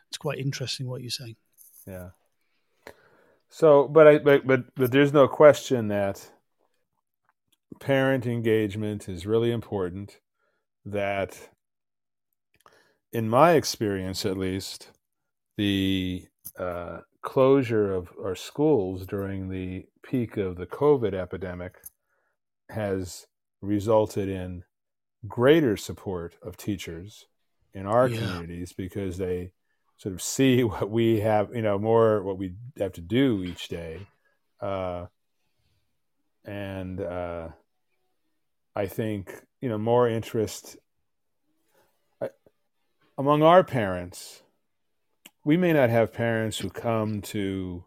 it's 0.09 0.17
quite 0.17 0.39
interesting 0.39 0.87
what 0.87 1.01
you're 1.01 1.09
saying. 1.09 1.35
Yeah. 1.87 2.09
So, 3.49 3.87
but 3.87 4.07
I 4.07 4.17
but 4.19 4.45
but, 4.45 4.75
but 4.75 4.91
there's 4.91 5.13
no 5.13 5.27
question 5.27 5.87
that 5.87 6.29
parent 7.79 8.25
engagement 8.25 9.07
is 9.07 9.25
really 9.25 9.51
important. 9.51 10.19
That 10.85 11.49
in 13.11 13.29
my 13.29 13.53
experience 13.53 14.25
at 14.25 14.37
least 14.37 14.91
the 15.57 16.25
uh, 16.57 16.99
closure 17.21 17.93
of 17.93 18.09
our 18.23 18.35
schools 18.35 19.05
during 19.05 19.49
the 19.49 19.85
peak 20.03 20.37
of 20.37 20.55
the 20.55 20.65
COVID 20.65 21.13
epidemic 21.13 21.79
has 22.69 23.27
resulted 23.61 24.29
in 24.29 24.63
greater 25.27 25.75
support 25.75 26.35
of 26.41 26.57
teachers 26.57 27.25
in 27.73 27.85
our 27.85 28.07
yeah. 28.07 28.19
communities 28.19 28.71
because 28.71 29.17
they 29.17 29.51
sort 29.97 30.13
of 30.13 30.21
see 30.21 30.63
what 30.63 30.89
we 30.89 31.19
have, 31.19 31.53
you 31.53 31.61
know, 31.61 31.77
more 31.77 32.23
what 32.23 32.37
we 32.37 32.53
have 32.77 32.93
to 32.93 33.01
do 33.01 33.43
each 33.43 33.67
day. 33.67 34.07
Uh, 34.61 35.07
and 36.45 37.01
uh, 37.01 37.49
I 38.75 38.87
think, 38.87 39.33
you 39.59 39.69
know, 39.69 39.77
more 39.77 40.07
interest 40.07 40.77
I, 42.21 42.29
among 43.17 43.43
our 43.43 43.63
parents 43.63 44.43
we 45.47 45.55
may 45.55 45.71
not 45.71 45.89
have 45.89 46.11
parents 46.11 46.57
who 46.57 46.69
come 46.69 47.21
to 47.21 47.85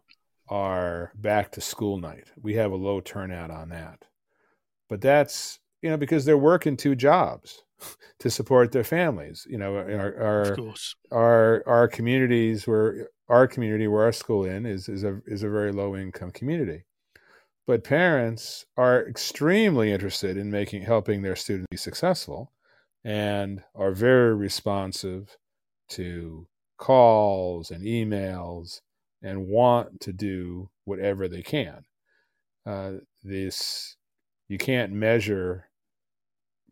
our 0.49 1.11
back 1.13 1.51
to 1.51 1.61
school 1.61 1.99
night. 1.99 2.31
We 2.41 2.55
have 2.55 2.71
a 2.71 2.75
low 2.75 3.01
turnout 3.01 3.51
on 3.51 3.69
that. 3.69 4.05
But 4.89 4.99
that's, 4.99 5.59
you 5.83 5.91
know, 5.91 5.97
because 5.97 6.25
they're 6.25 6.39
working 6.39 6.75
two 6.75 6.95
jobs 6.95 7.63
to 8.19 8.31
support 8.31 8.71
their 8.71 8.83
families. 8.83 9.45
You 9.47 9.59
know, 9.59 9.75
our 9.75 10.17
our 10.19 10.57
our, 11.11 11.63
our 11.67 11.87
communities 11.87 12.65
where 12.65 13.09
our 13.29 13.45
community 13.45 13.87
where 13.87 14.05
our 14.05 14.11
school 14.11 14.43
in 14.43 14.65
is 14.65 14.89
is 14.89 15.03
a 15.03 15.21
is 15.27 15.43
a 15.43 15.49
very 15.49 15.71
low 15.71 15.95
income 15.95 16.31
community. 16.31 16.85
but 17.67 17.83
parents 17.83 18.65
are 18.75 19.07
extremely 19.07 19.91
interested 19.93 20.35
in 20.35 20.49
making 20.49 20.81
helping 20.81 21.21
their 21.21 21.35
students 21.35 21.67
be 21.69 21.77
successful 21.77 22.51
and 23.03 23.63
are 23.75 23.91
very 23.91 24.33
responsive 24.33 25.37
to 25.89 26.47
calls 26.81 27.69
and 27.69 27.85
emails 27.85 28.81
and 29.21 29.47
want 29.47 30.01
to 30.01 30.11
do 30.11 30.69
whatever 30.83 31.27
they 31.27 31.43
can. 31.43 31.85
Uh, 32.65 32.93
this 33.23 33.95
you 34.49 34.57
can't 34.57 34.91
measure 34.91 35.69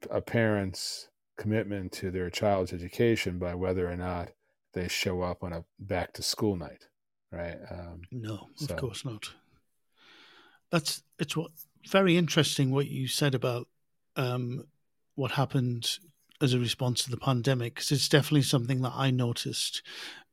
a 0.09 0.19
parent's 0.19 1.09
commitment 1.37 1.91
to 1.91 2.11
their 2.11 2.29
child's 2.29 2.73
education 2.73 3.37
by 3.37 3.53
whether 3.53 3.89
or 3.89 3.95
not 3.95 4.29
they 4.73 4.87
show 4.87 5.21
up 5.21 5.43
on 5.43 5.53
a 5.53 5.63
back 5.79 6.11
to 6.13 6.23
school 6.23 6.55
night, 6.55 6.87
right? 7.31 7.57
Um, 7.69 8.01
no, 8.11 8.49
so. 8.55 8.73
of 8.73 8.79
course 8.79 9.05
not. 9.05 9.29
That's 10.71 11.03
it's 11.19 11.37
what 11.37 11.51
very 11.87 12.17
interesting 12.17 12.71
what 12.71 12.87
you 12.87 13.07
said 13.07 13.35
about 13.35 13.67
um, 14.15 14.65
what 15.15 15.31
happened 15.31 15.99
as 16.41 16.53
a 16.53 16.59
response 16.59 17.03
to 17.03 17.11
the 17.11 17.17
pandemic 17.17 17.75
because 17.75 17.91
it's 17.91 18.09
definitely 18.09 18.43
something 18.43 18.81
that 18.81 18.93
I 18.95 19.11
noticed 19.11 19.81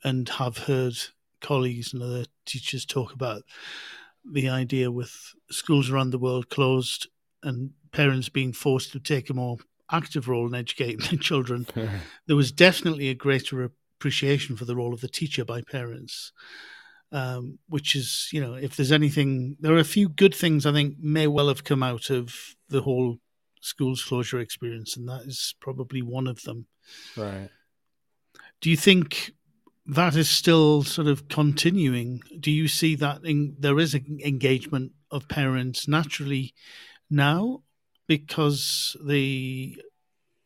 and 0.04 0.28
have 0.28 0.58
heard 0.58 0.94
colleagues 1.40 1.92
and 1.92 2.02
other 2.02 2.24
teachers 2.44 2.84
talk 2.84 3.12
about 3.12 3.42
the 4.24 4.48
idea 4.48 4.90
with 4.90 5.34
schools 5.50 5.90
around 5.90 6.10
the 6.10 6.18
world 6.18 6.48
closed 6.48 7.08
and 7.42 7.70
parents 7.92 8.28
being 8.28 8.52
forced 8.52 8.92
to 8.92 9.00
take 9.00 9.30
a 9.30 9.34
more 9.34 9.56
active 9.90 10.28
role 10.28 10.46
in 10.46 10.54
educating 10.54 10.98
their 11.10 11.18
children. 11.18 11.66
there 12.26 12.36
was 12.36 12.52
definitely 12.52 13.08
a 13.08 13.14
greater 13.14 13.70
appreciation 13.98 14.56
for 14.56 14.64
the 14.64 14.76
role 14.76 14.92
of 14.92 15.00
the 15.00 15.08
teacher 15.08 15.44
by 15.44 15.62
parents. 15.62 16.32
Um, 17.12 17.60
which 17.68 17.94
is, 17.94 18.28
you 18.32 18.40
know, 18.40 18.54
if 18.54 18.74
there's 18.74 18.90
anything, 18.90 19.56
there 19.60 19.72
are 19.72 19.78
a 19.78 19.84
few 19.84 20.08
good 20.08 20.34
things 20.34 20.66
I 20.66 20.72
think 20.72 20.96
may 20.98 21.28
well 21.28 21.46
have 21.46 21.62
come 21.62 21.84
out 21.84 22.10
of 22.10 22.34
the 22.68 22.82
whole 22.82 23.18
schools 23.66 24.04
closure 24.04 24.38
experience, 24.38 24.96
and 24.96 25.08
that 25.08 25.22
is 25.22 25.54
probably 25.60 26.02
one 26.02 26.26
of 26.26 26.42
them. 26.42 26.66
Right. 27.16 27.50
Do 28.60 28.70
you 28.70 28.76
think 28.76 29.32
that 29.86 30.16
is 30.16 30.30
still 30.30 30.82
sort 30.82 31.08
of 31.08 31.28
continuing? 31.28 32.22
Do 32.38 32.50
you 32.50 32.68
see 32.68 32.94
that 32.96 33.24
in, 33.24 33.56
there 33.58 33.78
is 33.78 33.94
an 33.94 34.18
engagement 34.24 34.92
of 35.10 35.28
parents 35.28 35.86
naturally 35.88 36.54
now 37.10 37.62
because 38.06 38.96
the 39.04 39.76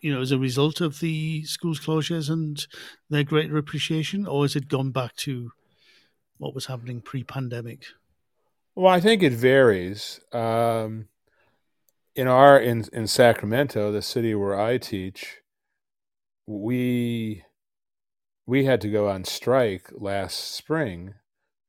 you 0.00 0.12
know 0.12 0.20
as 0.20 0.32
a 0.32 0.38
result 0.38 0.80
of 0.80 1.00
the 1.00 1.44
schools 1.44 1.80
closures 1.80 2.30
and 2.30 2.66
their 3.10 3.24
greater 3.24 3.58
appreciation, 3.58 4.26
or 4.26 4.44
has 4.44 4.56
it 4.56 4.68
gone 4.68 4.90
back 4.90 5.14
to 5.16 5.52
what 6.38 6.54
was 6.54 6.66
happening 6.66 7.02
pre-pandemic? 7.02 7.84
Well, 8.74 8.92
I 8.92 9.00
think 9.00 9.22
it 9.22 9.34
varies. 9.34 10.20
Um, 10.32 11.08
in 12.14 12.26
our 12.26 12.58
in 12.58 12.84
in 12.92 13.06
Sacramento, 13.06 13.92
the 13.92 14.02
city 14.02 14.34
where 14.34 14.58
I 14.58 14.78
teach, 14.78 15.38
we 16.46 17.44
we 18.46 18.64
had 18.64 18.80
to 18.80 18.90
go 18.90 19.08
on 19.08 19.24
strike 19.24 19.90
last 19.92 20.54
spring 20.54 21.14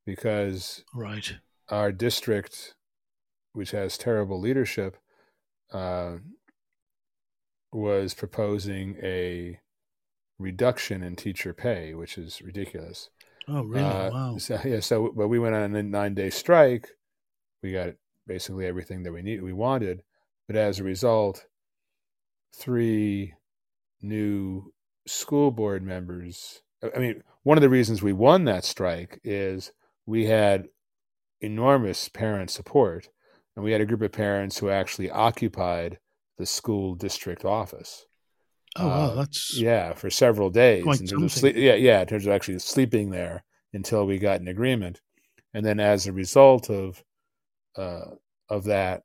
because 0.06 0.84
right 0.94 1.38
our 1.70 1.92
district, 1.92 2.76
which 3.54 3.72
has 3.72 3.98
terrible 3.98 4.40
leadership, 4.40 4.98
uh, 5.72 6.18
was 7.72 8.14
proposing 8.14 8.98
a 9.02 9.60
reduction 10.38 11.04
in 11.04 11.16
teacher 11.16 11.54
pay, 11.54 11.94
which 11.94 12.18
is 12.18 12.42
ridiculous. 12.42 13.10
Oh, 13.48 13.64
really? 13.64 13.84
Uh, 13.84 14.12
wow. 14.12 14.38
So, 14.38 14.60
yeah. 14.66 14.80
So, 14.80 15.14
but 15.16 15.28
we 15.28 15.40
went 15.40 15.56
on 15.56 15.76
a 15.76 15.84
nine 15.84 16.14
day 16.14 16.30
strike. 16.30 16.90
We 17.64 17.72
got 17.72 17.94
basically 18.28 18.66
everything 18.66 19.04
that 19.04 19.14
we 19.14 19.22
need, 19.22 19.42
we 19.42 19.54
wanted, 19.54 20.04
but 20.52 20.60
as 20.60 20.80
a 20.80 20.84
result, 20.84 21.46
three 22.54 23.36
new 24.02 24.74
school 25.08 25.50
board 25.50 25.82
members. 25.82 26.62
I 26.84 27.00
mean, 27.00 27.24
one 27.44 27.58
of 27.58 27.62
the 27.62 27.70
reasons 27.70 28.02
we 28.02 28.12
won 28.12 28.44
that 28.46 28.66
strike 28.66 29.22
is 29.24 29.72
we 30.06 30.26
had 30.26 30.68
enormous 31.40 32.10
parent 32.10 32.50
support, 32.50 33.08
and 33.56 33.64
we 33.64 33.72
had 33.72 33.80
a 33.80 33.86
group 33.86 34.02
of 34.02 34.12
parents 34.12 34.58
who 34.58 34.70
actually 34.70 35.10
occupied 35.10 36.00
the 36.38 36.46
school 36.46 36.96
district 36.96 37.46
office. 37.46 38.06
Oh 38.76 38.88
wow, 38.88 38.94
uh, 38.94 39.16
that's 39.16 39.58
yeah, 39.58 39.94
for 39.94 40.10
several 40.10 40.50
days. 40.50 40.84
Sleep, 41.30 41.56
yeah, 41.56 41.76
yeah, 41.76 42.02
in 42.02 42.08
terms 42.08 42.26
of 42.26 42.34
actually 42.34 42.60
sleeping 42.60 43.10
there 43.10 43.46
until 43.72 44.06
we 44.06 44.20
got 44.20 44.42
an 44.42 44.50
agreement, 44.50 45.00
and 45.54 45.66
then 45.66 45.80
as 45.80 46.08
a 46.08 46.12
result 46.12 46.70
of 46.70 47.02
uh, 47.78 48.16
of 48.50 48.66
that, 48.66 49.04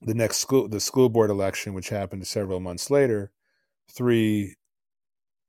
the 0.00 0.14
next 0.14 0.38
school 0.38 0.68
the 0.68 0.80
school 0.80 1.08
board 1.08 1.30
election, 1.30 1.74
which 1.74 1.88
happened 1.88 2.26
several 2.26 2.60
months 2.60 2.90
later, 2.90 3.30
three 3.90 4.56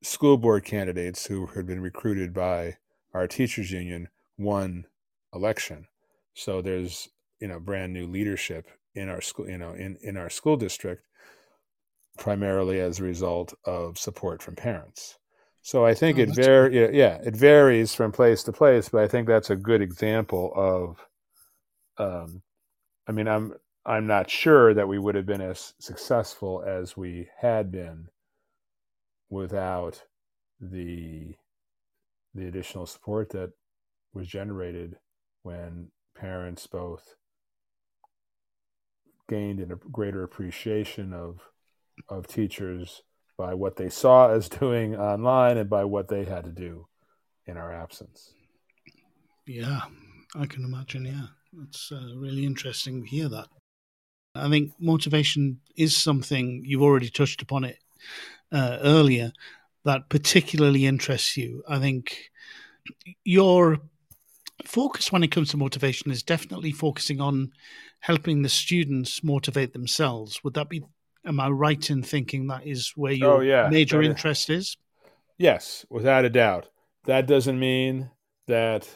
school 0.02 0.38
board 0.38 0.64
candidates 0.64 1.26
who 1.28 1.48
had 1.48 1.66
been 1.66 1.82
recruited 1.82 2.34
by 2.34 2.78
our 3.14 3.28
teachers 3.28 3.72
union 3.72 4.08
won 4.38 4.86
election. 5.34 5.88
So 6.34 6.62
there's 6.62 7.10
you 7.40 7.48
know 7.48 7.60
brand 7.60 7.94
new 7.94 8.08
leadership 8.08 8.68
in 8.96 9.10
our 9.10 9.22
school 9.22 9.48
you 9.48 9.58
know 9.58 9.72
in 9.74 9.98
in 10.02 10.18
our 10.18 10.30
school 10.30 10.58
district 10.58 11.06
primarily 12.18 12.80
as 12.80 13.00
a 13.00 13.04
result 13.04 13.54
of 13.66 13.98
support 13.98 14.42
from 14.42 14.56
parents. 14.56 15.18
So 15.62 15.86
I 15.86 15.94
think 15.94 16.18
oh, 16.18 16.22
it 16.22 16.36
var- 16.36 16.70
yeah, 16.70 17.20
it 17.24 17.36
varies 17.36 17.94
from 17.94 18.12
place 18.12 18.44
to 18.44 18.52
place, 18.52 18.90
but 18.90 19.04
I 19.04 19.08
think 19.08 19.28
that's 19.28 19.50
a 19.50 19.56
good 19.56 19.82
example 19.82 20.52
of 20.56 21.06
um, 21.98 22.42
I 23.08 23.12
mean 23.12 23.28
I'm 23.28 23.54
I'm 23.86 24.08
not 24.08 24.30
sure 24.30 24.74
that 24.74 24.88
we 24.88 25.00
would 25.00 25.16
have 25.16 25.26
been 25.26 25.42
as 25.42 25.74
successful 25.80 26.64
as 26.66 26.98
we 26.98 27.30
had 27.40 27.72
been 27.72 28.08
without 29.30 30.04
the 30.60 31.36
the 32.36 32.48
additional 32.48 32.86
support 32.86 33.30
that 33.30 33.52
was 34.14 34.28
generated 34.28 34.98
when 35.44 35.90
parents 36.16 36.68
both 36.68 37.16
gained 39.28 39.62
a 39.62 39.76
greater 39.92 40.24
appreciation 40.24 41.14
of 41.14 41.40
of 42.10 42.28
teachers 42.28 43.04
by 43.38 43.54
what 43.54 43.78
they 43.78 43.90
saw 43.90 44.30
as 44.34 44.50
doing 44.50 44.96
online 44.96 45.58
and 45.58 45.70
by 45.70 45.86
what 45.86 46.10
they 46.10 46.26
had 46.26 46.44
to 46.44 46.52
do 46.52 46.88
in 47.46 47.58
our 47.58 47.74
absence. 47.74 48.34
Yeah, 49.48 49.82
I 50.36 50.46
can 50.46 50.64
imagine. 50.64 51.06
Yeah, 51.06 51.28
it's 51.64 51.92
uh, 51.92 52.14
really 52.16 52.46
interesting 52.46 53.02
to 53.02 53.08
hear 53.08 53.30
that. 53.30 53.48
I 54.36 54.50
think 54.50 54.74
motivation 54.80 55.60
is 55.76 55.96
something 55.96 56.64
you've 56.66 56.82
already 56.82 57.10
touched 57.10 57.42
upon 57.42 57.64
it 57.64 57.80
uh, 58.52 58.78
earlier 58.82 59.32
that 59.86 60.10
particularly 60.10 60.86
interests 60.86 61.38
you. 61.38 61.64
I 61.68 61.80
think 61.80 62.30
your 63.24 63.80
focus 64.66 65.12
when 65.12 65.24
it 65.24 65.32
comes 65.32 65.50
to 65.50 65.58
motivation 65.58 66.12
is 66.12 66.24
definitely 66.24 66.72
focusing 66.72 67.22
on 67.22 67.52
helping 68.02 68.42
the 68.42 68.50
students 68.50 69.24
motivate 69.24 69.74
themselves. 69.74 70.44
Would 70.44 70.54
that 70.56 70.70
be? 70.70 70.84
Am 71.26 71.40
I 71.40 71.50
right 71.50 71.90
in 71.90 72.02
thinking 72.02 72.48
that 72.48 72.66
is 72.66 72.94
where 72.96 73.12
your 73.12 73.38
oh, 73.38 73.40
yeah. 73.42 73.70
major 73.70 74.02
interest 74.02 74.50
is? 74.50 74.78
Yes, 75.38 75.86
without 75.90 76.26
a 76.26 76.30
doubt. 76.30 76.70
That 77.06 77.28
doesn't 77.28 77.60
mean 77.60 78.10
that 78.48 78.88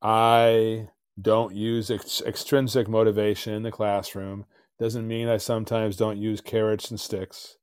I 0.00 0.88
don't 1.20 1.54
use 1.54 1.90
ex- 1.90 2.22
extrinsic 2.22 2.88
motivation 2.88 3.54
in 3.54 3.62
the 3.62 3.70
classroom. 3.70 4.44
Doesn't 4.78 5.08
mean 5.08 5.28
I 5.28 5.38
sometimes 5.38 5.96
don't 5.96 6.18
use 6.18 6.40
carrots 6.40 6.90
and 6.90 7.00
sticks, 7.00 7.56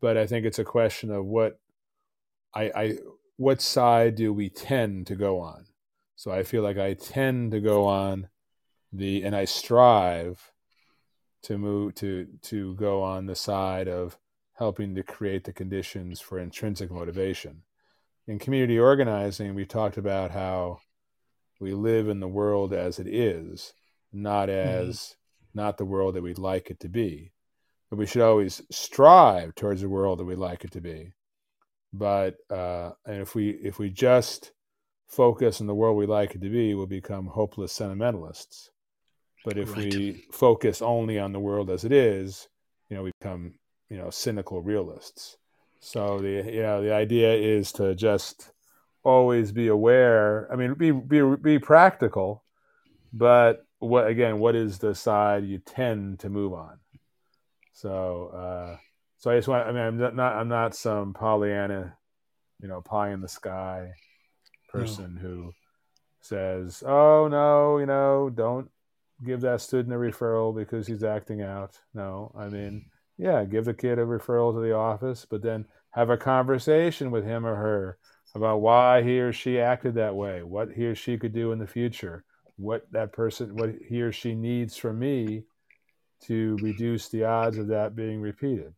but 0.00 0.16
I 0.16 0.26
think 0.26 0.44
it's 0.44 0.58
a 0.58 0.64
question 0.64 1.10
of 1.10 1.24
what 1.24 1.60
I, 2.54 2.62
I 2.74 2.98
what 3.36 3.62
side 3.62 4.16
do 4.16 4.32
we 4.32 4.48
tend 4.50 5.06
to 5.06 5.14
go 5.14 5.38
on. 5.38 5.66
So 6.16 6.32
I 6.32 6.42
feel 6.42 6.62
like 6.62 6.78
I 6.78 6.94
tend 6.94 7.52
to 7.52 7.60
go 7.60 7.84
on 7.84 8.28
the 8.92 9.22
and 9.22 9.36
I 9.36 9.44
strive 9.44 10.52
to 11.42 11.58
move 11.58 11.94
to 11.96 12.26
to 12.42 12.74
go 12.74 13.02
on 13.02 13.26
the 13.26 13.36
side 13.36 13.86
of 13.86 14.18
helping 14.54 14.96
to 14.96 15.04
create 15.04 15.44
the 15.44 15.52
conditions 15.52 16.20
for 16.20 16.38
intrinsic 16.38 16.90
motivation. 16.90 17.62
In 18.26 18.40
community 18.40 18.78
organizing, 18.78 19.54
we 19.54 19.64
talked 19.64 19.96
about 19.96 20.32
how 20.32 20.80
we 21.60 21.74
live 21.74 22.08
in 22.08 22.20
the 22.20 22.28
world 22.28 22.72
as 22.72 22.98
it 22.98 23.06
is, 23.06 23.72
not 24.12 24.48
mm-hmm. 24.48 24.68
as 24.68 24.98
mm-hmm. 24.98 25.58
not 25.58 25.78
the 25.78 25.84
world 25.84 26.14
that 26.14 26.22
we'd 26.22 26.38
like 26.38 26.70
it 26.70 26.80
to 26.80 26.88
be. 26.88 27.32
But 27.90 27.98
we 27.98 28.06
should 28.06 28.22
always 28.22 28.60
strive 28.70 29.54
towards 29.54 29.80
the 29.80 29.88
world 29.88 30.18
that 30.18 30.24
we'd 30.24 30.36
like 30.36 30.64
it 30.64 30.72
to 30.72 30.80
be. 30.80 31.14
But 31.92 32.36
uh, 32.50 32.92
and 33.06 33.22
if 33.22 33.34
we 33.34 33.50
if 33.50 33.78
we 33.78 33.90
just 33.90 34.52
focus 35.06 35.60
on 35.60 35.66
the 35.66 35.74
world 35.74 35.96
we 35.96 36.06
like 36.06 36.34
it 36.34 36.42
to 36.42 36.50
be, 36.50 36.74
we'll 36.74 36.86
become 36.86 37.26
hopeless 37.26 37.72
sentimentalists. 37.72 38.70
But 39.44 39.56
if 39.56 39.70
right. 39.70 39.94
we 39.94 40.24
focus 40.32 40.82
only 40.82 41.18
on 41.18 41.32
the 41.32 41.40
world 41.40 41.70
as 41.70 41.84
it 41.84 41.92
is, 41.92 42.48
you 42.90 42.96
know, 42.96 43.02
we 43.04 43.12
become 43.18 43.54
you 43.88 43.96
know 43.96 44.10
cynical 44.10 44.60
realists. 44.60 45.36
So 45.80 46.18
the 46.18 46.50
you 46.52 46.62
know 46.62 46.82
the 46.82 46.92
idea 46.92 47.32
is 47.34 47.72
to 47.72 47.94
just 47.94 48.50
always 49.08 49.52
be 49.52 49.68
aware. 49.68 50.46
I 50.52 50.56
mean, 50.56 50.74
be 50.74 50.90
be 50.90 51.22
be 51.36 51.58
practical, 51.58 52.44
but 53.12 53.64
what 53.78 54.06
again? 54.06 54.38
What 54.38 54.54
is 54.54 54.78
the 54.78 54.94
side 54.94 55.44
you 55.44 55.58
tend 55.58 56.20
to 56.20 56.28
move 56.28 56.52
on? 56.52 56.78
So, 57.72 58.28
uh, 58.34 58.76
so 59.16 59.30
I 59.30 59.36
just 59.36 59.48
want. 59.48 59.66
I 59.66 59.72
mean, 59.72 59.82
I'm 59.82 60.16
not. 60.16 60.36
I'm 60.36 60.48
not 60.48 60.74
some 60.74 61.14
Pollyanna, 61.14 61.96
you 62.60 62.68
know, 62.68 62.82
pie 62.82 63.10
in 63.12 63.20
the 63.20 63.28
sky 63.28 63.92
person 64.68 65.14
no. 65.14 65.20
who 65.20 65.52
says, 66.20 66.82
"Oh 66.86 67.28
no, 67.28 67.78
you 67.78 67.86
know, 67.86 68.30
don't 68.30 68.70
give 69.24 69.40
that 69.40 69.62
student 69.62 69.94
a 69.94 69.98
referral 69.98 70.54
because 70.54 70.86
he's 70.86 71.04
acting 71.04 71.40
out." 71.40 71.78
No, 71.94 72.30
I 72.36 72.48
mean, 72.48 72.86
yeah, 73.16 73.44
give 73.44 73.64
the 73.64 73.74
kid 73.74 73.98
a 73.98 74.04
referral 74.04 74.52
to 74.52 74.60
the 74.60 74.74
office, 74.74 75.26
but 75.28 75.42
then 75.42 75.64
have 75.92 76.10
a 76.10 76.18
conversation 76.18 77.10
with 77.10 77.24
him 77.24 77.46
or 77.46 77.56
her 77.56 77.98
about 78.34 78.60
why 78.60 79.02
he 79.02 79.20
or 79.20 79.32
she 79.32 79.60
acted 79.60 79.94
that 79.94 80.14
way, 80.14 80.42
what 80.42 80.70
he 80.70 80.86
or 80.86 80.94
she 80.94 81.18
could 81.18 81.32
do 81.32 81.52
in 81.52 81.58
the 81.58 81.66
future, 81.66 82.24
what 82.56 82.90
that 82.92 83.12
person, 83.12 83.56
what 83.56 83.70
he 83.88 84.02
or 84.02 84.12
she 84.12 84.34
needs 84.34 84.76
from 84.76 84.98
me 84.98 85.44
to 86.24 86.56
reduce 86.60 87.08
the 87.08 87.24
odds 87.24 87.58
of 87.58 87.68
that 87.68 87.96
being 87.96 88.20
repeated. 88.20 88.74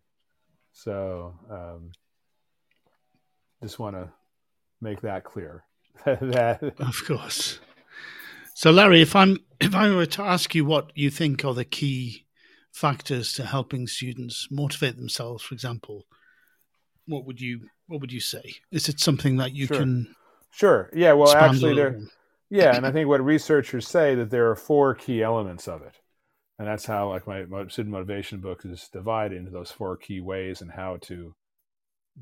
So, 0.73 1.35
um, 1.51 1.91
just 3.63 3.79
want 3.79 3.97
to 3.97 4.11
make 4.81 5.01
that 5.03 5.25
clear. 5.25 5.65
that 6.05 6.63
of 6.79 6.97
course. 7.07 7.61
So, 8.55 8.71
Larry, 8.71 9.03
if 9.03 9.17
I'm 9.17 9.39
if 9.61 9.75
I 9.75 9.91
were 9.91 10.07
to 10.07 10.23
ask 10.23 10.55
you 10.55 10.65
what 10.65 10.93
you 10.95 11.11
think 11.11 11.45
are 11.45 11.55
the 11.55 11.65
key 11.65 12.27
factors 12.73 13.33
to 13.35 13.45
helping 13.45 13.87
students 13.87 14.49
motivate 14.51 14.97
themselves, 14.97 15.43
for 15.43 15.55
example, 15.55 16.07
what 17.11 17.27
would 17.27 17.41
you 17.41 17.69
what 17.87 18.01
would 18.01 18.13
you 18.13 18.21
say? 18.21 18.55
Is 18.71 18.89
it 18.89 19.01
something 19.01 19.37
that 19.37 19.53
you 19.53 19.67
sure. 19.67 19.77
can? 19.77 20.15
Sure. 20.53 20.91
Yeah. 20.95 21.13
Well, 21.13 21.35
actually, 21.35 21.75
there. 21.75 22.01
Yeah, 22.49 22.75
and 22.75 22.85
I 22.85 22.91
think 22.91 23.09
what 23.09 23.25
researchers 23.25 23.87
say 23.87 24.17
that 24.17 24.31
there 24.31 24.51
are 24.51 24.57
four 24.57 24.95
key 24.95 25.23
elements 25.23 25.69
of 25.69 25.83
it, 25.83 25.95
and 26.59 26.67
that's 26.67 26.85
how 26.85 27.09
like 27.09 27.27
my, 27.27 27.45
my 27.45 27.69
student 27.69 27.93
motivation 27.93 28.41
book 28.41 28.65
is 28.65 28.89
divided 28.93 29.39
into 29.39 29.53
those 29.53 29.71
four 29.71 29.97
key 29.97 30.21
ways 30.21 30.61
and 30.61 30.71
how 30.71 30.99
to 31.03 31.35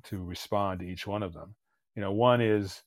to 0.04 0.22
respond 0.22 0.80
to 0.80 0.86
each 0.86 1.06
one 1.06 1.22
of 1.22 1.32
them. 1.32 1.54
You 1.96 2.02
know, 2.02 2.12
one 2.12 2.40
is 2.40 2.82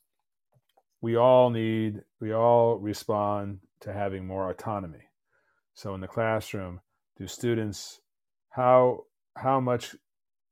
we 1.02 1.16
all 1.16 1.50
need 1.50 2.02
we 2.20 2.34
all 2.34 2.78
respond 2.78 3.60
to 3.82 3.92
having 3.92 4.26
more 4.26 4.50
autonomy. 4.50 5.10
So 5.74 5.96
in 5.96 6.02
the 6.02 6.08
classroom, 6.08 6.80
do 7.18 7.28
students 7.28 8.00
how 8.52 9.06
how 9.36 9.60
much 9.60 9.96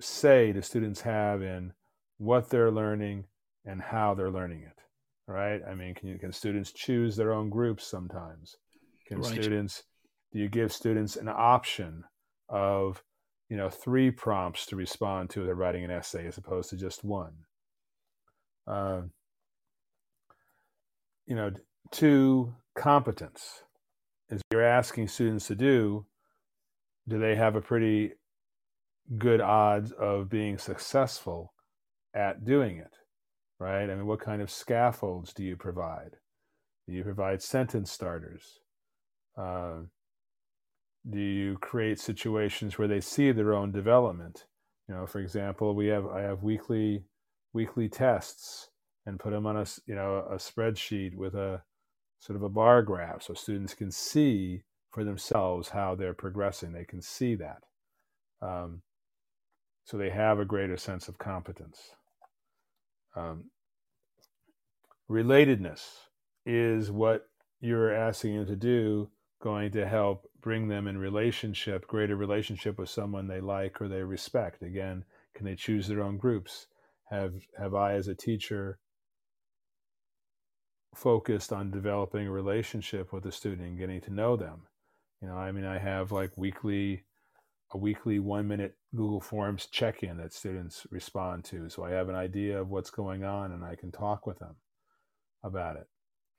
say 0.02 0.52
the 0.52 0.62
students 0.62 1.02
have 1.02 1.42
in 1.42 1.74
what 2.18 2.50
they're 2.50 2.72
learning 2.72 3.26
and 3.66 3.82
how 3.82 4.14
they're 4.14 4.32
learning 4.32 4.64
it 4.64 4.80
right? 5.30 5.62
I 5.70 5.76
mean 5.76 5.94
can 5.94 6.10
you 6.10 6.18
can 6.18 6.34
students 6.34 6.74
choose 6.74 7.16
their 7.16 7.32
own 7.32 7.50
groups 7.50 7.86
sometimes? 7.86 8.58
Can 9.08 9.20
right. 9.20 9.32
students 9.32 9.84
do 10.34 10.40
you 10.40 10.50
give 10.50 10.74
students 10.74 11.16
an 11.16 11.30
option 11.30 12.04
of 12.50 13.04
you 13.48 13.56
know 13.56 13.70
three 13.70 14.12
prompts 14.12 14.66
to 14.68 14.76
respond 14.76 15.30
to 15.30 15.44
they're 15.44 15.56
writing 15.56 15.84
an 15.84 15.92
essay 15.92 16.28
as 16.28 16.38
opposed 16.38 16.72
to 16.72 16.78
just 16.78 17.04
one? 17.04 17.34
Uh, 18.68 19.02
you 21.26 21.36
know 21.36 21.52
two 21.92 22.54
competence. 22.76 23.64
Is 24.30 24.42
you're 24.52 24.64
asking 24.64 25.08
students 25.08 25.48
to 25.48 25.56
do 25.56 26.06
do 27.08 27.18
they 27.18 27.36
have 27.36 27.56
a 27.56 27.62
pretty 27.62 28.14
good 29.18 29.42
odds 29.42 29.92
of 29.92 30.30
being 30.30 30.58
successful 30.58 31.54
at 32.14 32.46
doing 32.46 32.78
it, 32.78 32.96
right? 33.60 33.90
I 33.90 33.96
mean, 33.96 34.06
what 34.06 34.20
kind 34.20 34.42
of 34.42 34.52
scaffolds 34.52 35.34
do 35.34 35.44
you 35.44 35.56
provide? 35.56 36.18
Do 36.88 36.96
you 36.96 37.04
provide 37.04 37.42
sentence 37.42 37.92
starters? 37.92 38.60
Uh, 39.38 39.82
do 41.10 41.20
you 41.20 41.58
create 41.60 42.00
situations 42.00 42.78
where 42.78 42.88
they 42.88 43.00
see 43.00 43.32
their 43.32 43.54
own 43.54 43.72
development? 43.72 44.46
You 44.88 44.96
know, 44.96 45.06
for 45.06 45.20
example, 45.20 45.76
we 45.76 45.88
have 45.88 46.06
I 46.08 46.22
have 46.22 46.44
weekly 46.44 47.06
weekly 47.54 47.90
tests 47.90 48.70
and 49.06 49.20
put 49.20 49.32
them 49.32 49.46
on 49.46 49.58
a 49.58 49.66
you 49.86 49.96
know 49.96 50.26
a 50.30 50.36
spreadsheet 50.36 51.16
with 51.16 51.36
a 51.36 51.64
sort 52.20 52.36
of 52.36 52.44
a 52.44 52.50
bar 52.50 52.82
graph 52.82 53.24
so 53.24 53.34
students 53.34 53.74
can 53.74 53.92
see 53.92 54.64
for 54.92 55.04
themselves 55.04 55.70
how 55.70 55.96
they're 55.96 56.14
progressing. 56.14 56.74
They 56.74 56.86
can 56.86 57.02
see 57.02 57.36
that. 57.36 57.64
Um, 58.42 58.82
so 59.90 59.98
they 59.98 60.12
have 60.12 60.38
a 60.38 60.46
greater 60.46 60.78
sense 60.78 61.08
of 61.08 61.18
competence. 61.18 61.96
Um, 63.16 63.46
relatedness 65.10 65.82
is 66.46 66.92
what 66.92 67.26
you're 67.60 67.92
asking 67.92 68.36
them 68.36 68.46
to 68.46 68.56
do 68.56 69.10
going 69.42 69.72
to 69.72 69.88
help 69.88 70.30
bring 70.42 70.68
them 70.68 70.88
in 70.88 71.00
relationship, 71.00 71.88
greater 71.88 72.16
relationship 72.16 72.78
with 72.78 72.88
someone 72.88 73.28
they 73.28 73.42
like 73.42 73.82
or 73.82 73.88
they 73.88 74.04
respect. 74.04 74.62
Again, 74.62 75.06
can 75.34 75.48
they 75.48 75.56
choose 75.56 75.88
their 75.88 76.04
own 76.04 76.18
groups? 76.18 76.68
Have 77.10 77.34
have 77.58 77.74
I 77.74 77.94
as 77.94 78.08
a 78.08 78.14
teacher 78.14 78.78
focused 80.94 81.52
on 81.52 81.72
developing 81.72 82.28
a 82.28 82.32
relationship 82.32 83.12
with 83.12 83.24
the 83.24 83.32
student 83.32 83.68
and 83.68 83.80
getting 83.80 84.02
to 84.02 84.14
know 84.14 84.36
them? 84.36 84.68
You 85.20 85.30
know, 85.30 85.36
I 85.36 85.52
mean 85.52 85.66
I 85.66 85.80
have 85.80 86.12
like 86.12 86.38
weekly 86.38 87.06
a 87.72 87.78
weekly 87.80 88.20
one 88.20 88.48
minute 88.48 88.76
Google 88.96 89.22
Forms 89.22 89.68
check 89.68 90.04
in 90.04 90.18
that 90.18 90.34
students 90.34 90.88
respond 90.90 91.46
to. 91.46 91.70
So 91.70 91.84
I 91.84 91.92
have 91.92 92.10
an 92.10 92.16
idea 92.16 92.60
of 92.60 92.70
what's 92.70 92.90
going 92.90 93.24
on 93.24 93.52
and 93.52 93.64
I 93.64 93.76
can 93.76 93.92
talk 93.92 94.26
with 94.26 94.40
them 94.40 94.56
about 95.44 95.76
it, 95.76 95.88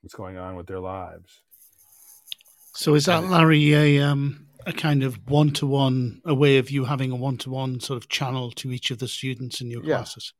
what's 0.01 0.13
going 0.13 0.37
on 0.37 0.55
with 0.55 0.67
their 0.67 0.79
lives. 0.79 1.41
So 2.73 2.95
is 2.95 3.05
that, 3.05 3.23
Larry, 3.25 3.73
a, 3.73 3.99
um, 3.99 4.47
a 4.65 4.73
kind 4.73 5.03
of 5.03 5.29
one 5.29 5.51
to 5.51 5.67
one, 5.67 6.21
a 6.25 6.33
way 6.33 6.57
of 6.57 6.71
you 6.71 6.85
having 6.85 7.11
a 7.11 7.15
one 7.15 7.37
to 7.39 7.49
one 7.49 7.79
sort 7.79 7.97
of 7.97 8.09
channel 8.09 8.51
to 8.51 8.71
each 8.71 8.91
of 8.91 8.99
the 8.99 9.07
students 9.07 9.61
in 9.61 9.71
your 9.71 9.83
yeah. 9.83 9.95
classes? 9.95 10.33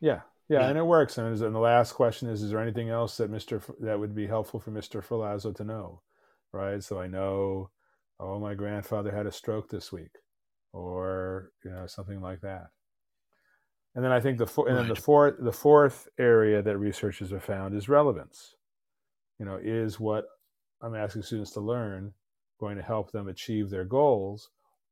Yeah. 0.00 0.20
yeah. 0.48 0.60
Yeah, 0.60 0.68
and 0.68 0.78
it 0.78 0.86
works. 0.86 1.18
And, 1.18 1.26
and 1.26 1.54
the 1.54 1.58
last 1.58 1.92
question 1.94 2.28
is: 2.28 2.40
Is 2.42 2.50
there 2.50 2.60
anything 2.60 2.88
else 2.88 3.16
that 3.16 3.30
Mister 3.30 3.56
F- 3.56 3.70
that 3.80 3.98
would 3.98 4.14
be 4.14 4.28
helpful 4.28 4.60
for 4.60 4.70
Mister 4.70 5.02
Ferlazzo 5.02 5.54
to 5.56 5.64
know? 5.64 6.02
Right. 6.52 6.82
So 6.82 7.00
I 7.00 7.08
know, 7.08 7.70
oh, 8.20 8.38
my 8.38 8.54
grandfather 8.54 9.10
had 9.10 9.26
a 9.26 9.32
stroke 9.32 9.68
this 9.68 9.92
week 9.92 10.12
or 10.76 11.52
you 11.64 11.70
know 11.70 11.86
something 11.86 12.20
like 12.20 12.42
that. 12.42 12.66
And 13.94 14.04
then 14.04 14.12
I 14.12 14.20
think 14.20 14.38
the 14.38 14.62
and 14.62 14.76
then 14.76 14.88
the 14.88 14.94
fourth 14.94 15.36
the 15.40 15.52
fourth 15.52 16.08
area 16.18 16.62
that 16.62 16.76
researchers 16.76 17.30
have 17.30 17.42
found 17.42 17.74
is 17.74 17.88
relevance. 17.88 18.54
You 19.38 19.46
know, 19.46 19.58
is 19.62 19.98
what 19.98 20.26
I'm 20.82 20.94
asking 20.94 21.22
students 21.22 21.52
to 21.52 21.60
learn 21.60 22.12
going 22.60 22.76
to 22.76 22.82
help 22.82 23.12
them 23.12 23.28
achieve 23.28 23.70
their 23.70 23.84
goals, 23.84 24.50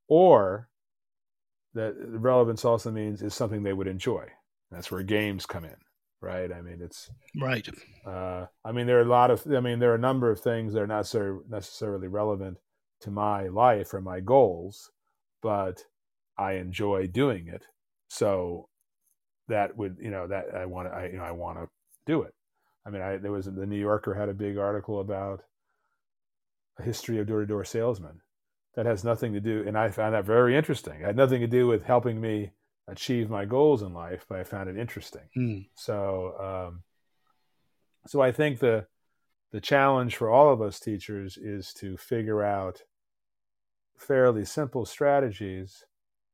or 0.08 0.68
that 1.74 1.94
relevance 1.98 2.64
also 2.64 2.90
means 2.90 3.22
is 3.22 3.34
something 3.34 3.62
they 3.62 3.72
would 3.72 3.86
enjoy. 3.86 4.26
That's 4.70 4.90
where 4.90 5.02
games 5.02 5.46
come 5.46 5.64
in, 5.64 5.76
right? 6.20 6.50
I 6.52 6.62
mean, 6.62 6.80
it's 6.80 7.10
right. 7.40 7.66
Uh, 8.06 8.46
I 8.64 8.72
mean, 8.72 8.86
there 8.86 8.98
are 8.98 9.02
a 9.02 9.08
lot 9.08 9.30
of, 9.30 9.46
I 9.52 9.60
mean, 9.60 9.78
there 9.78 9.92
are 9.92 9.96
a 9.96 9.98
number 9.98 10.30
of 10.30 10.40
things 10.40 10.72
that 10.72 10.80
are 10.80 10.86
not 10.86 11.06
so 11.06 11.42
necessarily 11.48 12.08
relevant 12.08 12.58
to 13.00 13.10
my 13.10 13.48
life 13.48 13.92
or 13.94 14.00
my 14.00 14.20
goals, 14.20 14.90
but 15.44 15.84
I 16.36 16.54
enjoy 16.54 17.06
doing 17.06 17.46
it. 17.46 17.64
So 18.08 18.68
that 19.48 19.76
would, 19.76 19.98
you 20.00 20.10
know, 20.10 20.26
that 20.26 20.46
I 20.56 20.64
want 20.64 20.88
to, 20.88 20.94
I, 20.94 21.06
you 21.08 21.18
know, 21.18 21.24
I 21.24 21.32
want 21.32 21.58
to 21.58 21.68
do 22.06 22.22
it. 22.22 22.34
I 22.86 22.90
mean, 22.90 23.02
I, 23.02 23.18
there 23.18 23.30
was 23.30 23.44
the 23.44 23.66
New 23.66 23.78
Yorker 23.78 24.14
had 24.14 24.30
a 24.30 24.34
big 24.34 24.58
article 24.58 25.00
about 25.00 25.42
a 26.78 26.82
history 26.82 27.18
of 27.18 27.26
door-to-door 27.26 27.64
salesmen. 27.64 28.22
That 28.76 28.86
has 28.86 29.04
nothing 29.04 29.34
to 29.34 29.40
do, 29.40 29.62
and 29.64 29.78
I 29.78 29.90
found 29.90 30.14
that 30.14 30.24
very 30.24 30.56
interesting. 30.56 30.94
It 30.94 31.06
had 31.06 31.16
nothing 31.16 31.40
to 31.42 31.46
do 31.46 31.68
with 31.68 31.84
helping 31.84 32.20
me 32.20 32.50
achieve 32.88 33.30
my 33.30 33.44
goals 33.44 33.82
in 33.82 33.94
life, 33.94 34.26
but 34.28 34.40
I 34.40 34.44
found 34.44 34.68
it 34.68 34.76
interesting. 34.76 35.28
Mm. 35.36 35.68
So, 35.76 36.34
um, 36.72 36.82
so 38.08 38.20
I 38.20 38.32
think 38.32 38.58
the 38.58 38.86
the 39.52 39.60
challenge 39.60 40.16
for 40.16 40.28
all 40.28 40.52
of 40.52 40.60
us 40.60 40.80
teachers 40.80 41.36
is 41.36 41.72
to 41.74 41.96
figure 41.96 42.42
out 42.42 42.82
fairly 43.96 44.44
simple 44.44 44.84
strategies 44.84 45.84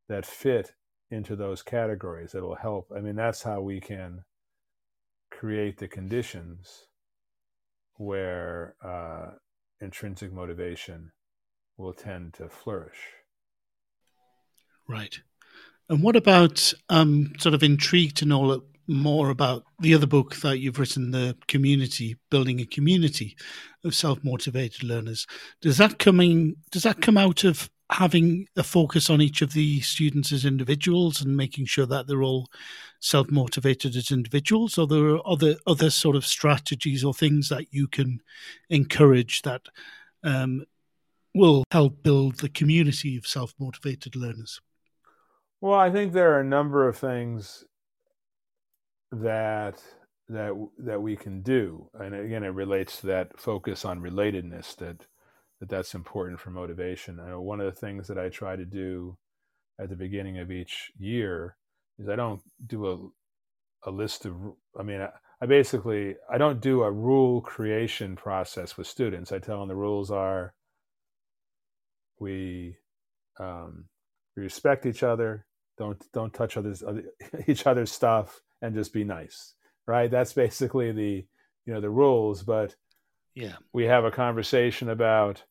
that 0.08 0.26
fit 0.26 0.74
into 1.11 1.36
those 1.36 1.62
categories 1.62 2.32
that'll 2.32 2.56
help. 2.56 2.90
I 2.94 3.00
mean, 3.00 3.16
that's 3.16 3.42
how 3.42 3.61
we 3.61 3.80
can 3.80 4.24
create 5.30 5.78
the 5.78 5.88
conditions 5.88 6.86
where 7.96 8.74
uh, 8.82 9.32
intrinsic 9.80 10.32
motivation 10.32 11.12
will 11.76 11.92
tend 11.92 12.34
to 12.34 12.48
flourish. 12.48 12.98
Right. 14.88 15.20
And 15.88 16.02
what 16.02 16.16
about 16.16 16.72
um, 16.88 17.32
sort 17.38 17.54
of 17.54 17.62
intrigued 17.62 18.16
to 18.18 18.24
know 18.24 18.62
more 18.86 19.30
about 19.30 19.64
the 19.78 19.94
other 19.94 20.06
book 20.06 20.36
that 20.36 20.58
you've 20.58 20.78
written, 20.78 21.10
the 21.10 21.36
community, 21.48 22.16
building 22.30 22.60
a 22.60 22.66
community 22.66 23.36
of 23.84 23.94
self-motivated 23.94 24.82
learners. 24.82 25.26
Does 25.60 25.78
that 25.78 25.98
coming 25.98 26.56
does 26.70 26.82
that 26.82 27.00
come 27.00 27.16
out 27.16 27.44
of 27.44 27.70
having 27.90 28.46
a 28.56 28.62
focus 28.62 29.10
on 29.10 29.20
each 29.20 29.42
of 29.42 29.52
the 29.52 29.80
students 29.80 30.32
as 30.32 30.44
individuals 30.44 31.20
and 31.20 31.36
making 31.36 31.66
sure 31.66 31.86
that 31.86 32.06
they're 32.06 32.22
all 32.22 32.48
self-motivated 33.00 33.96
as 33.96 34.10
individuals, 34.10 34.78
or 34.78 34.86
there 34.86 35.14
are 35.14 35.28
other 35.28 35.56
other 35.66 35.90
sort 35.90 36.16
of 36.16 36.26
strategies 36.26 37.04
or 37.04 37.14
things 37.14 37.48
that 37.48 37.72
you 37.72 37.88
can 37.88 38.20
encourage 38.68 39.42
that 39.42 39.62
um, 40.22 40.64
will 41.34 41.64
help 41.70 42.02
build 42.02 42.36
the 42.36 42.48
community 42.48 43.16
of 43.16 43.26
self 43.26 43.54
motivated 43.58 44.16
learners? 44.16 44.60
Well, 45.60 45.78
I 45.78 45.90
think 45.90 46.12
there 46.12 46.32
are 46.32 46.40
a 46.40 46.44
number 46.44 46.88
of 46.88 46.96
things 46.96 47.64
that 49.12 49.82
that 50.28 50.52
that 50.78 51.02
we 51.02 51.16
can 51.16 51.42
do, 51.42 51.88
and 51.94 52.14
again, 52.14 52.44
it 52.44 52.48
relates 52.48 53.00
to 53.00 53.06
that 53.08 53.38
focus 53.38 53.84
on 53.84 54.00
relatedness 54.00 54.76
that 54.76 55.06
that 55.61 55.68
that's 55.68 55.94
important 55.94 56.40
for 56.40 56.50
motivation. 56.50 57.20
I 57.20 57.30
know 57.30 57.40
one 57.40 57.61
of 57.61 57.66
the 57.66 57.78
things 57.78 58.08
that 58.08 58.18
I 58.18 58.28
try 58.28 58.56
to 58.56 58.64
do 58.64 59.18
at 59.80 59.88
the 59.88 59.96
beginning 59.96 60.38
of 60.38 60.50
each 60.50 60.92
year 60.98 61.56
is 61.98 62.08
I 62.08 62.16
don't 62.16 62.42
do 62.66 62.86
a 62.86 63.88
a 63.88 63.90
list 63.90 64.26
of. 64.26 64.34
I 64.78 64.82
mean, 64.82 65.00
I, 65.00 65.11
I 65.42 65.46
basically 65.46 66.16
I 66.30 66.38
don't 66.38 66.61
do 66.61 66.82
a 66.82 66.90
rule 66.90 67.40
creation 67.40 68.16
process 68.16 68.76
with 68.76 68.86
students. 68.86 69.32
I 69.32 69.38
tell 69.38 69.58
them 69.61 69.68
the 69.68 69.74
rules 69.74 70.11
are 70.11 70.54
we 72.20 72.76
um, 73.40 73.86
we 74.36 74.42
respect 74.44 74.86
each 74.86 75.02
other 75.02 75.46
don't 75.78 76.04
don't 76.12 76.34
touch 76.34 76.56
others 76.56 76.82
other, 76.82 77.04
each 77.48 77.66
other's 77.66 77.90
stuff 77.90 78.42
and 78.62 78.74
just 78.74 78.92
be 78.92 79.04
nice 79.04 79.54
right? 79.90 80.11
That's 80.11 80.32
basically 80.32 80.92
the 80.92 81.26
you 81.66 81.74
know 81.74 81.80
the 81.80 81.90
rules 81.90 82.42
but 82.42 82.74
yeah. 83.34 83.56
we 83.72 83.84
have 83.84 84.04
a 84.04 84.11
conversation 84.11 84.88
about 84.88 85.42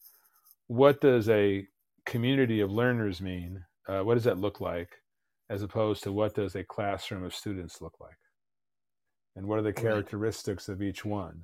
what 0.68 1.01
does 1.01 1.30
a 1.30 1.68
community 2.05 2.62
of 2.62 2.72
learners 2.72 3.22
mean? 3.22 3.64
Uh, 3.88 4.01
what 4.01 4.16
does 4.16 4.24
that 4.24 4.39
look 4.39 4.62
like 4.62 4.89
as 5.49 5.62
opposed 5.62 6.03
to 6.03 6.12
what 6.12 6.36
does 6.36 6.55
a 6.55 6.64
classroom 6.64 7.24
of 7.24 7.36
students 7.36 7.82
look 7.82 7.95
like? 7.99 8.18
And 9.36 9.47
what 9.47 9.60
are 9.60 9.64
the 9.64 9.74
characteristics 9.74 10.70
of 10.70 10.82
each 10.82 11.03
one? 11.03 11.43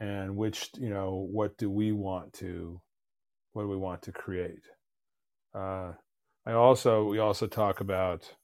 And 0.00 0.36
which 0.36 0.70
you 0.78 0.90
know 0.90 1.28
what 1.30 1.56
do 1.58 1.70
we 1.70 1.92
want 1.92 2.32
to 2.34 2.80
what 3.52 3.62
do 3.62 3.68
we 3.68 3.76
want 3.76 4.02
to 4.02 4.12
create? 4.12 4.64
Uh, 5.54 5.92
I 6.46 6.52
also 6.52 7.04
we 7.04 7.18
also 7.18 7.46
talk 7.46 7.80
about 7.80 8.34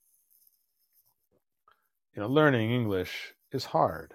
you 2.15 2.23
know 2.23 2.29
learning 2.29 2.71
English 2.71 3.35
is 3.53 3.67
hard. 3.67 4.15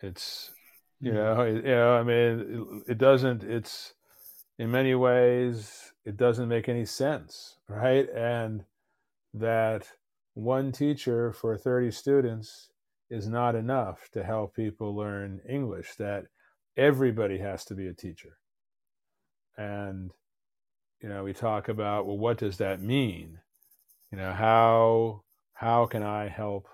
It's 0.00 0.52
you 1.00 1.12
know 1.12 1.40
it, 1.42 1.56
you 1.56 1.74
know 1.74 1.94
I 1.94 2.02
mean 2.02 2.84
it, 2.86 2.92
it 2.92 2.98
doesn't 2.98 3.42
it's 3.42 3.94
in 4.58 4.70
many 4.70 4.94
ways 4.94 5.92
it 6.04 6.16
doesn't 6.16 6.48
make 6.48 6.68
any 6.68 6.84
sense 6.84 7.56
right? 7.68 8.08
And 8.10 8.64
that 9.34 9.86
one 10.34 10.72
teacher 10.72 11.32
for 11.32 11.56
30 11.56 11.90
students 11.92 12.70
is 13.08 13.28
not 13.28 13.54
enough 13.54 14.08
to 14.12 14.24
help 14.24 14.54
people 14.54 14.94
learn 14.96 15.40
English 15.48 15.94
that 15.96 16.24
everybody 16.76 17.38
has 17.38 17.64
to 17.66 17.74
be 17.74 17.86
a 17.86 17.94
teacher. 17.94 18.38
And 19.56 20.10
you 21.00 21.08
know 21.08 21.24
we 21.24 21.32
talk 21.32 21.68
about 21.68 22.06
well 22.06 22.18
what 22.18 22.38
does 22.38 22.58
that 22.58 22.82
mean? 22.82 23.38
You 24.10 24.18
know 24.18 24.32
how 24.32 25.22
how 25.60 25.84
can 25.84 26.02
i 26.02 26.26
help 26.26 26.66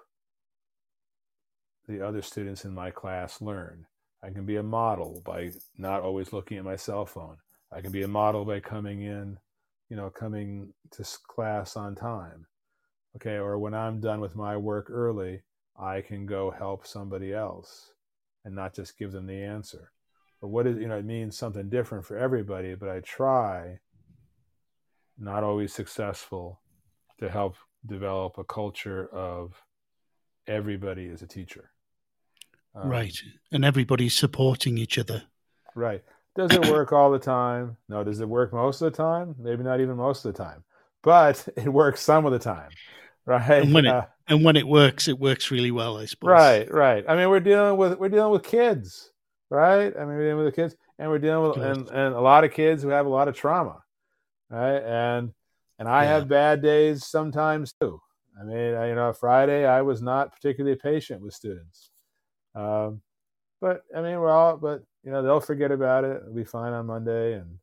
the 1.88 2.06
other 2.06 2.22
students 2.22 2.64
in 2.64 2.74
my 2.74 2.90
class 2.90 3.40
learn. 3.40 3.86
I 4.22 4.30
can 4.30 4.44
be 4.44 4.56
a 4.56 4.62
model 4.62 5.22
by 5.24 5.52
not 5.76 6.02
always 6.02 6.32
looking 6.32 6.58
at 6.58 6.64
my 6.64 6.76
cell 6.76 7.06
phone. 7.06 7.36
I 7.72 7.80
can 7.80 7.92
be 7.92 8.02
a 8.02 8.08
model 8.08 8.44
by 8.44 8.60
coming 8.60 9.02
in 9.02 9.38
you 9.88 9.96
know 9.96 10.10
coming 10.10 10.72
to 10.92 11.04
class 11.28 11.76
on 11.76 11.94
time. 11.94 12.46
Okay 13.16 13.36
or 13.36 13.58
when 13.58 13.74
i'm 13.74 14.00
done 14.00 14.20
with 14.20 14.36
my 14.36 14.56
work 14.56 14.90
early 14.90 15.42
i 15.78 16.00
can 16.00 16.26
go 16.26 16.50
help 16.50 16.86
somebody 16.86 17.32
else 17.32 17.92
and 18.44 18.54
not 18.54 18.74
just 18.74 18.98
give 18.98 19.12
them 19.12 19.26
the 19.26 19.42
answer. 19.42 19.92
But 20.40 20.48
what 20.48 20.66
is 20.66 20.78
you 20.78 20.88
know 20.88 20.98
it 20.98 21.04
means 21.04 21.36
something 21.36 21.68
different 21.68 22.04
for 22.04 22.16
everybody 22.16 22.74
but 22.74 22.88
i 22.88 23.00
try 23.00 23.78
not 25.18 25.44
always 25.44 25.72
successful 25.72 26.60
to 27.18 27.30
help 27.30 27.56
develop 27.86 28.36
a 28.38 28.44
culture 28.44 29.08
of 29.12 29.62
everybody 30.46 31.08
as 31.08 31.22
a 31.22 31.26
teacher. 31.26 31.70
Um, 32.76 32.88
right. 32.88 33.16
And 33.50 33.64
everybody's 33.64 34.14
supporting 34.14 34.78
each 34.78 34.98
other. 34.98 35.24
Right. 35.74 36.04
Does 36.34 36.52
it 36.52 36.66
work 36.66 36.92
all 36.92 37.10
the 37.10 37.18
time? 37.18 37.76
No. 37.88 38.04
Does 38.04 38.20
it 38.20 38.28
work 38.28 38.52
most 38.52 38.82
of 38.82 38.92
the 38.92 38.96
time? 38.96 39.34
Maybe 39.38 39.62
not 39.62 39.80
even 39.80 39.96
most 39.96 40.24
of 40.24 40.34
the 40.34 40.42
time, 40.42 40.64
but 41.02 41.46
it 41.56 41.68
works 41.68 42.02
some 42.02 42.26
of 42.26 42.32
the 42.32 42.38
time. 42.38 42.70
Right. 43.24 43.62
And 43.62 43.74
when, 43.74 43.86
uh, 43.86 44.00
it, 44.00 44.32
and 44.32 44.44
when 44.44 44.56
it 44.56 44.68
works, 44.68 45.08
it 45.08 45.18
works 45.18 45.50
really 45.50 45.70
well, 45.70 45.96
I 45.98 46.04
suppose. 46.04 46.28
Right. 46.28 46.72
Right. 46.72 47.04
I 47.08 47.16
mean, 47.16 47.30
we're 47.30 47.40
dealing 47.40 47.76
with, 47.76 47.98
we're 47.98 48.10
dealing 48.10 48.32
with 48.32 48.42
kids, 48.42 49.10
right? 49.50 49.92
I 49.96 50.00
mean, 50.00 50.08
we're 50.08 50.28
dealing 50.28 50.44
with 50.44 50.54
the 50.54 50.62
kids 50.62 50.76
and 50.98 51.10
we're 51.10 51.18
dealing 51.18 51.48
with, 51.48 51.58
and, 51.58 51.88
and 51.88 52.14
a 52.14 52.20
lot 52.20 52.44
of 52.44 52.52
kids 52.52 52.82
who 52.82 52.90
have 52.90 53.06
a 53.06 53.10
lot 53.10 53.28
of 53.28 53.34
trauma 53.34 53.82
right? 54.50 54.78
And 54.78 55.32
and 55.78 55.88
I 55.88 56.04
yeah. 56.04 56.10
have 56.10 56.28
bad 56.28 56.62
days 56.62 57.06
sometimes 57.06 57.74
too. 57.80 58.00
I 58.40 58.44
mean, 58.44 58.74
I, 58.74 58.88
you 58.88 58.94
know, 58.94 59.12
Friday 59.12 59.66
I 59.66 59.82
was 59.82 60.02
not 60.02 60.32
particularly 60.32 60.76
patient 60.76 61.22
with 61.22 61.34
students, 61.34 61.90
um, 62.56 63.02
but 63.60 63.84
I 63.94 64.00
mean, 64.00 64.18
we're 64.18 64.30
all, 64.30 64.56
but 64.56 64.82
you 65.04 65.12
know, 65.12 65.22
they'll 65.22 65.40
forget 65.40 65.70
about 65.70 66.04
it. 66.04 66.22
It'll 66.22 66.34
be 66.34 66.44
fine 66.44 66.72
on 66.72 66.86
Monday, 66.86 67.34
and 67.34 67.58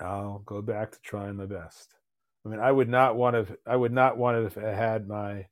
I'll 0.00 0.42
go 0.44 0.62
back 0.62 0.92
to 0.92 0.98
trying 1.02 1.36
my 1.36 1.46
best. 1.46 1.94
I 2.44 2.48
mean, 2.48 2.60
I 2.60 2.72
would 2.72 2.88
not 2.88 3.16
want 3.16 3.36
to. 3.36 3.58
I 3.66 3.76
would 3.76 3.92
not 3.92 4.16
want 4.16 4.52
to 4.52 4.60
have 4.60 4.76
had 4.76 5.08
my 5.08 5.46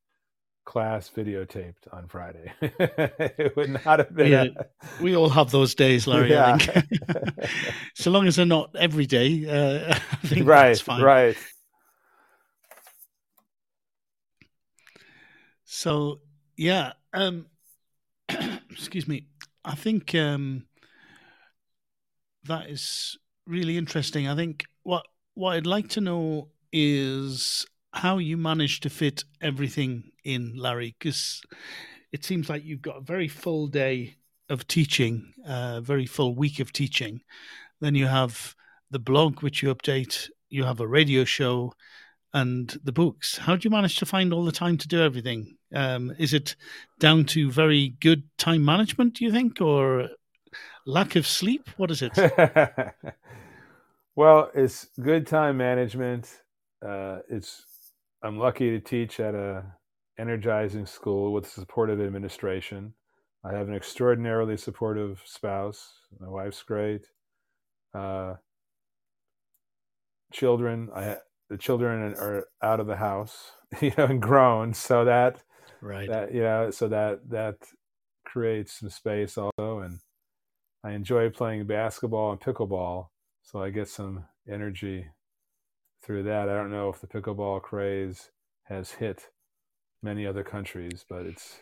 class 0.64 1.10
videotaped 1.14 1.92
on 1.92 2.08
Friday. 2.08 2.52
it 2.60 3.54
would 3.56 3.70
not 3.84 3.98
have 4.00 4.14
been. 4.14 4.32
Yeah, 4.32 4.46
a... 4.56 5.02
we 5.02 5.14
all 5.14 5.28
have 5.28 5.50
those 5.50 5.74
days, 5.74 6.06
Larry. 6.06 6.30
Yeah. 6.30 6.58
so 7.94 8.10
long 8.10 8.26
as 8.26 8.36
they're 8.36 8.46
not 8.46 8.74
every 8.76 9.06
day, 9.06 9.46
uh, 9.46 9.98
right, 10.42 10.88
right. 10.88 11.36
So 15.64 16.20
yeah, 16.56 16.92
um, 17.12 17.46
excuse 18.76 19.08
me. 19.08 19.26
I 19.64 19.74
think 19.74 20.14
um, 20.14 20.66
that 22.44 22.70
is 22.70 23.18
really 23.46 23.76
interesting. 23.76 24.28
I 24.28 24.36
think 24.36 24.64
what 24.82 25.06
what 25.34 25.56
I'd 25.56 25.66
like 25.66 25.88
to 25.90 26.00
know 26.00 26.48
is 26.72 27.66
how 27.92 28.18
you 28.18 28.36
manage 28.36 28.80
to 28.80 28.90
fit 28.90 29.24
everything 29.40 30.10
in, 30.24 30.54
Larry, 30.56 30.94
because 30.98 31.42
it 32.12 32.24
seems 32.24 32.48
like 32.48 32.64
you've 32.64 32.82
got 32.82 32.98
a 32.98 33.02
very 33.02 33.28
full 33.28 33.66
day 33.66 34.16
of 34.48 34.66
teaching, 34.68 35.32
a 35.44 35.80
very 35.80 36.06
full 36.06 36.34
week 36.34 36.60
of 36.60 36.72
teaching. 36.72 37.20
Then 37.80 37.94
you 37.94 38.06
have 38.06 38.54
the 38.90 38.98
blog, 38.98 39.42
which 39.42 39.62
you 39.62 39.74
update, 39.74 40.28
you 40.48 40.64
have 40.64 40.80
a 40.80 40.86
radio 40.86 41.24
show, 41.24 41.72
and 42.32 42.74
the 42.84 42.92
books. 42.92 43.38
How 43.38 43.56
do 43.56 43.66
you 43.66 43.70
manage 43.70 43.96
to 43.96 44.06
find 44.06 44.32
all 44.32 44.44
the 44.44 44.52
time 44.52 44.78
to 44.78 44.88
do 44.88 45.02
everything? 45.02 45.55
Um, 45.74 46.14
is 46.18 46.32
it 46.32 46.56
down 46.98 47.24
to 47.26 47.50
very 47.50 47.90
good 48.00 48.22
time 48.38 48.64
management, 48.64 49.14
do 49.14 49.24
you 49.24 49.32
think, 49.32 49.60
or 49.60 50.08
lack 50.86 51.16
of 51.16 51.26
sleep? 51.26 51.68
What 51.76 51.90
is 51.90 52.02
it? 52.02 52.12
well, 54.16 54.50
it's 54.54 54.86
good 55.00 55.26
time 55.26 55.56
management. 55.56 56.42
Uh, 56.86 57.18
it's 57.28 57.64
I'm 58.22 58.38
lucky 58.38 58.70
to 58.70 58.80
teach 58.80 59.20
at 59.20 59.34
a 59.34 59.64
energizing 60.18 60.86
school 60.86 61.32
with 61.32 61.48
supportive 61.48 62.00
administration. 62.00 62.94
I 63.44 63.52
have 63.52 63.68
an 63.68 63.74
extraordinarily 63.74 64.56
supportive 64.56 65.22
spouse. 65.24 65.92
My 66.18 66.28
wife's 66.28 66.62
great. 66.62 67.06
Uh, 67.94 68.34
children, 70.32 70.90
I 70.94 71.18
the 71.48 71.56
children 71.56 72.14
are 72.14 72.48
out 72.62 72.80
of 72.80 72.86
the 72.86 72.96
house, 72.96 73.52
you 73.80 73.92
know, 73.96 74.06
and 74.06 74.20
grown, 74.20 74.74
so 74.74 75.04
that 75.04 75.42
right, 75.86 76.08
that 76.08 76.34
you 76.34 76.42
know, 76.42 76.70
so 76.70 76.88
that 76.88 77.28
that 77.30 77.56
creates 78.24 78.80
some 78.80 78.90
space 78.90 79.38
also, 79.38 79.80
and 79.80 79.98
I 80.84 80.92
enjoy 80.92 81.30
playing 81.30 81.66
basketball 81.66 82.32
and 82.32 82.40
pickleball, 82.40 83.08
so 83.42 83.62
I 83.62 83.70
get 83.70 83.88
some 83.88 84.24
energy 84.48 85.06
through 86.02 86.24
that. 86.24 86.48
I 86.48 86.54
don't 86.54 86.70
know 86.70 86.88
if 86.88 87.00
the 87.00 87.06
pickleball 87.06 87.62
craze 87.62 88.30
has 88.64 88.92
hit 88.92 89.28
many 90.02 90.26
other 90.26 90.42
countries, 90.42 91.04
but 91.08 91.26
it's. 91.26 91.58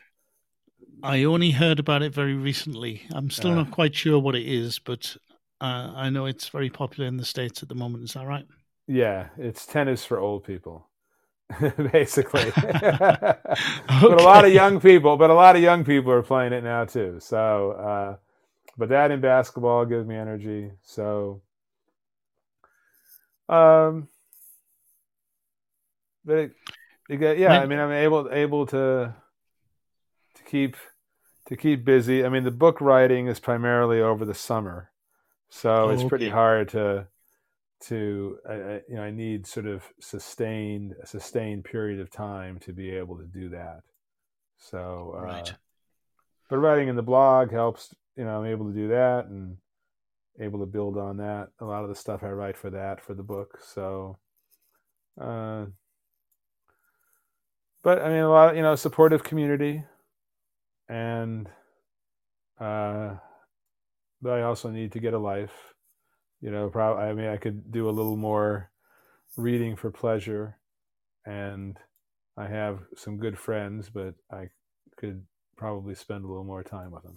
I 1.02 1.24
only 1.24 1.52
heard 1.52 1.78
about 1.78 2.02
it 2.02 2.12
very 2.12 2.34
recently. 2.34 3.02
I'm 3.12 3.30
still 3.30 3.52
uh, 3.52 3.56
not 3.56 3.70
quite 3.70 3.94
sure 3.94 4.18
what 4.18 4.34
it 4.34 4.46
is, 4.46 4.78
but 4.78 5.16
uh, 5.60 5.92
I 5.94 6.10
know 6.10 6.26
it's 6.26 6.48
very 6.48 6.68
popular 6.68 7.06
in 7.08 7.16
the 7.16 7.24
states 7.24 7.62
at 7.62 7.68
the 7.68 7.74
moment. 7.74 8.04
Is 8.04 8.12
that 8.12 8.26
right? 8.26 8.44
Yeah, 8.86 9.28
it's 9.38 9.64
tennis 9.64 10.04
for 10.04 10.18
old 10.18 10.44
people, 10.44 10.88
basically. 11.92 12.52
okay. 12.56 13.34
But 14.00 14.20
a 14.20 14.24
lot 14.24 14.44
of 14.44 14.52
young 14.52 14.80
people, 14.80 15.16
but 15.16 15.30
a 15.30 15.34
lot 15.34 15.56
of 15.56 15.62
young 15.62 15.84
people 15.84 16.12
are 16.12 16.22
playing 16.22 16.52
it 16.52 16.64
now 16.64 16.84
too. 16.84 17.18
So, 17.20 17.72
uh, 17.72 18.16
but 18.76 18.88
that 18.88 19.10
in 19.10 19.20
basketball 19.20 19.84
gives 19.84 20.06
me 20.06 20.16
energy. 20.16 20.72
So, 20.82 21.42
um, 23.48 24.08
but 26.24 26.36
it, 26.38 26.52
it, 27.08 27.38
yeah, 27.38 27.60
I 27.60 27.66
mean, 27.66 27.78
I'm 27.78 27.92
able 27.92 28.28
able 28.32 28.66
to 28.66 29.14
to 30.34 30.42
keep 30.44 30.76
to 31.46 31.56
keep 31.56 31.84
busy. 31.84 32.24
I 32.24 32.28
mean, 32.28 32.44
the 32.44 32.50
book 32.50 32.80
writing 32.80 33.26
is 33.26 33.38
primarily 33.38 34.00
over 34.00 34.24
the 34.24 34.34
summer, 34.34 34.90
So 35.50 35.84
oh, 35.84 35.88
it's 35.90 36.04
pretty 36.04 36.30
hard 36.30 36.70
to 36.70 37.06
to 37.88 38.38
I, 38.48 38.52
I, 38.52 38.80
you 38.88 38.96
know 38.96 39.02
I 39.02 39.10
need 39.10 39.46
sort 39.46 39.66
of 39.66 39.84
sustained 40.00 40.94
a 41.02 41.06
sustained 41.06 41.64
period 41.64 42.00
of 42.00 42.10
time 42.10 42.58
to 42.60 42.72
be 42.72 42.90
able 42.90 43.16
to 43.18 43.24
do 43.24 43.48
that. 43.50 43.80
So 44.58 45.14
uh, 45.18 45.22
right. 45.22 45.54
But 46.48 46.58
writing 46.58 46.88
in 46.88 46.96
the 46.96 47.02
blog 47.02 47.50
helps. 47.50 47.94
You 48.16 48.24
know, 48.24 48.38
I'm 48.38 48.46
able 48.46 48.66
to 48.66 48.72
do 48.72 48.88
that 48.88 49.26
and 49.26 49.56
able 50.38 50.60
to 50.60 50.66
build 50.66 50.98
on 50.98 51.16
that. 51.16 51.48
A 51.60 51.64
lot 51.64 51.82
of 51.82 51.88
the 51.88 51.94
stuff 51.94 52.22
I 52.22 52.28
write 52.28 52.56
for 52.56 52.70
that 52.70 53.00
for 53.00 53.14
the 53.14 53.22
book. 53.22 53.58
So, 53.60 54.18
uh, 55.20 55.66
but 57.82 58.02
I 58.02 58.08
mean, 58.08 58.18
a 58.18 58.30
lot. 58.30 58.50
Of, 58.50 58.56
you 58.56 58.62
know, 58.62 58.76
supportive 58.76 59.24
community, 59.24 59.84
and 60.88 61.48
uh, 62.60 63.14
but 64.22 64.38
I 64.38 64.42
also 64.42 64.70
need 64.70 64.92
to 64.92 65.00
get 65.00 65.14
a 65.14 65.18
life 65.18 65.73
you 66.44 66.50
know 66.50 66.68
probably 66.68 67.02
i 67.02 67.14
mean 67.14 67.26
i 67.26 67.38
could 67.38 67.72
do 67.72 67.88
a 67.88 67.96
little 67.98 68.16
more 68.16 68.70
reading 69.36 69.74
for 69.74 69.90
pleasure 69.90 70.58
and 71.24 71.78
i 72.36 72.46
have 72.46 72.80
some 72.96 73.16
good 73.16 73.38
friends 73.38 73.88
but 73.88 74.14
i 74.30 74.46
could 74.96 75.24
probably 75.56 75.94
spend 75.94 76.24
a 76.24 76.28
little 76.28 76.44
more 76.44 76.62
time 76.62 76.90
with 76.90 77.02
them. 77.02 77.16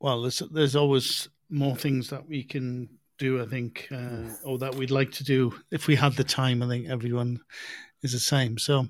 Well 0.00 0.22
there's 0.22 0.42
there's 0.52 0.76
always 0.76 1.28
more 1.50 1.76
things 1.76 2.10
that 2.10 2.28
we 2.28 2.42
can 2.42 2.88
do 3.18 3.42
i 3.42 3.46
think 3.46 3.88
uh, 3.90 3.96
hmm. 3.96 4.30
or 4.44 4.58
that 4.58 4.74
we'd 4.74 4.90
like 4.90 5.12
to 5.12 5.24
do 5.24 5.54
if 5.70 5.86
we 5.86 5.96
had 5.96 6.14
the 6.14 6.24
time. 6.24 6.62
I 6.62 6.68
think 6.68 6.88
everyone 6.88 7.40
is 8.02 8.12
the 8.12 8.18
same. 8.18 8.58
So 8.58 8.86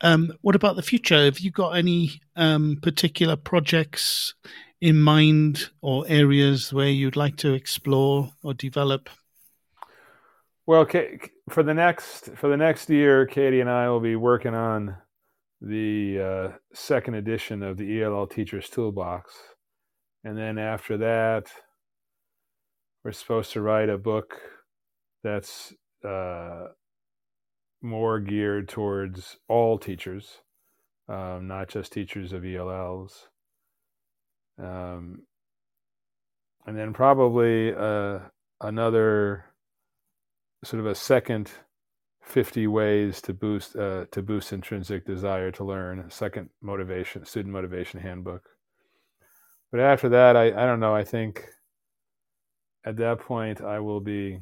um, 0.00 0.32
what 0.42 0.54
about 0.54 0.76
the 0.76 0.82
future? 0.82 1.24
Have 1.24 1.40
you 1.40 1.50
got 1.50 1.76
any 1.76 2.20
um, 2.36 2.78
particular 2.82 3.36
projects 3.36 4.34
in 4.80 5.00
mind 5.00 5.70
or 5.80 6.04
areas 6.08 6.72
where 6.72 6.88
you'd 6.88 7.16
like 7.16 7.36
to 7.36 7.52
explore 7.52 8.30
or 8.42 8.54
develop? 8.54 9.08
Well, 10.66 10.86
for 11.48 11.62
the 11.62 11.74
next 11.74 12.30
for 12.36 12.48
the 12.48 12.56
next 12.56 12.90
year, 12.90 13.26
Katie 13.26 13.60
and 13.60 13.70
I 13.70 13.88
will 13.88 14.00
be 14.00 14.16
working 14.16 14.54
on 14.54 14.96
the 15.60 16.20
uh, 16.20 16.56
second 16.74 17.14
edition 17.14 17.62
of 17.62 17.78
the 17.78 18.02
ELL 18.02 18.26
Teachers 18.26 18.68
Toolbox, 18.68 19.32
and 20.24 20.36
then 20.36 20.58
after 20.58 20.98
that, 20.98 21.50
we're 23.02 23.12
supposed 23.12 23.52
to 23.54 23.62
write 23.62 23.88
a 23.88 23.96
book 23.96 24.34
that's 25.24 25.72
uh, 26.06 26.66
more 27.80 28.20
geared 28.20 28.68
towards 28.68 29.38
all 29.48 29.78
teachers, 29.78 30.42
um, 31.08 31.46
not 31.48 31.68
just 31.68 31.92
teachers 31.92 32.32
of 32.32 32.44
ELLs. 32.44 33.28
Um, 34.58 35.22
and 36.66 36.76
then 36.76 36.92
probably 36.92 37.74
uh, 37.74 38.18
another 38.60 39.46
sort 40.64 40.80
of 40.80 40.86
a 40.86 40.94
second 40.94 41.50
50 42.22 42.66
ways 42.66 43.22
to 43.22 43.32
boost 43.32 43.74
uh, 43.74 44.04
to 44.10 44.22
boost 44.22 44.52
intrinsic 44.52 45.06
desire 45.06 45.50
to 45.52 45.64
learn 45.64 46.10
second 46.10 46.50
motivation 46.60 47.24
student 47.24 47.54
motivation 47.54 48.00
handbook. 48.00 48.50
But 49.70 49.80
after 49.80 50.10
that 50.10 50.36
i 50.36 50.48
i 50.48 50.66
don't 50.66 50.80
know 50.80 50.94
i 50.94 51.04
think 51.04 51.46
at 52.84 52.96
that 52.96 53.20
point 53.20 53.62
i 53.62 53.80
will 53.80 54.00
be 54.00 54.40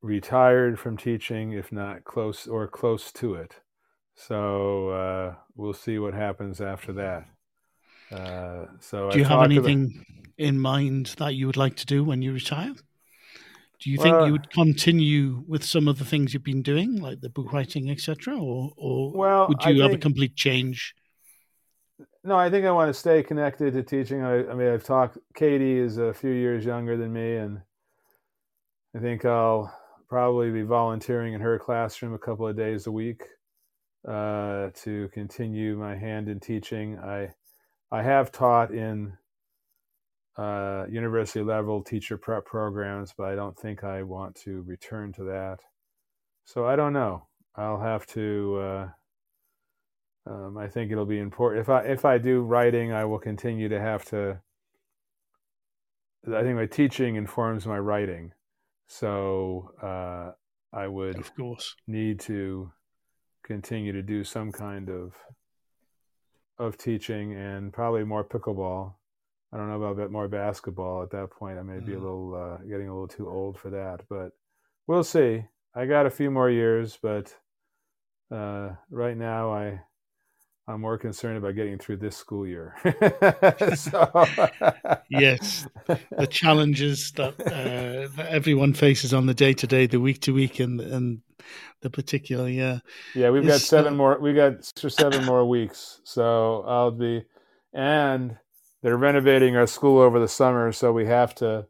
retired 0.00 0.78
from 0.78 0.96
teaching 0.96 1.52
if 1.52 1.70
not 1.70 2.04
close 2.04 2.46
or 2.46 2.66
close 2.68 3.12
to 3.12 3.34
it. 3.34 3.60
So 4.14 4.88
uh, 4.90 5.34
we'll 5.54 5.72
see 5.74 5.98
what 5.98 6.14
happens 6.14 6.60
after 6.60 6.92
that 6.94 7.26
uh, 8.12 8.66
so 8.80 9.10
do 9.10 9.18
you 9.18 9.24
have 9.24 9.42
anything 9.42 10.04
in 10.38 10.58
mind 10.58 11.14
that 11.18 11.34
you 11.34 11.46
would 11.46 11.56
like 11.56 11.76
to 11.76 11.86
do 11.86 12.04
when 12.04 12.22
you 12.22 12.32
retire? 12.32 12.74
Do 13.80 13.90
you 13.90 13.98
think 13.98 14.26
you 14.26 14.32
would 14.32 14.50
continue 14.50 15.42
with 15.48 15.64
some 15.64 15.88
of 15.88 15.98
the 15.98 16.04
things 16.04 16.32
you've 16.32 16.44
been 16.44 16.62
doing, 16.62 17.00
like 17.00 17.20
the 17.20 17.28
book 17.28 17.52
writing, 17.52 17.90
etc., 17.90 18.34
or, 18.38 18.70
or 18.76 19.12
well, 19.12 19.48
would 19.48 19.64
you 19.64 19.80
I 19.80 19.82
have 19.82 19.90
think, 19.90 20.00
a 20.00 20.02
complete 20.02 20.36
change? 20.36 20.94
No, 22.22 22.36
I 22.36 22.48
think 22.48 22.64
I 22.64 22.70
want 22.70 22.90
to 22.90 22.94
stay 22.94 23.24
connected 23.24 23.74
to 23.74 23.82
teaching. 23.82 24.22
I, 24.22 24.48
I 24.48 24.54
mean, 24.54 24.68
I've 24.68 24.84
talked. 24.84 25.18
Katie 25.34 25.78
is 25.78 25.98
a 25.98 26.14
few 26.14 26.30
years 26.30 26.64
younger 26.64 26.96
than 26.96 27.12
me, 27.12 27.36
and 27.36 27.60
I 28.94 29.00
think 29.00 29.24
I'll 29.24 29.76
probably 30.08 30.52
be 30.52 30.62
volunteering 30.62 31.34
in 31.34 31.40
her 31.40 31.58
classroom 31.58 32.14
a 32.14 32.18
couple 32.18 32.46
of 32.46 32.56
days 32.56 32.86
a 32.86 32.92
week 32.92 33.24
uh, 34.06 34.68
to 34.74 35.08
continue 35.12 35.76
my 35.76 35.96
hand 35.96 36.28
in 36.28 36.38
teaching. 36.38 37.00
I 37.00 37.30
I 37.92 38.02
have 38.02 38.32
taught 38.32 38.72
in 38.72 39.12
uh, 40.38 40.86
university 40.88 41.42
level 41.42 41.82
teacher 41.82 42.16
prep 42.16 42.46
programs, 42.46 43.12
but 43.16 43.24
I 43.24 43.34
don't 43.34 43.56
think 43.56 43.84
I 43.84 44.02
want 44.02 44.34
to 44.44 44.62
return 44.62 45.12
to 45.12 45.24
that. 45.24 45.58
So 46.46 46.66
I 46.66 46.74
don't 46.74 46.94
know. 46.94 47.26
I'll 47.54 47.80
have 47.80 48.06
to. 48.08 48.58
Uh, 48.58 48.88
um, 50.24 50.56
I 50.56 50.68
think 50.68 50.90
it'll 50.90 51.04
be 51.04 51.18
important 51.18 51.60
if 51.60 51.68
I 51.68 51.82
if 51.82 52.06
I 52.06 52.16
do 52.16 52.40
writing, 52.40 52.92
I 52.92 53.04
will 53.04 53.18
continue 53.18 53.68
to 53.68 53.78
have 53.78 54.06
to. 54.06 54.40
I 56.26 56.42
think 56.42 56.56
my 56.56 56.66
teaching 56.66 57.16
informs 57.16 57.66
my 57.66 57.78
writing, 57.78 58.32
so 58.86 59.70
uh, 59.82 60.30
I 60.72 60.86
would 60.86 61.18
of 61.18 61.34
course 61.36 61.76
need 61.86 62.20
to 62.20 62.72
continue 63.44 63.92
to 63.92 64.02
do 64.02 64.24
some 64.24 64.50
kind 64.50 64.88
of 64.88 65.12
of 66.62 66.78
teaching 66.78 67.34
and 67.34 67.72
probably 67.72 68.04
more 68.04 68.24
pickleball. 68.24 68.94
I 69.52 69.56
don't 69.56 69.68
know 69.68 69.76
about 69.76 69.92
a 69.92 70.02
bit 70.02 70.10
more 70.10 70.28
basketball 70.28 71.02
at 71.02 71.10
that 71.10 71.30
point. 71.30 71.58
I 71.58 71.62
may 71.62 71.80
be 71.80 71.92
a 71.92 71.96
mm. 71.96 72.02
little 72.02 72.34
uh, 72.34 72.64
getting 72.64 72.88
a 72.88 72.92
little 72.92 73.08
too 73.08 73.28
old 73.28 73.58
for 73.58 73.70
that, 73.70 74.02
but 74.08 74.30
we'll 74.86 75.04
see. 75.04 75.44
I 75.74 75.86
got 75.86 76.06
a 76.06 76.10
few 76.10 76.30
more 76.30 76.48
years, 76.48 76.98
but 77.02 77.34
uh, 78.30 78.70
right 78.90 79.16
now 79.16 79.52
I 79.52 79.82
I'm 80.68 80.80
more 80.80 80.96
concerned 80.96 81.38
about 81.38 81.56
getting 81.56 81.76
through 81.78 81.96
this 81.96 82.16
school 82.16 82.46
year. 82.46 82.76
yes, 85.10 85.66
the 85.86 86.28
challenges 86.30 87.10
that, 87.12 87.34
uh, 87.40 88.14
that 88.16 88.26
everyone 88.28 88.72
faces 88.72 89.12
on 89.12 89.26
the 89.26 89.34
day 89.34 89.54
to 89.54 89.66
day, 89.66 89.86
the 89.86 90.00
week 90.00 90.20
to 90.20 90.32
week, 90.32 90.60
and 90.60 90.80
and 90.80 91.22
the 91.80 91.90
particular 91.90 92.48
yeah. 92.48 92.78
Yeah, 93.14 93.30
we've 93.30 93.46
got 93.46 93.60
seven 93.60 93.94
uh, 93.94 93.96
more. 93.96 94.18
We 94.20 94.34
got 94.34 94.64
six 94.64 94.84
or 94.84 94.90
seven 94.90 95.24
more 95.24 95.44
weeks, 95.44 96.00
so 96.04 96.62
I'll 96.62 96.92
be, 96.92 97.24
and 97.72 98.38
they're 98.82 98.96
renovating 98.96 99.56
our 99.56 99.66
school 99.66 100.00
over 100.00 100.20
the 100.20 100.28
summer, 100.28 100.70
so 100.70 100.92
we 100.92 101.06
have 101.06 101.34
to 101.36 101.66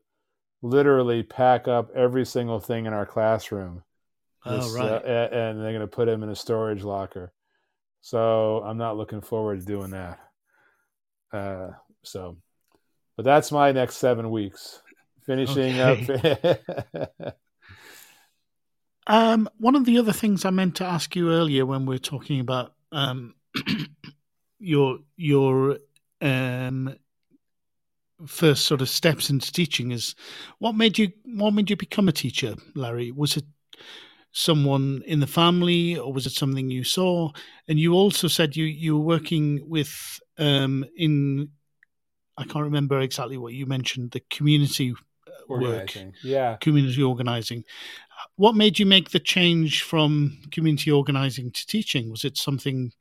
literally 0.60 1.22
pack 1.22 1.66
up 1.66 1.90
every 1.94 2.26
single 2.26 2.60
thing 2.60 2.86
in 2.86 2.92
our 2.92 3.06
classroom. 3.06 3.84
Oh, 4.44 4.74
right. 4.74 4.90
Uh, 4.90 5.28
and 5.32 5.60
they're 5.60 5.72
going 5.72 5.80
to 5.80 5.86
put 5.86 6.06
them 6.06 6.22
in 6.22 6.28
a 6.28 6.36
storage 6.36 6.82
locker. 6.82 7.32
So 8.02 8.62
I'm 8.64 8.78
not 8.78 8.96
looking 8.96 9.20
forward 9.20 9.60
to 9.60 9.64
doing 9.64 9.92
that. 9.92 10.18
Uh, 11.32 11.70
so, 12.02 12.36
but 13.16 13.24
that's 13.24 13.52
my 13.52 13.70
next 13.70 13.96
seven 13.96 14.30
weeks. 14.30 14.82
Finishing 15.24 15.80
okay. 15.80 16.58
up. 17.22 17.36
um, 19.06 19.48
one 19.58 19.76
of 19.76 19.84
the 19.84 19.98
other 19.98 20.12
things 20.12 20.44
I 20.44 20.50
meant 20.50 20.74
to 20.76 20.84
ask 20.84 21.14
you 21.14 21.30
earlier 21.30 21.64
when 21.64 21.86
we 21.86 21.94
are 21.94 22.00
talking 22.00 22.40
about 22.40 22.74
um, 22.90 23.36
your 24.58 24.98
your 25.16 25.78
um, 26.20 26.96
first 28.26 28.66
sort 28.66 28.80
of 28.80 28.88
steps 28.88 29.30
into 29.30 29.52
teaching 29.52 29.92
is 29.92 30.16
what 30.58 30.74
made 30.74 30.98
you 30.98 31.12
what 31.24 31.52
made 31.52 31.70
you 31.70 31.76
become 31.76 32.08
a 32.08 32.12
teacher, 32.12 32.56
Larry? 32.74 33.12
Was 33.12 33.36
it 33.36 33.44
someone 34.32 35.02
in 35.06 35.20
the 35.20 35.26
family, 35.26 35.96
or 35.96 36.12
was 36.12 36.26
it 36.26 36.32
something 36.32 36.70
you 36.70 36.84
saw? 36.84 37.30
And 37.68 37.78
you 37.78 37.94
also 37.94 38.28
said 38.28 38.56
you 38.56 38.64
you 38.64 38.98
were 38.98 39.04
working 39.04 39.68
with 39.68 40.20
um, 40.38 40.84
in 40.96 41.50
I 42.36 42.44
can't 42.44 42.64
remember 42.64 43.00
exactly 43.00 43.36
what 43.36 43.52
you 43.52 43.66
mentioned 43.66 44.12
the 44.12 44.22
community 44.30 44.94
uh, 45.28 45.30
organizing. 45.48 46.06
work, 46.06 46.14
yeah, 46.22 46.56
community 46.56 47.02
organizing. 47.02 47.64
What 48.36 48.56
made 48.56 48.78
you 48.78 48.86
make 48.86 49.10
the 49.10 49.20
change 49.20 49.82
from 49.82 50.38
community 50.50 50.90
organizing 50.90 51.50
to 51.50 51.66
teaching? 51.66 52.10
Was 52.10 52.24
it 52.24 52.38
something 52.38 52.92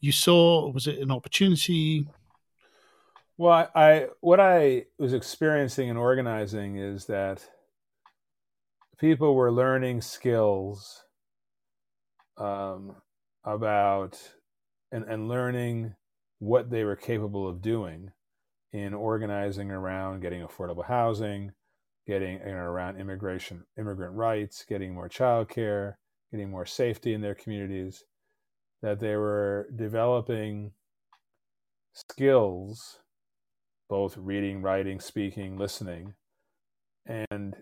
you 0.00 0.12
saw? 0.12 0.70
Was 0.70 0.86
it 0.86 0.98
an 0.98 1.10
opportunity? 1.10 2.08
Well, 3.36 3.70
I 3.74 4.08
what 4.20 4.40
I 4.40 4.86
was 4.98 5.12
experiencing 5.12 5.88
in 5.88 5.98
organizing 5.98 6.76
is 6.76 7.04
that 7.06 7.46
people 8.98 9.34
were 9.34 9.52
learning 9.52 10.00
skills 10.00 11.04
um, 12.38 12.96
about 13.44 14.18
and, 14.92 15.04
and 15.04 15.28
learning 15.28 15.94
what 16.38 16.70
they 16.70 16.84
were 16.84 16.96
capable 16.96 17.48
of 17.48 17.62
doing 17.62 18.10
in 18.72 18.94
organizing 18.94 19.70
around 19.70 20.20
getting 20.20 20.42
affordable 20.42 20.84
housing, 20.84 21.52
getting 22.06 22.38
you 22.40 22.52
know, 22.52 22.56
around 22.56 23.00
immigration, 23.00 23.64
immigrant 23.78 24.14
rights, 24.14 24.64
getting 24.68 24.94
more 24.94 25.08
childcare, 25.08 25.94
getting 26.30 26.50
more 26.50 26.66
safety 26.66 27.14
in 27.14 27.20
their 27.20 27.34
communities. 27.34 28.04
That 28.82 29.00
they 29.00 29.16
were 29.16 29.68
developing 29.74 30.72
skills 31.94 33.00
both 33.88 34.16
reading, 34.18 34.62
writing, 34.62 35.00
speaking, 35.00 35.56
listening, 35.56 36.14
and 37.06 37.56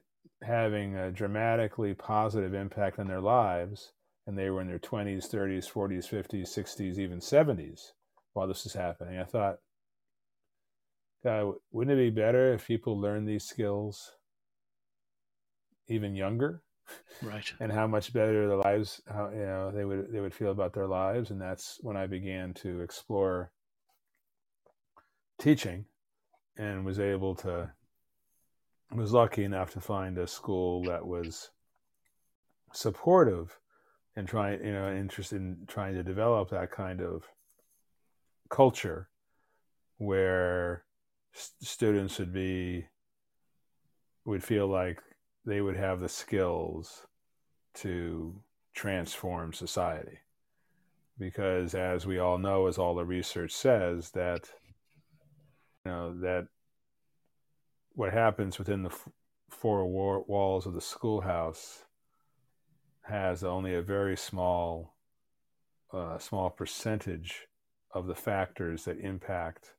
having 0.45 0.97
a 0.97 1.11
dramatically 1.11 1.95
positive 1.95 2.55
impact 2.55 2.99
on 2.99 3.09
their 3.09 3.20
lives. 3.20 3.92
And 4.26 4.38
they 4.38 4.49
were 4.49 4.62
in 4.62 4.68
their 4.68 4.78
20s, 4.78 5.28
30s, 5.28 5.70
40s, 5.70 6.09
50s, 6.09 6.49
60s, 6.49 6.99
even 6.99 7.18
70s 7.18 7.92
while 8.32 8.47
this 8.47 8.64
was 8.64 8.74
happening. 8.74 9.18
I 9.18 9.24
thought, 9.24 9.59
God, 11.22 11.55
wouldn't 11.72 11.99
it 11.99 12.03
be 12.03 12.11
better 12.11 12.53
if 12.53 12.66
people 12.66 13.01
learned 13.01 13.26
these 13.28 13.45
skills 13.45 14.12
even 15.88 16.14
younger? 16.14 16.62
Right. 17.22 17.51
and 17.61 17.72
how 17.72 17.86
much 17.86 18.12
better 18.12 18.47
their 18.47 18.57
lives, 18.59 19.01
how 19.09 19.30
you 19.30 19.47
know 19.47 19.70
they 19.70 19.86
would 19.86 20.12
they 20.12 20.20
would 20.20 20.34
feel 20.34 20.51
about 20.51 20.74
their 20.74 20.86
lives, 20.86 21.30
and 21.30 21.40
that's 21.40 21.78
when 21.80 21.97
I 21.97 22.07
began 22.07 22.53
to 22.55 22.82
explore 22.82 23.53
teaching, 25.38 25.86
and 26.59 26.84
was 26.84 27.01
able 27.01 27.34
to 27.36 27.72
was 28.93 29.12
lucky 29.12 29.45
enough 29.45 29.72
to 29.72 29.80
find 29.80 30.18
a 30.18 30.26
school 30.26 30.82
that 30.85 31.07
was 31.07 31.51
supportive 32.72 33.59
and 34.16 34.28
trying 34.28 34.64
you 34.64 34.72
know 34.72 34.93
interested 34.93 35.37
in 35.37 35.59
trying 35.66 35.95
to 35.95 36.03
develop 36.03 36.51
that 36.51 36.70
kind 36.70 37.01
of 37.01 37.24
culture 38.49 39.09
where 39.99 40.85
st- 41.32 41.68
students 41.68 42.18
would 42.18 42.32
be 42.32 42.87
would 44.24 44.43
feel 44.43 44.66
like 44.66 45.01
they 45.45 45.61
would 45.61 45.76
have 45.76 46.01
the 46.01 46.09
skills 46.09 47.07
to 47.74 48.35
transform 48.74 49.53
society. 49.53 50.18
Because 51.18 51.74
as 51.74 52.07
we 52.07 52.18
all 52.18 52.39
know 52.39 52.66
as 52.66 52.78
all 52.78 52.95
the 52.95 53.05
research 53.05 53.53
says 53.53 54.11
that 54.11 54.51
you 55.85 55.93
know 55.93 56.18
that 56.20 56.49
what 57.95 58.12
happens 58.12 58.59
within 58.59 58.82
the 58.82 58.90
f- 58.90 59.09
four 59.51 59.86
walls 59.86 60.66
of 60.66 60.74
the 60.74 60.80
schoolhouse 60.80 61.84
has 63.03 63.45
only 63.45 63.74
a 63.74 63.82
very 63.82 64.16
small 64.16 64.95
uh, 65.92 66.18
small 66.18 66.51
percentage 66.51 67.47
of 67.92 68.07
the 68.07 68.14
factors 68.14 68.84
that 68.84 68.99
impact 68.99 69.74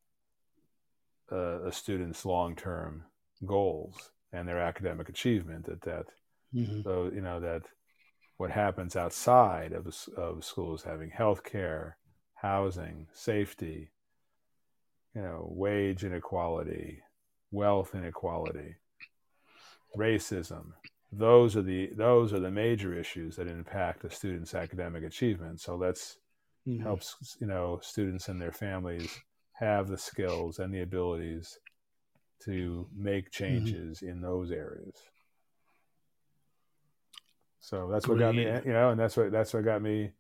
uh, 1.32 1.64
a 1.64 1.72
student's 1.72 2.26
long-term 2.26 3.04
goals 3.46 4.12
and 4.32 4.48
their 4.48 4.60
academic 4.60 5.10
achievement 5.10 5.66
that 5.66 5.82
that 5.82 6.06
mm-hmm. 6.54 6.82
so 6.84 7.12
you 7.14 7.22
know 7.22 7.40
that 7.40 7.64
what 8.38 8.52
happens 8.52 8.96
outside 8.96 9.74
of 9.74 9.88
of 10.16 10.46
schools 10.46 10.84
having 10.84 11.10
health 11.10 11.44
care 11.44 11.98
housing 12.36 13.08
safety 13.14 13.90
you 15.14 15.22
know 15.22 15.48
wage 15.50 16.04
inequality 16.04 17.02
wealth 17.52 17.94
inequality 17.94 18.76
racism 19.98 20.74
those 21.12 21.56
are 21.56 21.62
the 21.62 21.90
those 21.96 22.34
are 22.34 22.40
the 22.40 22.52
major 22.52 22.94
issues 22.98 23.36
that 23.36 23.48
impact 23.48 24.04
a 24.04 24.10
student's 24.10 24.54
academic 24.54 25.04
achievement 25.04 25.62
so 25.62 25.76
let's 25.76 26.18
mm-hmm. 26.68 26.84
helps 26.84 27.38
you 27.40 27.48
know 27.48 27.80
students 27.82 28.28
and 28.28 28.42
their 28.42 28.52
families 28.52 29.22
have 29.54 29.88
the 29.88 29.98
skills 29.98 30.60
and 30.60 30.74
the 30.74 30.82
abilities 30.82 31.60
to 32.44 32.88
make 32.96 33.32
mm-hmm. 33.32 33.44
changes 33.44 34.00
mm-hmm. 34.00 34.10
in 34.10 34.22
those 34.22 34.52
areas. 34.52 34.96
So 37.60 37.90
that's 37.92 38.08
what 38.08 38.20
got 38.20 38.36
me, 38.36 38.44
you 38.44 38.74
know, 38.74 38.92
and 38.92 39.00
that's 39.00 39.18
what 39.18 39.32
that's 39.32 39.52
what 39.52 39.66
got 39.66 39.82
me 39.82 40.12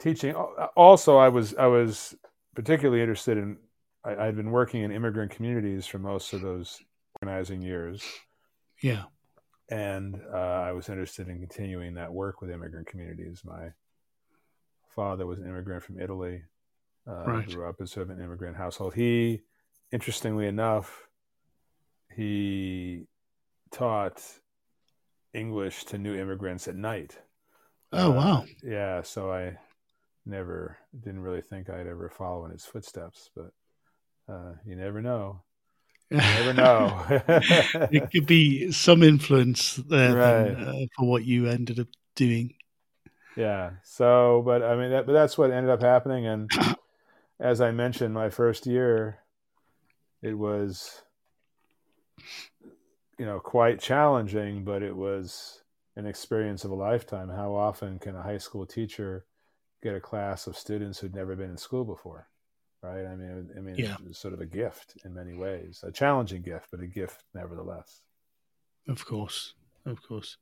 teaching. 0.00 0.34
Also, 0.34 1.16
I 1.16 1.28
was 1.28 1.54
I 1.54 1.66
was 1.66 2.16
particularly 2.56 3.00
interested 3.00 3.38
in. 3.38 3.58
I, 4.04 4.16
I'd 4.16 4.36
been 4.36 4.50
working 4.50 4.82
in 4.82 4.92
immigrant 4.92 5.30
communities 5.30 5.86
for 5.86 5.98
most 5.98 6.32
of 6.32 6.40
those 6.40 6.80
organizing 7.20 7.62
years. 7.62 8.02
Yeah, 8.82 9.04
and 9.70 10.20
uh, 10.32 10.36
I 10.36 10.72
was 10.72 10.88
interested 10.88 11.28
in 11.28 11.40
continuing 11.40 11.94
that 11.94 12.12
work 12.12 12.40
with 12.40 12.50
immigrant 12.50 12.86
communities. 12.86 13.42
My 13.44 13.72
father 14.94 15.26
was 15.26 15.38
an 15.38 15.46
immigrant 15.46 15.82
from 15.82 16.00
Italy. 16.00 16.42
Uh, 17.06 17.24
right. 17.24 17.48
Grew 17.48 17.68
up 17.68 17.80
in 17.80 17.86
sort 17.86 18.10
of 18.10 18.18
an 18.18 18.22
immigrant 18.22 18.56
household. 18.56 18.94
He, 18.94 19.42
interestingly 19.92 20.46
enough, 20.46 21.08
he 22.14 23.06
taught 23.70 24.22
English 25.32 25.84
to 25.84 25.98
new 25.98 26.14
immigrants 26.14 26.68
at 26.68 26.76
night. 26.76 27.18
Oh 27.92 28.10
wow! 28.10 28.42
Uh, 28.42 28.46
yeah, 28.62 29.02
so 29.02 29.32
I 29.32 29.56
never 30.26 30.76
didn't 30.98 31.20
really 31.20 31.40
think 31.40 31.70
I'd 31.70 31.86
ever 31.86 32.10
follow 32.10 32.44
in 32.44 32.50
his 32.50 32.66
footsteps, 32.66 33.30
but 33.34 33.52
uh, 34.28 34.52
you 34.64 34.76
never 34.76 35.02
know. 35.02 35.42
You 36.10 36.16
never 36.16 36.54
know. 36.54 37.04
it 37.92 38.10
could 38.10 38.26
be 38.26 38.72
some 38.72 39.02
influence 39.02 39.74
there 39.74 40.16
right. 40.16 40.56
then, 40.56 40.66
uh, 40.66 40.86
for 40.96 41.06
what 41.06 41.26
you 41.26 41.46
ended 41.46 41.78
up 41.78 41.88
doing. 42.14 42.54
Yeah. 43.36 43.72
So, 43.84 44.42
but 44.42 44.62
I 44.62 44.74
mean, 44.74 44.90
that, 44.92 45.04
but 45.04 45.12
that's 45.12 45.36
what 45.36 45.50
ended 45.50 45.70
up 45.70 45.82
happening. 45.82 46.26
And 46.26 46.50
as 47.40 47.60
I 47.60 47.72
mentioned, 47.72 48.14
my 48.14 48.30
first 48.30 48.66
year, 48.66 49.18
it 50.22 50.32
was 50.32 51.02
you 53.18 53.26
know 53.26 53.40
quite 53.40 53.80
challenging 53.80 54.64
but 54.64 54.82
it 54.82 54.96
was 54.96 55.62
an 55.96 56.06
experience 56.06 56.64
of 56.64 56.70
a 56.70 56.74
lifetime 56.74 57.28
how 57.28 57.54
often 57.54 57.98
can 57.98 58.16
a 58.16 58.22
high 58.22 58.38
school 58.38 58.64
teacher 58.64 59.26
get 59.82 59.94
a 59.94 60.00
class 60.00 60.46
of 60.46 60.56
students 60.56 60.98
who'd 60.98 61.14
never 61.14 61.36
been 61.36 61.50
in 61.50 61.56
school 61.56 61.84
before 61.84 62.28
right? 62.82 63.06
I 63.06 63.14
mean 63.16 63.50
i 63.56 63.60
mean 63.60 63.76
yeah. 63.76 63.96
it's 64.08 64.18
sort 64.18 64.34
of 64.34 64.40
a 64.40 64.46
gift 64.46 64.94
in 65.04 65.14
many 65.14 65.34
ways 65.34 65.84
a 65.86 65.92
challenging 65.92 66.42
gift 66.42 66.68
but 66.70 66.80
a 66.80 66.86
gift 66.86 67.24
nevertheless. 67.34 68.02
Of 68.88 69.04
course 69.04 69.54
of 69.86 70.02
course. 70.02 70.36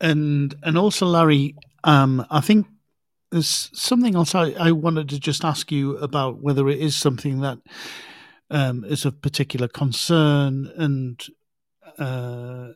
And 0.00 0.54
and 0.62 0.76
also 0.76 1.06
larry 1.06 1.54
um 1.84 2.26
i 2.30 2.40
think 2.40 2.66
there's 3.30 3.70
something 3.72 4.14
else 4.14 4.34
I, 4.34 4.50
I 4.50 4.72
wanted 4.72 5.08
to 5.08 5.18
just 5.18 5.44
ask 5.44 5.72
you 5.72 5.96
about 5.96 6.42
whether 6.42 6.68
it 6.68 6.78
is 6.78 6.94
something 6.94 7.40
that 7.40 7.58
um, 8.50 8.84
is 8.84 9.06
of 9.06 9.22
particular 9.22 9.66
concern, 9.66 10.70
and 10.76 11.26
uh, 11.98 12.68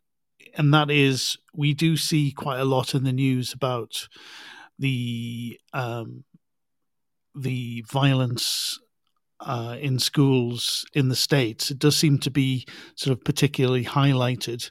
and 0.57 0.73
that 0.73 0.91
is 0.91 1.37
we 1.55 1.75
do 1.75 1.97
see 1.97 2.33
quite 2.33 2.59
a 2.59 2.65
lot 2.65 2.95
in 2.95 3.05
the 3.05 3.13
news 3.13 3.53
about 3.53 4.09
the 4.79 5.61
um, 5.75 6.25
the 7.35 7.85
violence 7.87 8.81
uh, 9.41 9.77
in 9.81 9.99
schools 9.99 10.85
in 10.95 11.09
the 11.09 11.17
states. 11.17 11.71
It 11.71 11.79
does 11.79 11.97
seem 11.97 12.19
to 12.19 12.31
be 12.31 12.67
sort 12.95 13.17
of 13.17 13.25
particularly 13.25 13.85
highlighted. 13.85 14.71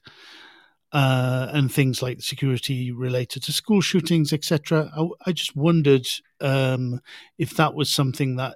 Uh, 0.91 1.49
and 1.51 1.69
things 1.73 2.01
like 2.01 2.21
security 2.21 2.89
related 2.89 3.43
to 3.43 3.51
school 3.51 3.81
shootings, 3.81 4.31
etc. 4.31 4.89
I, 4.95 5.07
I, 5.25 5.31
just 5.33 5.53
wondered 5.53 6.07
um, 6.39 7.01
if 7.37 7.57
that 7.57 7.73
was 7.73 7.91
something 7.91 8.37
that 8.37 8.55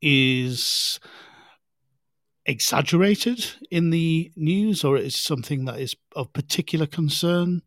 is 0.00 1.00
exaggerated 2.46 3.44
in 3.72 3.90
the 3.90 4.30
news 4.36 4.84
or 4.84 4.96
is 4.96 5.16
something 5.16 5.64
that 5.64 5.80
is 5.80 5.96
of 6.14 6.32
particular 6.32 6.86
concern? 6.86 7.62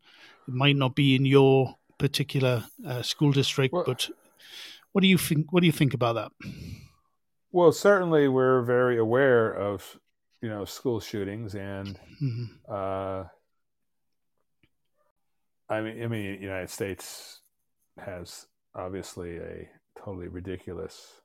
It 0.46 0.54
might 0.54 0.76
not 0.76 0.94
be 0.94 1.14
in 1.14 1.26
your 1.26 1.74
particular 1.98 2.64
uh, 2.86 3.02
school 3.02 3.32
district, 3.32 3.74
well, 3.74 3.84
but 3.84 4.08
what 4.92 5.02
do 5.02 5.08
you 5.08 5.18
think? 5.18 5.52
What 5.52 5.60
do 5.60 5.66
you 5.66 5.72
think 5.72 5.92
about 5.94 6.14
that? 6.14 6.32
Well, 7.50 7.72
certainly 7.72 8.28
we're 8.28 8.62
very 8.62 8.98
aware 8.98 9.52
of 9.52 9.98
you 10.42 10.48
know 10.48 10.64
school 10.64 11.00
shootings, 11.00 11.54
and 11.54 11.98
mm-hmm. 12.22 12.44
uh, 12.68 13.24
I 15.68 15.80
mean, 15.80 16.02
I 16.02 16.06
mean, 16.06 16.36
the 16.36 16.42
United 16.42 16.70
States 16.70 17.40
has 17.98 18.46
obviously 18.74 19.38
a 19.38 19.68
totally 19.98 20.28
ridiculous 20.28 21.20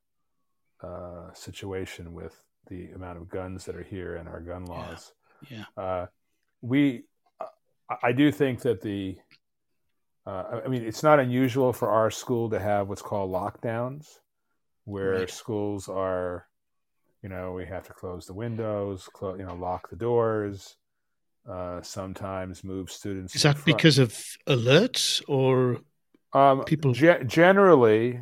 uh, 0.83 1.31
situation 1.33 2.13
with 2.13 2.41
the 2.69 2.89
amount 2.91 3.17
of 3.17 3.29
guns 3.29 3.65
that 3.65 3.75
are 3.75 3.83
here 3.83 4.15
and 4.15 4.27
our 4.27 4.41
gun 4.41 4.65
laws. 4.65 5.13
Yeah. 5.49 5.63
yeah. 5.77 5.83
Uh, 5.83 6.05
we, 6.61 7.03
I 8.01 8.11
do 8.13 8.31
think 8.31 8.61
that 8.61 8.81
the, 8.81 9.17
uh, 10.25 10.61
I 10.65 10.67
mean, 10.67 10.83
it's 10.83 11.03
not 11.03 11.19
unusual 11.19 11.73
for 11.73 11.89
our 11.89 12.09
school 12.09 12.49
to 12.49 12.59
have 12.59 12.87
what's 12.89 13.01
called 13.01 13.31
lockdowns, 13.31 14.19
where 14.85 15.11
right. 15.11 15.29
schools 15.29 15.87
are, 15.87 16.47
you 17.21 17.29
know, 17.29 17.53
we 17.53 17.65
have 17.65 17.85
to 17.87 17.93
close 17.93 18.25
the 18.25 18.33
windows, 18.33 19.07
close, 19.13 19.39
you 19.39 19.45
know, 19.45 19.55
lock 19.55 19.89
the 19.89 19.95
doors. 19.95 20.75
Uh, 21.49 21.81
sometimes 21.81 22.63
move 22.63 22.89
students. 22.89 23.35
Is 23.35 23.43
that 23.43 23.65
because 23.65 23.99
of 23.99 24.13
alerts 24.47 25.21
or 25.27 25.81
um, 26.31 26.63
people? 26.63 26.93
Ge- 26.93 27.27
generally, 27.27 28.21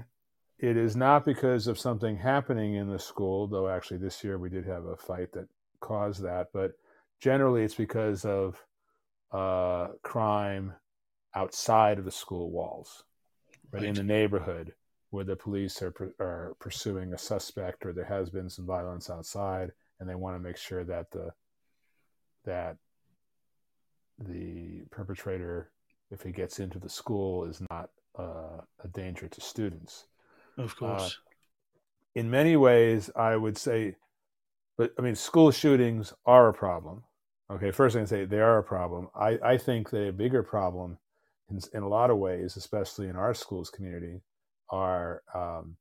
it 0.57 0.75
is 0.75 0.95
not 0.95 1.23
because 1.23 1.67
of 1.67 1.77
something 1.77 2.17
happening 2.17 2.75
in 2.75 2.89
the 2.89 2.97
school, 2.97 3.45
though 3.45 3.67
actually 3.67 3.97
this 3.97 4.23
year 4.23 4.39
we 4.39 4.49
did 4.49 4.65
have 4.65 4.85
a 4.85 4.95
fight 4.95 5.31
that 5.33 5.47
caused 5.79 6.23
that, 6.23 6.47
but 6.51 6.71
generally 7.19 7.63
it's 7.63 7.75
because 7.75 8.25
of 8.25 8.63
uh, 9.31 9.89
crime 10.01 10.73
outside 11.35 11.99
of 11.99 12.05
the 12.05 12.11
school 12.11 12.49
walls, 12.49 13.03
right, 13.71 13.81
right. 13.81 13.89
in 13.89 13.93
the 13.93 14.03
neighborhood 14.03 14.73
where 15.11 15.25
the 15.25 15.35
police 15.35 15.81
are, 15.81 15.93
are 16.19 16.55
pursuing 16.59 17.13
a 17.13 17.17
suspect 17.17 17.85
or 17.85 17.93
there 17.93 18.05
has 18.05 18.29
been 18.29 18.49
some 18.49 18.65
violence 18.65 19.09
outside 19.09 19.71
and 19.99 20.09
they 20.09 20.15
want 20.15 20.35
to 20.35 20.39
make 20.39 20.57
sure 20.57 20.83
that 20.83 21.11
the 21.11 21.31
that 22.43 22.77
the 24.17 24.81
perpetrator, 24.89 25.71
if 26.09 26.21
he 26.23 26.31
gets 26.31 26.59
into 26.59 26.79
the 26.79 26.89
school, 26.89 27.45
is 27.45 27.61
not 27.69 27.89
uh, 28.17 28.61
a 28.83 28.87
danger 28.93 29.27
to 29.27 29.41
students. 29.41 30.05
Of 30.57 30.75
course. 30.75 31.01
Uh, 31.01 31.09
in 32.15 32.29
many 32.29 32.55
ways, 32.55 33.09
I 33.15 33.35
would 33.35 33.57
say, 33.57 33.95
but 34.77 34.93
I 34.97 35.01
mean, 35.01 35.15
school 35.15 35.51
shootings 35.51 36.13
are 36.25 36.49
a 36.49 36.53
problem. 36.53 37.03
Okay, 37.49 37.71
first 37.71 37.95
I 37.95 38.05
say 38.05 38.25
they 38.25 38.39
are 38.39 38.57
a 38.57 38.63
problem. 38.63 39.09
I, 39.13 39.37
I 39.43 39.57
think 39.57 39.89
that 39.91 40.07
a 40.07 40.13
bigger 40.13 40.41
problem, 40.41 40.97
in, 41.49 41.59
in 41.73 41.83
a 41.83 41.87
lot 41.87 42.09
of 42.09 42.17
ways, 42.17 42.55
especially 42.55 43.07
in 43.07 43.15
our 43.15 43.33
schools 43.33 43.69
community, 43.69 44.21
are 44.71 45.21
um, 45.33 45.75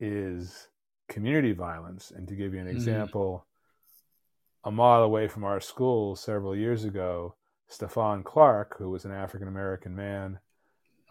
is 0.00 0.68
community 1.08 1.52
violence. 1.52 2.12
And 2.14 2.28
to 2.28 2.34
give 2.34 2.54
you 2.54 2.60
an 2.60 2.66
mm-hmm. 2.66 2.76
example, 2.76 3.46
mm. 4.64 4.68
a 4.68 4.72
mile 4.72 5.02
away 5.02 5.28
from 5.28 5.44
our 5.44 5.60
school 5.60 6.16
several 6.16 6.54
years 6.54 6.84
ago, 6.84 7.34
Stephon 7.70 8.24
Clark, 8.24 8.76
who 8.78 8.90
was 8.90 9.04
an 9.04 9.12
African 9.12 9.48
American 9.48 9.96
man, 9.96 10.38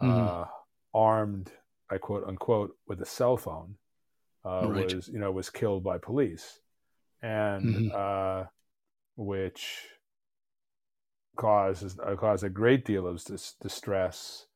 mm. 0.00 0.10
uh, 0.10 0.44
armed, 0.92 1.50
I 1.90 1.98
quote 1.98 2.24
unquote, 2.26 2.76
with 2.86 3.00
a 3.00 3.06
cell 3.06 3.36
phone, 3.36 3.76
uh, 4.44 4.68
right. 4.68 4.94
was 4.94 5.08
you 5.08 5.18
know 5.18 5.32
was 5.32 5.50
killed 5.50 5.82
by 5.82 5.98
police, 5.98 6.60
and 7.22 7.64
mm-hmm. 7.64 7.88
uh, 7.94 8.46
which 9.16 9.88
causes 11.36 11.98
uh, 11.98 12.14
caused 12.14 12.44
a 12.44 12.48
great 12.48 12.84
deal 12.84 13.06
of 13.06 13.22
dis- 13.24 13.56
distress 13.60 14.46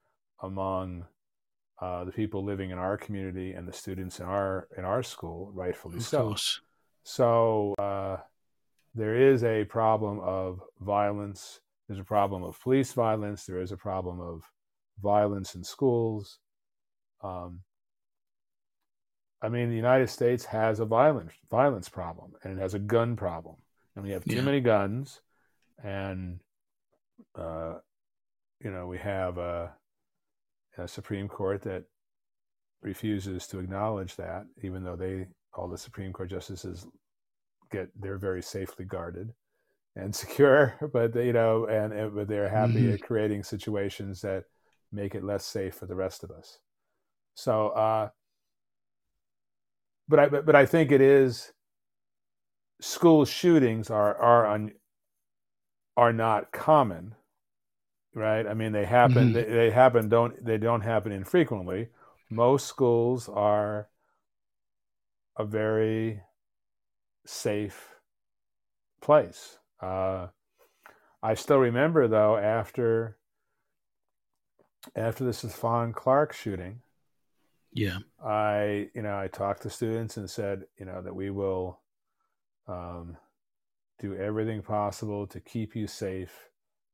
among 0.41 1.07
uh, 1.81 2.05
the 2.05 2.13
people 2.13 2.45
living 2.45 2.71
in 2.71 2.79
our 2.79 2.97
community 2.97 3.53
and 3.53 3.67
the 3.69 3.73
students 3.73 4.21
in 4.21 4.27
our 4.27 4.69
in 4.77 4.85
our 4.85 5.03
school, 5.03 5.51
rightfully 5.55 5.99
of 5.99 6.03
so. 6.05 6.29
Course. 6.29 6.61
So 7.05 7.75
uh, 7.79 8.19
there 8.95 9.15
is 9.15 9.45
a 9.45 9.65
problem 9.65 10.21
of 10.21 10.61
violence. 10.81 11.61
There's 11.87 12.01
a 12.01 12.05
problem 12.05 12.43
of 12.43 12.61
police 12.61 12.93
violence. 12.93 13.47
There 13.47 13.61
is 13.61 13.73
a 13.73 13.77
problem 13.77 14.21
of 14.21 14.43
violence 15.01 15.55
in 15.55 15.65
schools. 15.65 16.39
Um, 17.23 17.61
I 19.41 19.49
mean, 19.49 19.71
the 19.71 19.77
United 19.77 20.09
States 20.09 20.45
has 20.47 20.81
a 20.81 20.85
violence 20.85 21.33
violence 21.51 21.89
problem, 21.89 22.33
and 22.43 22.59
it 22.59 22.61
has 22.61 22.75
a 22.75 22.79
gun 22.79 23.15
problem, 23.17 23.57
and 23.95 24.05
we 24.05 24.11
have 24.11 24.25
too 24.25 24.37
yeah. 24.37 24.43
many 24.43 24.61
guns, 24.61 25.21
and 25.83 26.41
uh, 27.37 27.75
you 28.61 28.71
know 28.71 28.87
we 28.87 28.99
have 28.99 29.39
a, 29.39 29.73
a, 29.73 29.78
Supreme 30.87 31.29
Court 31.29 31.63
that 31.63 31.85
refuses 32.83 33.47
to 33.49 33.59
acknowledge 33.59 34.17
that, 34.17 34.45
even 34.63 34.85
though 34.85 34.97
they 34.97 35.27
all 35.55 35.69
the 35.69 35.79
Supreme 35.79 36.13
Court 36.13 36.31
justices 36.31 36.87
get 37.71 37.89
they're 38.01 38.19
very 38.19 38.43
safely 38.43 38.85
guarded 38.85 39.33
and 39.97 40.15
secure, 40.15 40.77
but 40.93 41.13
they, 41.13 41.27
you 41.27 41.33
know, 41.33 41.67
and, 41.67 41.93
and 41.93 42.15
but 42.15 42.29
they're 42.29 42.49
happy 42.49 42.75
mm-hmm. 42.75 42.95
at 42.95 43.03
creating 43.03 43.43
situations 43.43 44.21
that 44.21 44.45
make 44.93 45.15
it 45.15 45.25
less 45.25 45.45
safe 45.45 45.75
for 45.75 45.87
the 45.87 45.95
rest 45.95 46.25
of 46.25 46.31
us. 46.31 46.59
So, 47.35 47.69
uh, 47.69 48.09
but 50.09 50.19
I 50.19 50.29
but, 50.29 50.47
but 50.47 50.57
I 50.57 50.67
think 50.67 50.93
it 50.93 51.01
is 51.01 51.53
school 52.81 53.25
shootings 53.25 53.91
are 53.91 54.17
are 54.17 54.47
un, 54.47 54.73
are 55.97 56.13
not 56.13 56.53
common, 56.53 57.15
right? 58.19 58.47
I 58.47 58.55
mean, 58.55 58.73
they 58.73 58.85
happen. 58.85 59.33
Mm-hmm. 59.33 59.33
They, 59.33 59.45
they 59.45 59.71
happen. 59.71 60.09
Don't 60.09 60.45
they 60.45 60.59
don't 60.59 60.83
happen 60.83 61.13
infrequently. 61.13 61.89
Most 62.31 62.67
schools 62.67 63.29
are 63.29 63.89
a 65.37 65.45
very 65.45 66.21
safe 67.25 67.95
place. 69.01 69.59
Uh, 69.81 70.29
I 71.23 71.35
still 71.35 71.59
remember 71.59 72.09
though 72.09 72.37
after 72.37 73.17
after 74.95 75.25
the 75.25 75.31
Stephon 75.31 75.95
Clark 75.95 76.33
shooting, 76.33 76.81
yeah. 77.73 77.99
I, 78.25 78.89
you 78.95 79.03
know, 79.03 79.19
I 79.19 79.29
talked 79.29 79.63
to 79.63 79.71
students 79.71 80.17
and 80.17 80.29
said, 80.29 80.65
you 80.79 80.87
know, 80.87 81.03
that 81.03 81.15
we 81.15 81.31
will 81.31 81.81
um, 82.67 83.17
do 83.99 84.17
everything 84.17 84.63
possible 84.63 85.27
to 85.29 85.41
keep 85.41 85.77
you 85.77 85.87
safe 85.87 86.49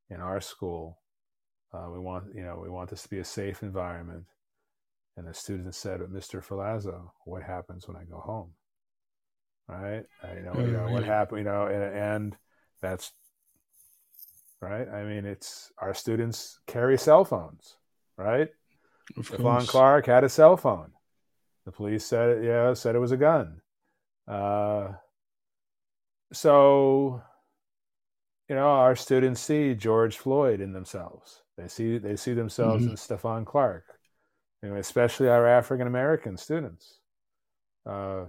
in 0.09 0.21
our 0.21 0.41
school. 0.41 0.99
Uh, 1.75 1.89
we 1.91 1.99
want, 1.99 2.25
you 2.33 2.43
know, 2.43 2.59
we 2.61 2.69
want 2.69 2.89
this 2.89 3.03
to 3.03 3.09
be 3.09 3.19
a 3.19 3.25
safe 3.25 3.63
environment. 3.63 4.23
And 5.17 5.27
the 5.27 5.33
students 5.33 5.77
said, 5.77 5.99
but 5.99 6.13
Mr. 6.13 6.43
Ferlazzo, 6.45 7.11
what 7.25 7.43
happens 7.43 7.87
when 7.87 7.97
I 7.97 8.03
go 8.03 8.17
home? 8.17 8.51
Right? 9.67 10.03
you 10.35 10.43
know, 10.43 10.53
you 10.57 10.71
know 10.71 10.87
what 10.89 11.03
happened, 11.03 11.39
you 11.39 11.45
know, 11.45 11.65
and, 11.65 11.83
and 11.83 12.37
that's 12.81 13.11
right. 14.61 14.87
I 14.87 15.03
mean, 15.03 15.25
it's 15.25 15.71
our 15.79 15.93
students 15.93 16.59
carry 16.67 16.97
cell 16.97 17.25
phones, 17.25 17.77
right? 18.17 18.49
Stephon 19.17 19.67
Clark 19.67 20.05
had 20.05 20.23
a 20.23 20.29
cell 20.29 20.57
phone. 20.57 20.91
The 21.65 21.71
police 21.71 22.05
said, 22.05 22.43
yeah, 22.43 22.73
said 22.73 22.95
it 22.95 22.99
was 22.99 23.11
a 23.11 23.17
gun. 23.17 23.61
Uh, 24.27 24.89
so, 26.31 27.23
you 28.47 28.55
know, 28.55 28.67
our 28.67 28.95
students 28.95 29.41
see 29.41 29.73
George 29.73 30.17
Floyd 30.17 30.61
in 30.61 30.73
themselves. 30.73 31.41
They 31.57 31.67
see 31.67 31.97
they 31.97 32.15
see 32.15 32.33
themselves 32.33 32.83
mm-hmm. 32.83 32.91
in 32.91 32.97
Stephon 32.97 33.45
Clark, 33.45 33.85
you 34.61 34.69
know, 34.69 34.75
especially 34.75 35.29
our 35.29 35.47
African 35.47 35.87
American 35.87 36.37
students. 36.37 36.99
Uh, 37.85 38.25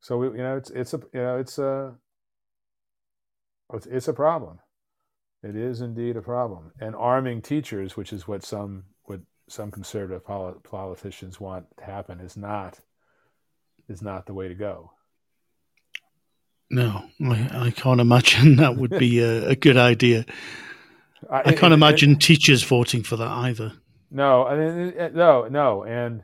so 0.00 0.18
we, 0.18 0.26
you 0.26 0.42
know, 0.44 0.56
it's 0.56 0.70
it's 0.70 0.92
a 0.92 1.00
you 1.12 1.20
know 1.20 1.38
it's 1.38 1.58
a 1.58 1.94
it's, 3.72 3.86
it's 3.86 4.08
a 4.08 4.12
problem. 4.12 4.58
It 5.42 5.56
is 5.56 5.80
indeed 5.80 6.16
a 6.16 6.22
problem. 6.22 6.72
And 6.80 6.94
arming 6.94 7.42
teachers, 7.42 7.96
which 7.96 8.12
is 8.12 8.28
what 8.28 8.42
some 8.42 8.84
what 9.04 9.20
some 9.48 9.70
conservative 9.70 10.24
politicians 10.24 11.40
want 11.40 11.66
to 11.78 11.84
happen, 11.84 12.20
is 12.20 12.36
not 12.36 12.80
is 13.88 14.02
not 14.02 14.26
the 14.26 14.34
way 14.34 14.48
to 14.48 14.54
go. 14.54 14.92
No, 16.70 17.04
I, 17.22 17.66
I 17.66 17.70
can't 17.70 18.00
imagine 18.00 18.56
that 18.56 18.76
would 18.76 18.98
be 18.98 19.20
a, 19.20 19.48
a 19.50 19.56
good 19.56 19.76
idea. 19.76 20.24
I, 21.30 21.40
I 21.40 21.52
can't 21.52 21.72
it, 21.72 21.74
imagine 21.74 22.12
it, 22.12 22.20
teachers 22.20 22.62
voting 22.62 23.02
for 23.02 23.16
that 23.16 23.28
either. 23.28 23.72
No, 24.10 24.46
I 24.46 24.56
mean, 24.56 24.94
no, 25.14 25.48
no. 25.48 25.84
And 25.84 26.22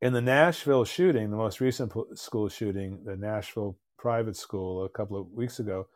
in 0.00 0.12
the 0.12 0.20
Nashville 0.20 0.84
shooting, 0.84 1.30
the 1.30 1.36
most 1.36 1.60
recent 1.60 1.92
school 2.14 2.48
shooting, 2.48 3.00
the 3.04 3.16
Nashville 3.16 3.78
private 3.98 4.36
school 4.36 4.84
a 4.84 4.88
couple 4.88 5.18
of 5.18 5.30
weeks 5.30 5.58
ago, 5.58 5.86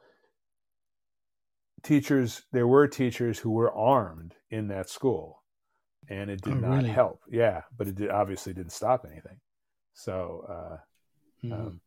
teachers 1.83 2.43
there 2.53 2.67
were 2.67 2.87
teachers 2.87 3.39
who 3.39 3.51
were 3.51 3.73
armed 3.73 4.35
in 4.51 4.69
that 4.69 4.89
school 4.89 5.43
and 6.09 6.31
it 6.31 6.41
did 6.43 6.55
oh, 6.55 6.57
not 6.57 6.77
really? 6.77 6.89
help 6.89 7.21
yeah 7.31 7.63
but 7.77 7.87
it 7.87 7.95
did, 7.95 8.11
obviously 8.11 8.53
didn't 8.53 8.73
stop 8.73 9.07
anything 9.11 9.39
so 9.95 10.45
uh, 10.49 11.47
mm-hmm. 11.47 11.53
um, 11.53 11.81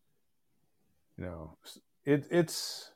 you 1.22 1.27
know 1.27 1.57
it, 2.03 2.26
it's 2.31 2.91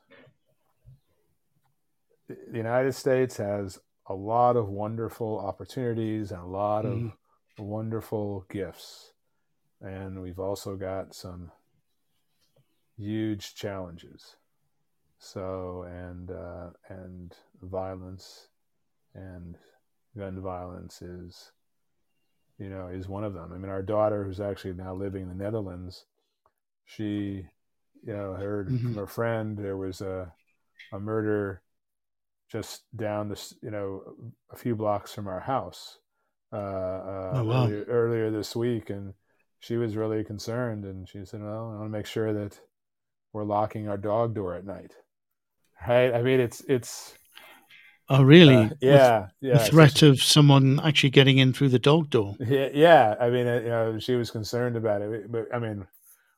the 2.28 2.36
united 2.52 2.92
states 2.92 3.36
has 3.36 3.78
a 4.08 4.14
lot 4.14 4.56
of 4.56 4.68
wonderful 4.68 5.38
opportunities 5.38 6.32
and 6.32 6.40
a 6.40 6.46
lot 6.46 6.84
mm-hmm. 6.84 7.06
of 7.06 7.64
wonderful 7.64 8.44
gifts 8.50 9.12
and 9.80 10.20
we've 10.20 10.40
also 10.40 10.74
got 10.74 11.14
some 11.14 11.52
huge 12.96 13.54
challenges 13.54 14.36
so 15.18 15.86
and 15.88 16.30
uh, 16.30 16.70
and 16.88 17.34
violence 17.62 18.48
and 19.14 19.56
gun 20.16 20.40
violence 20.40 21.00
is 21.00 21.52
you 22.58 22.68
know 22.68 22.88
is 22.88 23.08
one 23.08 23.24
of 23.24 23.34
them. 23.34 23.50
I 23.52 23.56
mean, 23.56 23.70
our 23.70 23.82
daughter, 23.82 24.24
who's 24.24 24.40
actually 24.40 24.74
now 24.74 24.94
living 24.94 25.22
in 25.22 25.28
the 25.28 25.34
Netherlands, 25.34 26.04
she 26.84 27.46
you 28.06 28.12
know 28.12 28.34
heard 28.34 28.68
mm-hmm. 28.68 28.94
from 28.94 29.02
a 29.02 29.06
friend 29.06 29.58
there 29.58 29.76
was 29.76 30.00
a 30.00 30.32
a 30.92 31.00
murder 31.00 31.62
just 32.50 32.84
down 32.94 33.28
this 33.28 33.54
you 33.62 33.70
know 33.70 34.02
a 34.50 34.56
few 34.56 34.76
blocks 34.76 35.12
from 35.12 35.26
our 35.26 35.40
house 35.40 35.98
uh, 36.52 36.56
uh, 36.56 37.30
oh, 37.34 37.44
wow. 37.44 37.64
earlier, 37.64 37.84
earlier 37.88 38.30
this 38.30 38.54
week, 38.54 38.90
and 38.90 39.14
she 39.58 39.76
was 39.76 39.96
really 39.96 40.22
concerned, 40.22 40.84
and 40.84 41.08
she 41.08 41.24
said, 41.24 41.42
"Well, 41.42 41.72
I 41.72 41.78
want 41.78 41.86
to 41.86 41.98
make 41.98 42.06
sure 42.06 42.32
that 42.32 42.58
we're 43.32 43.44
locking 43.44 43.88
our 43.88 43.96
dog 43.96 44.34
door 44.34 44.54
at 44.54 44.64
night." 44.64 44.92
right? 45.86 46.14
I 46.14 46.22
mean, 46.22 46.40
it's 46.40 46.62
it's. 46.68 47.14
Oh, 48.08 48.22
really? 48.22 48.54
Uh, 48.54 48.68
yeah, 48.80 49.20
With 49.20 49.30
yeah. 49.40 49.58
The 49.58 49.64
threat 49.64 50.02
of 50.02 50.22
someone 50.22 50.78
actually 50.84 51.10
getting 51.10 51.38
in 51.38 51.52
through 51.52 51.70
the 51.70 51.80
dog 51.80 52.10
door. 52.10 52.36
Yeah, 52.38 52.68
yeah. 52.72 53.16
I 53.20 53.30
mean, 53.30 53.48
uh, 53.48 53.60
you 53.60 53.68
know, 53.68 53.98
she 53.98 54.14
was 54.14 54.30
concerned 54.30 54.76
about 54.76 55.02
it, 55.02 55.30
but 55.30 55.52
I 55.52 55.58
mean, 55.58 55.84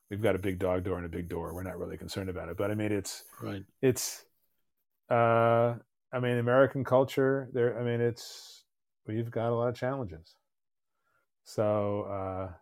we've 0.09 0.21
got 0.21 0.35
a 0.35 0.39
big 0.39 0.59
dog 0.59 0.83
door 0.83 0.97
and 0.97 1.05
a 1.05 1.09
big 1.09 1.29
door. 1.29 1.53
We're 1.53 1.63
not 1.63 1.77
really 1.77 1.97
concerned 1.97 2.29
about 2.29 2.49
it, 2.49 2.57
but 2.57 2.71
I 2.71 2.75
mean, 2.75 2.91
it's 2.91 3.23
right. 3.41 3.63
It's, 3.81 4.25
uh, 5.09 5.75
I 6.11 6.19
mean, 6.19 6.37
American 6.37 6.83
culture. 6.83 7.49
There, 7.53 7.79
I 7.79 7.83
mean, 7.83 8.01
it's 8.01 8.63
we've 9.07 9.29
got 9.29 9.51
a 9.51 9.55
lot 9.55 9.69
of 9.69 9.75
challenges. 9.75 10.35
So, 11.43 12.01
uh, 12.03 12.53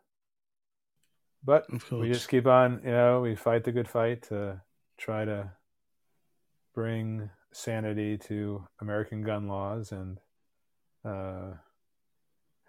but 1.44 1.65
we 1.91 2.11
just 2.11 2.30
keep 2.30 2.48
on. 2.48 2.82
You 2.84 2.91
know, 2.91 3.22
we 3.22 3.36
fight 3.36 3.64
the 3.64 3.72
good 3.72 3.88
fight 3.88 4.24
to 4.24 4.61
try 4.98 5.26
to 5.26 5.52
bring 6.74 7.30
sanity 7.53 8.18
to 8.18 8.68
American 8.82 9.24
gun 9.24 9.48
laws 9.48 9.91
and 9.91 10.19
uh, 11.03 11.53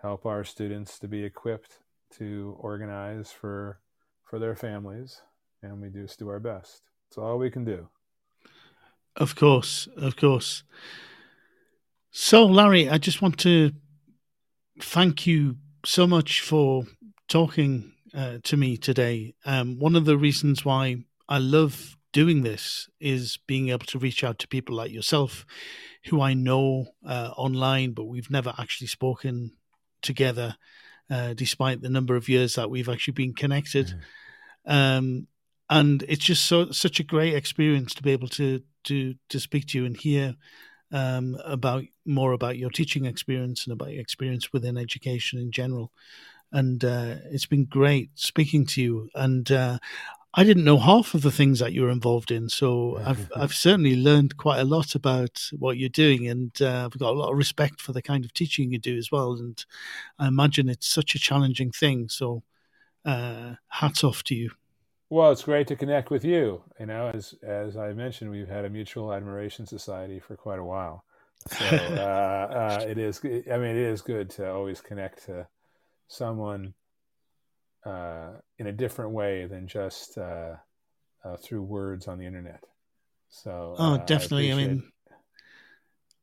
help 0.01 0.25
our 0.25 0.45
students 0.45 0.99
to 1.01 1.09
be 1.09 1.25
equipped 1.25 1.79
to 2.11 2.57
organize 2.59 3.31
for 3.31 3.81
for 4.29 4.39
their 4.39 4.55
families, 4.55 5.23
and 5.63 5.81
we 5.81 5.89
just 5.89 6.19
do 6.19 6.29
our 6.29 6.41
best. 6.41 6.83
It's 7.09 7.19
all 7.19 7.39
we 7.39 7.51
can 7.51 7.65
do. 7.65 7.89
Of 9.17 9.35
course, 9.35 9.89
of 9.97 10.17
course. 10.17 10.63
So, 12.11 12.45
Larry, 12.45 12.89
I 12.89 12.99
just 12.99 13.23
want 13.23 13.39
to 13.41 13.73
thank 14.81 15.27
you 15.27 15.57
so 15.85 16.07
much 16.07 16.41
for 16.41 16.85
talking 17.29 17.93
uh, 18.15 18.39
to 18.45 18.57
me 18.57 18.77
today. 18.77 19.35
Um, 19.45 19.79
one 19.79 19.97
of 19.97 20.05
the 20.05 20.17
reasons 20.17 20.65
why 20.65 21.05
I 21.29 21.39
love 21.39 21.97
doing 22.13 22.43
this 22.43 22.89
is 23.01 23.39
being 23.47 23.69
able 23.69 23.87
to 23.87 23.99
reach 23.99 24.25
out 24.25 24.39
to 24.39 24.49
people 24.49 24.75
like 24.75 24.91
yourself 24.91 25.45
who 26.07 26.21
I 26.21 26.35
know 26.35 26.87
uh, 27.07 27.33
online, 27.37 27.93
but 27.93 28.05
we've 28.05 28.31
never 28.31 28.55
actually 28.59 28.87
spoken 28.87 29.53
together, 30.01 30.57
uh, 31.10 31.35
despite 31.35 31.80
the 31.80 31.90
number 31.90 32.16
of 32.16 32.28
years 32.28 32.55
that 32.55 32.70
we've 32.70 32.89
actually 32.89 33.14
been 33.14 33.35
connected. 33.35 33.94
Um, 34.66 35.26
and 35.70 36.02
it's 36.09 36.24
just 36.24 36.44
so 36.47 36.70
such 36.70 37.01
a 37.01 37.05
great 37.05 37.35
experience 37.35 37.94
to 37.94 38.02
be 38.02 38.12
able 38.12 38.28
to 38.28 38.62
to 38.85 39.14
to 39.28 39.40
speak 39.40 39.66
to 39.68 39.78
you 39.78 39.85
and 39.86 39.97
hear 39.97 40.35
um, 40.93 41.36
about 41.44 41.85
more 42.06 42.32
about 42.32 42.56
your 42.56 42.70
teaching 42.70 43.05
experience 43.05 43.66
and 43.66 43.72
about 43.72 43.93
your 43.93 44.01
experience 44.01 44.52
within 44.52 44.78
education 44.78 45.39
in 45.39 45.51
general. 45.51 45.93
And 46.51 46.82
uh, 46.82 47.16
it's 47.30 47.47
been 47.47 47.66
great 47.66 48.10
speaking 48.14 48.64
to 48.66 48.82
you. 48.82 49.10
And 49.14 49.51
uh, 49.52 49.78
I 50.39 50.44
didn't 50.44 50.62
know 50.62 50.78
half 50.78 51.15
of 51.15 51.23
the 51.23 51.32
things 51.32 51.59
that 51.59 51.73
you're 51.73 51.90
involved 51.90 52.31
in, 52.31 52.48
so 52.48 52.97
I've 53.05 53.28
I've 53.35 53.52
certainly 53.52 53.97
learned 53.97 54.36
quite 54.36 54.60
a 54.60 54.65
lot 54.65 54.94
about 54.94 55.51
what 55.59 55.78
you're 55.78 55.89
doing, 55.89 56.28
and 56.28 56.52
uh, 56.62 56.85
I've 56.85 56.97
got 56.97 57.10
a 57.10 57.19
lot 57.19 57.32
of 57.32 57.36
respect 57.36 57.81
for 57.81 57.93
the 57.93 58.02
kind 58.02 58.24
of 58.24 58.32
teaching 58.32 58.70
you 58.70 58.78
do 58.78 58.97
as 58.97 59.10
well. 59.10 59.32
And 59.32 59.65
I 60.16 60.28
imagine 60.28 60.69
it's 60.69 60.86
such 60.86 61.16
a 61.16 61.19
challenging 61.19 61.73
thing. 61.73 62.09
So, 62.09 62.44
uh, 63.05 63.55
hats 63.66 64.05
off 64.05 64.23
to 64.24 64.36
you. 64.36 64.52
Well, 65.10 65.32
it's 65.32 65.43
great 65.43 65.66
to 65.69 65.77
connect 65.77 66.09
with 66.09 66.24
you. 66.24 66.62
You 66.78 66.86
know, 66.86 67.10
as 67.12 67.35
as 67.43 67.77
I 67.77 67.93
mentioned, 67.93 68.31
we've 68.31 68.47
had 68.47 68.65
a 68.65 68.70
mutual 68.70 69.12
admiration 69.12 69.66
society 69.66 70.20
for 70.20 70.36
quite 70.36 70.60
a 70.60 70.65
while. 70.65 71.05
So 71.48 71.65
uh, 71.66 72.78
uh, 72.81 72.85
it 72.86 72.97
is. 72.97 73.20
I 73.24 73.59
mean, 73.59 73.74
it 73.74 73.77
is 73.77 74.02
good 74.02 74.31
to 74.31 74.48
always 74.52 74.81
connect 74.81 75.27
to 75.27 75.48
someone 76.06 76.74
uh, 77.85 78.33
in 78.59 78.67
a 78.67 78.73
different 78.73 79.13
way 79.13 79.47
than 79.47 79.67
just 79.67 80.19
uh, 80.19 80.55
uh, 81.25 81.37
through 81.37 81.63
words 81.63 82.09
on 82.09 82.19
the 82.19 82.27
internet. 82.27 82.65
So, 83.29 83.75
oh, 83.79 83.95
uh, 83.95 83.97
definitely. 83.99 84.51
I, 84.51 84.55
I, 84.55 84.57
mean, 84.57 84.93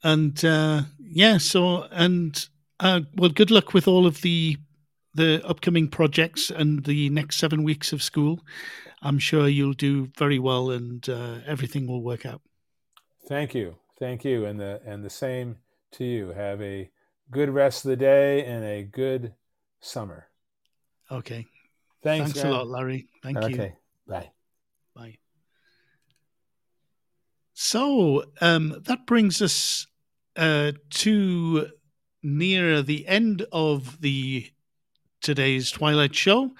and 0.03 0.45
uh, 0.45 0.81
yeah. 0.99 1.37
So, 1.37 1.83
and 1.91 2.47
uh, 2.79 3.01
well, 3.15 3.29
good 3.29 3.51
luck 3.51 3.73
with 3.73 3.87
all 3.87 4.05
of 4.05 4.21
the 4.21 4.57
the 5.13 5.41
upcoming 5.45 5.87
projects 5.87 6.49
and 6.49 6.83
the 6.83 7.09
next 7.09 7.37
seven 7.37 7.63
weeks 7.63 7.93
of 7.93 8.03
school. 8.03 8.41
I'm 9.01 9.19
sure 9.19 9.47
you'll 9.47 9.73
do 9.73 10.09
very 10.17 10.39
well, 10.39 10.71
and 10.71 11.07
everything 11.47 11.87
will 11.87 12.01
work 12.01 12.25
out. 12.25 12.41
Thank 13.27 13.55
you, 13.55 13.75
thank 13.99 14.25
you, 14.25 14.45
and 14.45 14.59
the 14.59 14.81
and 14.85 15.03
the 15.03 15.09
same 15.09 15.57
to 15.93 16.03
you. 16.03 16.29
Have 16.29 16.61
a 16.61 16.89
good 17.31 17.49
rest 17.49 17.85
of 17.85 17.89
the 17.89 17.97
day 17.97 18.43
and 18.45 18.63
a 18.63 18.83
good 18.83 19.33
summer. 19.79 20.27
Okay. 21.11 21.45
Thanks, 22.03 22.33
Thanks 22.33 22.47
a 22.47 22.51
lot, 22.51 22.67
Larry. 22.67 23.07
Thank 23.23 23.37
okay. 23.37 23.49
you. 23.49 23.55
Okay. 23.55 23.73
Bye. 24.07 24.31
Bye. 24.95 25.17
So 27.53 28.25
um, 28.41 28.81
that 28.85 29.05
brings 29.05 29.41
us 29.41 29.87
uh, 30.35 30.73
to 30.89 31.67
near 32.21 32.81
the 32.81 33.07
end 33.07 33.45
of 33.51 34.01
the 34.01 34.51
today's 35.21 35.71
Twilight 35.71 36.15
Show. 36.15 36.51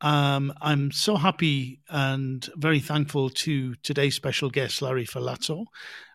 Um, 0.00 0.52
I'm 0.60 0.92
so 0.92 1.16
happy 1.16 1.80
and 1.88 2.48
very 2.56 2.78
thankful 2.78 3.30
to 3.30 3.74
today's 3.76 4.14
special 4.14 4.50
guest, 4.50 4.80
Larry 4.80 5.06
Ferlazzo, 5.06 5.64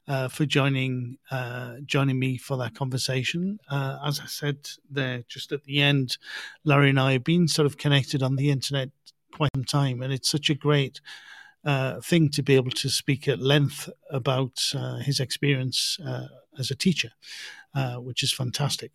uh, 0.07 0.27
for 0.27 0.45
joining 0.45 1.17
uh, 1.31 1.75
joining 1.85 2.19
me 2.19 2.38
for 2.38 2.57
that 2.57 2.75
conversation. 2.75 3.59
Uh, 3.69 3.97
as 4.05 4.19
I 4.19 4.25
said 4.25 4.57
there 4.89 5.23
just 5.27 5.51
at 5.51 5.63
the 5.63 5.81
end, 5.81 6.17
Larry 6.63 6.89
and 6.89 6.99
I 6.99 7.13
have 7.13 7.23
been 7.23 7.47
sort 7.47 7.65
of 7.65 7.77
connected 7.77 8.21
on 8.21 8.35
the 8.35 8.49
internet 8.49 8.89
quite 9.34 9.49
some 9.55 9.63
time, 9.63 10.01
and 10.01 10.13
it's 10.13 10.30
such 10.30 10.49
a 10.49 10.55
great 10.55 10.99
uh, 11.65 12.01
thing 12.01 12.30
to 12.30 12.43
be 12.43 12.55
able 12.55 12.71
to 12.71 12.89
speak 12.89 13.27
at 13.27 13.39
length 13.39 13.89
about 14.09 14.59
uh, 14.75 14.97
his 14.97 15.19
experience 15.19 15.97
uh, 16.05 16.27
as 16.59 16.69
a 16.69 16.75
teacher, 16.75 17.11
which 17.97 18.21
is 18.21 18.34
fantastic. 18.34 18.91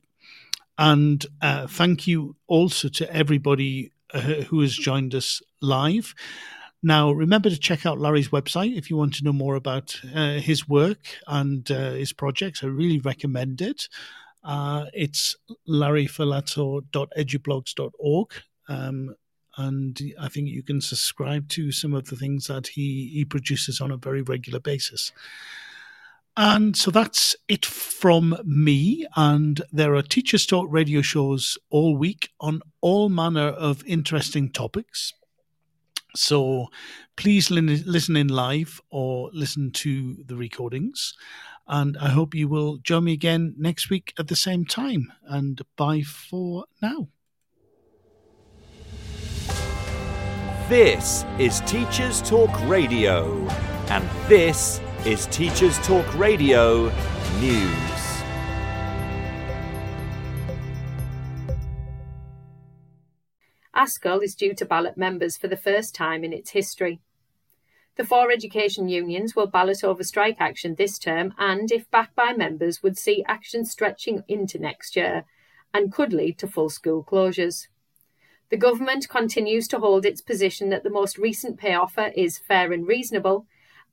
And 0.76 1.24
thank 1.68 2.06
you 2.06 2.36
also 2.47 2.89
to 2.89 3.12
everybody 3.12 3.93
who 4.48 4.60
has 4.60 4.76
joined 4.76 5.14
us 5.14 5.40
live. 5.60 6.14
Now, 6.82 7.10
remember 7.10 7.50
to 7.50 7.59
check 7.59 7.84
out 7.86 7.98
Larry's 7.98 8.28
website 8.28 8.76
if 8.76 8.88
you 8.88 8.96
want 8.96 9.14
to 9.14 9.24
know 9.24 9.32
more 9.32 9.56
about 9.56 10.00
uh, 10.14 10.34
his 10.34 10.68
work 10.68 11.00
and 11.26 11.68
uh, 11.70 11.90
his 11.92 12.12
projects. 12.12 12.62
I 12.62 12.68
really 12.68 13.00
recommend 13.00 13.60
it. 13.60 13.88
Uh, 14.44 14.84
it's 14.94 15.34
larryferlazzo.edublogs.org. 15.68 18.32
Um, 18.68 19.16
and 19.56 20.00
I 20.20 20.28
think 20.28 20.48
you 20.48 20.62
can 20.62 20.80
subscribe 20.80 21.48
to 21.50 21.72
some 21.72 21.92
of 21.92 22.06
the 22.06 22.14
things 22.14 22.46
that 22.46 22.68
he, 22.68 23.10
he 23.12 23.24
produces 23.24 23.80
on 23.80 23.90
a 23.90 23.96
very 23.96 24.22
regular 24.22 24.60
basis. 24.60 25.10
And 26.36 26.76
so 26.76 26.92
that's 26.92 27.34
it 27.48 27.66
from 27.66 28.36
me. 28.44 29.05
And 29.16 29.60
there 29.72 29.96
are 29.96 30.02
Teachers 30.02 30.46
Talk 30.46 30.68
radio 30.70 31.02
shows 31.02 31.59
all 31.70 31.96
week 31.96 32.28
on 32.38 32.60
all 32.80 33.09
manner 33.09 33.48
of 33.48 33.82
interesting 33.84 34.52
topics. 34.52 35.12
So 36.19 36.69
please 37.16 37.51
listen 37.51 38.16
in 38.16 38.28
live 38.28 38.81
or 38.90 39.31
listen 39.32 39.70
to 39.73 40.16
the 40.27 40.36
recordings. 40.36 41.15
And 41.66 41.97
I 41.99 42.09
hope 42.09 42.35
you 42.35 42.49
will 42.49 42.78
join 42.78 43.05
me 43.05 43.12
again 43.12 43.55
next 43.59 43.90
week 43.90 44.15
at 44.19 44.28
the 44.28 44.36
same 44.36 44.65
time. 44.65 45.12
And 45.27 45.61
bye 45.77 46.03
for 46.03 46.65
now. 46.82 47.09
This 50.69 51.24
is 51.39 51.61
Teachers 51.61 52.20
Talk 52.20 52.51
Radio, 52.69 53.49
and 53.89 54.07
this 54.28 54.81
is 55.07 55.27
Teachers 55.27 55.78
Talk 55.78 56.07
Radio 56.15 56.93
News. 57.40 57.97
ASCL 63.78 64.24
is 64.24 64.34
due 64.34 64.55
to 64.55 64.64
ballot 64.64 64.96
members 64.96 65.36
for 65.36 65.46
the 65.46 65.56
first 65.56 65.94
time 65.94 66.24
in 66.24 66.32
its 66.32 66.50
history. 66.50 67.00
The 67.94 68.05
four 68.05 68.32
education 68.32 68.88
unions 68.88 69.36
will 69.36 69.46
ballot 69.46 69.84
over 69.84 70.02
strike 70.02 70.36
action 70.40 70.74
this 70.74 70.98
term 70.98 71.32
and, 71.38 71.70
if 71.70 71.88
backed 71.90 72.16
by 72.16 72.32
members, 72.32 72.82
would 72.82 72.98
see 72.98 73.24
action 73.28 73.64
stretching 73.64 74.24
into 74.26 74.59
next 74.59 74.96
year 74.96 75.24
and 75.72 75.92
could 75.92 76.12
lead 76.12 76.38
to 76.38 76.48
full 76.48 76.70
school 76.70 77.05
closures. 77.05 77.68
The 78.50 78.56
government 78.56 79.09
continues 79.09 79.68
to 79.68 79.78
hold 79.78 80.05
its 80.05 80.22
position 80.22 80.70
that 80.70 80.82
the 80.82 80.90
most 80.90 81.16
recent 81.16 81.59
pay 81.59 81.74
offer 81.74 82.10
is 82.16 82.38
fair 82.38 82.72
and 82.72 82.86
reasonable 82.86 83.46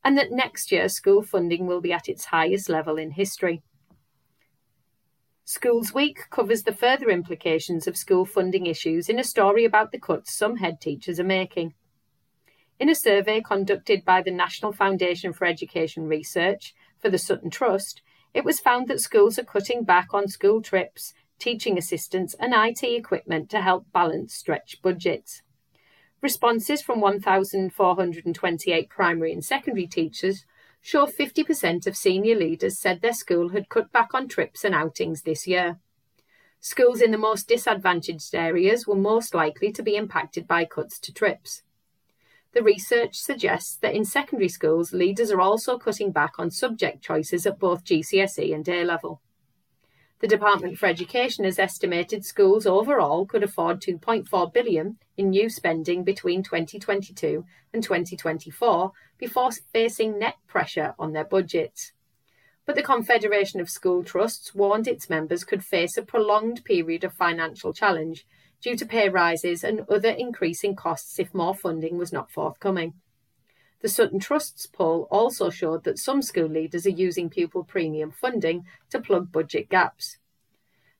and 0.03 0.17
that 0.17 0.31
next 0.31 0.71
year 0.71 0.89
school 0.89 1.21
funding 1.21 1.67
will 1.67 1.81
be 1.81 1.93
at 1.93 2.09
its 2.09 2.25
highest 2.25 2.69
level 2.69 2.97
in 2.97 3.11
history. 3.11 3.61
Schools 5.47 5.93
Week 5.93 6.21
covers 6.31 6.63
the 6.63 6.73
further 6.73 7.11
implications 7.11 7.85
of 7.85 7.95
school 7.95 8.25
funding 8.25 8.65
issues 8.65 9.09
in 9.09 9.19
a 9.19 9.23
story 9.23 9.63
about 9.63 9.91
the 9.91 9.99
cuts 9.99 10.33
some 10.33 10.57
head 10.57 10.81
teachers 10.81 11.19
are 11.19 11.23
making. 11.23 11.75
In 12.79 12.89
a 12.89 12.95
survey 12.95 13.41
conducted 13.41 14.03
by 14.03 14.23
the 14.23 14.31
National 14.31 14.73
Foundation 14.73 15.33
for 15.33 15.45
Education 15.45 16.07
Research 16.07 16.73
for 16.99 17.11
the 17.11 17.19
Sutton 17.19 17.51
Trust, 17.51 18.01
it 18.33 18.43
was 18.43 18.59
found 18.59 18.87
that 18.87 19.01
schools 19.01 19.37
are 19.37 19.43
cutting 19.43 19.83
back 19.83 20.15
on 20.15 20.27
school 20.27 20.63
trips, 20.63 21.13
teaching 21.37 21.77
assistants, 21.77 22.35
and 22.39 22.55
IT 22.55 22.81
equipment 22.81 23.47
to 23.51 23.61
help 23.61 23.85
balance 23.93 24.33
stretched 24.33 24.81
budgets. 24.81 25.43
Responses 26.21 26.81
from 26.81 27.01
1,428 27.01 28.89
primary 28.89 29.31
and 29.31 29.45
secondary 29.45 29.85
teachers 29.85 30.43
show 30.85 31.07
50% 31.07 31.87
of 31.87 31.97
senior 31.97 32.35
leaders 32.35 32.77
said 32.77 33.01
their 33.01 33.11
school 33.11 33.49
had 33.49 33.69
cut 33.69 33.91
back 33.91 34.13
on 34.13 34.27
trips 34.27 34.63
and 34.63 34.75
outings 34.75 35.23
this 35.23 35.47
year. 35.47 35.79
Schools 36.59 37.01
in 37.01 37.09
the 37.09 37.17
most 37.17 37.47
disadvantaged 37.47 38.35
areas 38.35 38.85
were 38.85 38.93
most 38.95 39.33
likely 39.33 39.71
to 39.71 39.81
be 39.81 39.95
impacted 39.95 40.47
by 40.47 40.63
cuts 40.63 40.99
to 40.99 41.11
trips. 41.11 41.63
The 42.53 42.61
research 42.61 43.15
suggests 43.17 43.77
that 43.77 43.95
in 43.95 44.05
secondary 44.05 44.47
schools, 44.47 44.93
leaders 44.93 45.31
are 45.31 45.41
also 45.41 45.79
cutting 45.79 46.11
back 46.11 46.33
on 46.37 46.51
subject 46.51 47.01
choices 47.03 47.47
at 47.47 47.57
both 47.57 47.83
GCSE 47.83 48.53
and 48.53 48.69
A 48.69 48.83
level. 48.83 49.21
The 50.21 50.27
Department 50.27 50.77
for 50.77 50.85
Education 50.85 51.43
has 51.43 51.59
estimated 51.59 52.23
schools 52.23 52.65
overall 52.65 53.25
could 53.25 53.43
afford 53.43 53.81
2.4 53.81 54.53
billion 54.53 54.97
in 55.17 55.29
new 55.29 55.49
spending 55.49 56.03
between 56.03 56.41
2022 56.41 57.45
and 57.73 57.83
2024 57.83 58.91
before 59.17 59.51
facing 59.73 60.17
net 60.17 60.35
pressure 60.47 60.95
on 60.97 61.11
their 61.11 61.25
budgets. 61.25 61.91
But 62.65 62.75
the 62.75 62.81
Confederation 62.81 63.59
of 63.59 63.69
School 63.69 64.03
Trusts 64.03 64.55
warned 64.55 64.87
its 64.87 65.09
members 65.09 65.43
could 65.43 65.63
face 65.63 65.97
a 65.97 66.01
prolonged 66.01 66.63
period 66.63 67.03
of 67.03 67.13
financial 67.13 67.73
challenge 67.73 68.25
due 68.61 68.75
to 68.77 68.85
pay 68.85 69.09
rises 69.09 69.63
and 69.63 69.81
other 69.89 70.09
increasing 70.09 70.75
costs 70.75 71.19
if 71.19 71.33
more 71.33 71.53
funding 71.53 71.97
was 71.97 72.13
not 72.13 72.31
forthcoming. 72.31 72.93
The 73.85 73.89
Sutton 73.89 74.17
Trust's 74.17 74.65
poll 74.65 75.07
also 75.11 75.51
showed 75.51 75.83
that 75.83 75.99
some 75.99 76.23
school 76.23 76.47
leaders 76.47 76.87
are 76.87 77.01
using 77.05 77.29
pupil 77.29 77.63
premium 77.63 78.09
funding 78.09 78.65
to 78.89 78.99
plug 78.99 79.31
budget 79.31 79.69
gaps. 79.69 80.17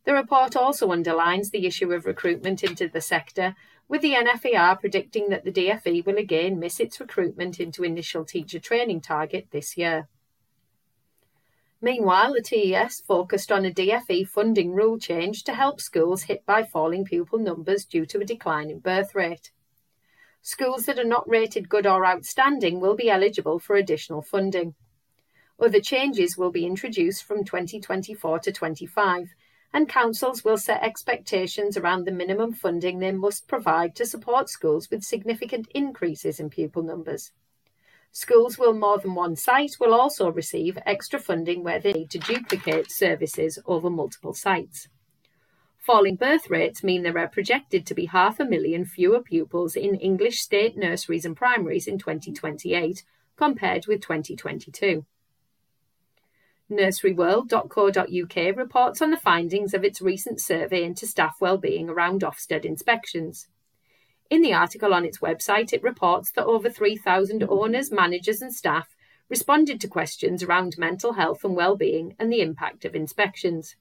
The 0.04 0.14
report 0.14 0.56
also 0.56 0.92
underlines 0.92 1.50
the 1.50 1.66
issue 1.66 1.92
of 1.94 2.06
recruitment 2.06 2.64
into 2.64 2.88
the 2.88 3.02
sector, 3.02 3.56
with 3.88 4.04
the 4.04 4.14
NFER 4.14 4.80
predicting 4.80 5.30
that 5.30 5.44
the 5.44 5.52
DFE 5.52 6.06
will 6.06 6.18
again 6.18 6.60
miss 6.60 6.80
its 6.80 7.00
recruitment 7.00 7.60
into 7.60 7.84
initial 7.84 8.24
teacher 8.24 8.60
training 8.60 9.02
target 9.02 9.48
this 9.50 9.76
year. 9.76 10.08
Meanwhile, 11.82 12.34
the 12.34 12.44
TES 12.44 13.02
focused 13.02 13.52
on 13.52 13.66
a 13.66 13.72
DFE 13.72 14.28
funding 14.28 14.74
rule 14.74 15.00
change 15.00 15.44
to 15.46 15.56
help 15.56 15.82
schools 15.82 16.22
hit 16.22 16.46
by 16.46 16.62
falling 16.62 17.04
pupil 17.04 17.40
numbers 17.40 17.84
due 17.84 18.06
to 18.06 18.20
a 18.20 18.26
decline 18.26 18.70
in 18.70 18.78
birth 18.78 19.16
rate. 19.16 19.50
Schools 20.48 20.86
that 20.86 21.00
are 21.00 21.04
not 21.04 21.28
rated 21.28 21.70
good 21.70 21.88
or 21.88 22.06
outstanding 22.06 22.80
will 22.80 22.96
be 22.96 23.10
eligible 23.10 23.58
for 23.58 23.76
additional 23.76 24.22
funding. 24.22 24.76
Other 25.60 25.80
changes 25.80 26.38
will 26.38 26.52
be 26.52 26.68
introduced 26.68 27.24
from 27.24 27.44
2024 27.44 28.38
to 28.42 28.52
25, 28.52 29.30
and 29.74 29.90
councils 29.90 30.46
will 30.46 30.60
set 30.60 30.84
expectations 30.84 31.78
around 31.78 32.06
the 32.06 32.12
minimum 32.12 32.54
funding 32.54 33.00
they 33.00 33.12
must 33.12 33.48
provide 33.48 33.96
to 33.96 34.06
support 34.06 34.48
schools 34.48 34.88
with 34.92 35.02
significant 35.02 35.68
increases 35.74 36.40
in 36.40 36.52
pupil 36.52 36.84
numbers. 36.84 37.32
Schools 38.12 38.60
with 38.60 38.76
more 38.76 39.00
than 39.00 39.16
one 39.16 39.36
site 39.36 39.78
will 39.80 39.96
also 39.96 40.32
receive 40.32 40.78
extra 40.86 41.20
funding 41.20 41.64
where 41.64 41.80
they 41.80 41.92
need 41.92 42.12
to 42.12 42.20
duplicate 42.20 42.92
services 42.92 43.58
over 43.66 43.90
multiple 43.90 44.36
sites. 44.36 44.90
Falling 45.86 46.16
birth 46.16 46.50
rates 46.50 46.84
mean 46.84 47.04
there 47.04 47.20
are 47.20 47.28
projected 47.28 47.86
to 47.86 47.94
be 47.94 48.08
half 48.08 48.40
a 48.40 48.46
million 48.46 48.86
fewer 48.86 49.22
pupils 49.22 49.76
in 49.76 49.94
English 49.94 50.40
state 50.40 50.76
nurseries 50.76 51.26
and 51.26 51.38
primaries 51.38 51.86
in 51.86 52.00
2028 52.00 53.04
compared 53.38 53.86
with 53.86 54.02
2022. 54.02 55.06
Nurseryworld.co.uk 56.72 58.58
reports 58.58 59.00
on 59.00 59.12
the 59.12 59.18
findings 59.18 59.76
of 59.76 59.84
its 59.84 60.02
recent 60.02 60.42
survey 60.42 60.84
into 60.84 61.06
staff 61.06 61.36
well-being 61.40 61.88
around 61.88 62.22
Ofsted 62.22 62.66
inspections. 62.66 63.48
In 64.32 64.42
the 64.42 64.54
article 64.54 64.92
on 64.92 65.06
its 65.06 65.20
website, 65.20 65.72
it 65.72 65.84
reports 65.84 66.32
that 66.32 66.46
over 66.46 66.68
3,000 66.68 67.44
owners, 67.48 67.92
managers, 67.92 68.42
and 68.42 68.52
staff 68.52 68.96
responded 69.30 69.80
to 69.82 69.88
questions 69.88 70.42
around 70.42 70.80
mental 70.80 71.14
health 71.14 71.44
and 71.44 71.56
well-being 71.56 72.16
and 72.18 72.34
the 72.34 72.42
impact 72.42 72.86
of 72.86 72.96
inspections. 72.96 73.76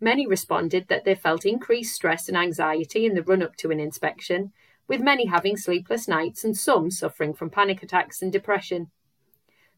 Many 0.00 0.26
responded 0.26 0.86
that 0.88 1.04
they 1.04 1.14
felt 1.14 1.44
increased 1.44 1.94
stress 1.94 2.28
and 2.28 2.36
anxiety 2.36 3.04
in 3.04 3.14
the 3.14 3.22
run 3.22 3.42
up 3.42 3.56
to 3.56 3.70
an 3.70 3.80
inspection, 3.80 4.52
with 4.86 5.00
many 5.00 5.26
having 5.26 5.56
sleepless 5.56 6.06
nights 6.06 6.44
and 6.44 6.56
some 6.56 6.90
suffering 6.90 7.34
from 7.34 7.50
panic 7.50 7.82
attacks 7.82 8.22
and 8.22 8.32
depression. 8.32 8.90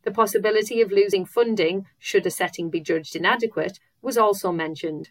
The 0.02 0.10
possibility 0.10 0.80
of 0.80 0.92
losing 0.92 1.24
funding 1.26 1.86
should 1.98 2.26
a 2.26 2.30
setting 2.30 2.70
be 2.70 2.80
judged 2.80 3.16
inadequate 3.16 3.78
was 4.02 4.16
also 4.16 4.52
mentioned. 4.52 5.10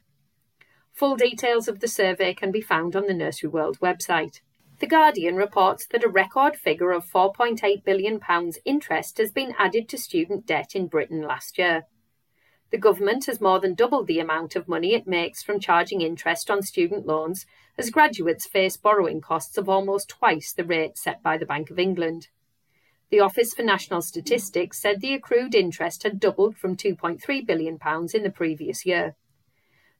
Full 0.94 1.16
details 1.16 1.68
of 1.68 1.80
the 1.80 1.88
survey 1.88 2.34
can 2.34 2.52
be 2.52 2.62
found 2.62 2.96
on 2.96 3.06
the 3.06 3.14
Nursery 3.14 3.50
World 3.50 3.80
website. 3.80 4.42
The 4.80 4.88
Guardian 4.88 5.36
reports 5.36 5.86
that 5.88 6.04
a 6.04 6.10
record 6.10 6.56
figure 6.56 6.92
of 6.92 7.06
£4.8 7.06 7.84
billion 7.84 8.20
interest 8.66 9.18
has 9.18 9.32
been 9.32 9.54
added 9.58 9.90
to 9.90 9.98
student 9.98 10.46
debt 10.46 10.72
in 10.74 10.88
Britain 10.88 11.22
last 11.22 11.58
year. 11.58 11.86
The 12.72 12.78
government 12.78 13.26
has 13.26 13.42
more 13.42 13.60
than 13.60 13.74
doubled 13.74 14.06
the 14.06 14.20
amount 14.20 14.56
of 14.56 14.68
money 14.68 14.94
it 14.94 15.08
makes 15.08 15.42
from 15.42 15.60
charging 15.60 16.02
interest 16.02 16.52
on 16.52 16.62
student 16.62 17.08
loans 17.08 17.48
as 17.78 17.90
graduates 17.90 18.46
face 18.46 18.78
borrowing 18.78 19.22
costs 19.22 19.58
of 19.58 19.68
almost 19.68 20.10
twice 20.10 20.54
the 20.54 20.64
rate 20.64 20.96
set 20.98 21.24
by 21.24 21.38
the 21.38 21.48
Bank 21.48 21.72
of 21.72 21.80
England. 21.80 22.28
The 23.10 23.22
Office 23.22 23.56
for 23.56 23.64
National 23.64 24.04
Statistics 24.04 24.80
said 24.80 25.02
the 25.02 25.16
accrued 25.16 25.56
interest 25.56 26.04
had 26.04 26.20
doubled 26.20 26.58
from 26.58 26.78
£2.3 26.78 27.48
billion 27.48 27.80
in 28.14 28.24
the 28.24 28.30
previous 28.30 28.86
year. 28.86 29.16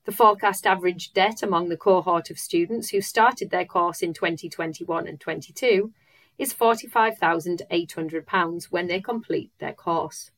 The 0.04 0.12
forecast 0.12 0.64
average 0.64 1.12
debt 1.12 1.42
among 1.42 1.70
the 1.70 1.76
cohort 1.76 2.30
of 2.30 2.38
students 2.38 2.90
who 2.90 3.00
started 3.00 3.50
their 3.50 3.64
course 3.64 4.00
in 4.00 4.14
2021 4.14 5.08
and 5.08 5.20
22 5.20 5.92
is 6.38 6.54
£45,800 6.54 8.64
when 8.70 8.86
they 8.86 9.00
complete 9.00 9.50
their 9.58 9.74
course. 9.74 10.30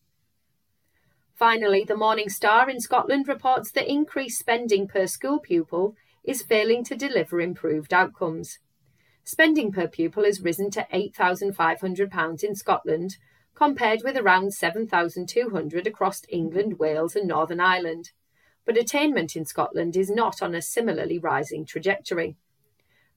Finally, 1.42 1.82
the 1.82 1.96
Morning 1.96 2.28
Star 2.28 2.70
in 2.70 2.78
Scotland 2.78 3.26
reports 3.26 3.72
that 3.72 3.90
increased 3.90 4.38
spending 4.38 4.86
per 4.86 5.08
school 5.08 5.40
pupil 5.40 5.96
is 6.22 6.40
failing 6.40 6.84
to 6.84 6.94
deliver 6.94 7.40
improved 7.40 7.92
outcomes. 7.92 8.60
Spending 9.24 9.72
per 9.72 9.88
pupil 9.88 10.22
has 10.22 10.40
risen 10.40 10.70
to 10.70 10.86
£8,500 10.94 12.44
in 12.44 12.54
Scotland, 12.54 13.16
compared 13.56 14.04
with 14.04 14.16
around 14.16 14.54
7,200 14.54 15.84
across 15.84 16.22
England, 16.28 16.78
Wales, 16.78 17.16
and 17.16 17.26
Northern 17.26 17.58
Ireland. 17.58 18.12
But 18.64 18.78
attainment 18.78 19.34
in 19.34 19.44
Scotland 19.44 19.96
is 19.96 20.10
not 20.10 20.42
on 20.42 20.54
a 20.54 20.62
similarly 20.62 21.18
rising 21.18 21.66
trajectory. 21.66 22.36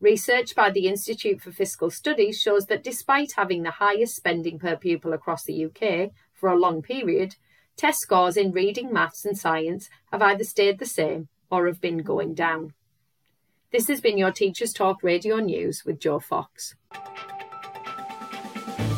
Research 0.02 0.56
by 0.56 0.72
the 0.72 0.88
Institute 0.88 1.42
for 1.42 1.52
Fiscal 1.52 1.92
Studies 1.92 2.42
shows 2.42 2.66
that 2.66 2.84
despite 2.84 3.34
having 3.34 3.62
the 3.62 3.78
highest 3.78 4.16
spending 4.16 4.58
per 4.58 4.76
pupil 4.76 5.14
across 5.14 5.44
the 5.44 5.66
UK 5.66 6.10
for 6.34 6.50
a 6.50 6.58
long 6.58 6.82
period, 6.82 7.36
Test 7.78 8.00
scores 8.00 8.38
in 8.38 8.52
reading, 8.52 8.94
maths, 8.94 9.26
and 9.26 9.38
science 9.38 9.90
have 10.12 10.22
either 10.22 10.46
stayed 10.46 10.80
the 10.80 10.86
same 10.86 11.28
or 11.52 11.68
have 11.68 11.82
been 11.82 11.98
going 12.00 12.34
down. 12.34 12.74
This 13.72 13.90
has 13.90 14.00
been 14.00 14.18
your 14.18 14.32
Teachers 14.32 14.72
Talk 14.72 15.04
Radio 15.04 15.38
News 15.38 15.84
with 15.86 16.00
Joe 16.00 16.20
Fox. 16.20 16.76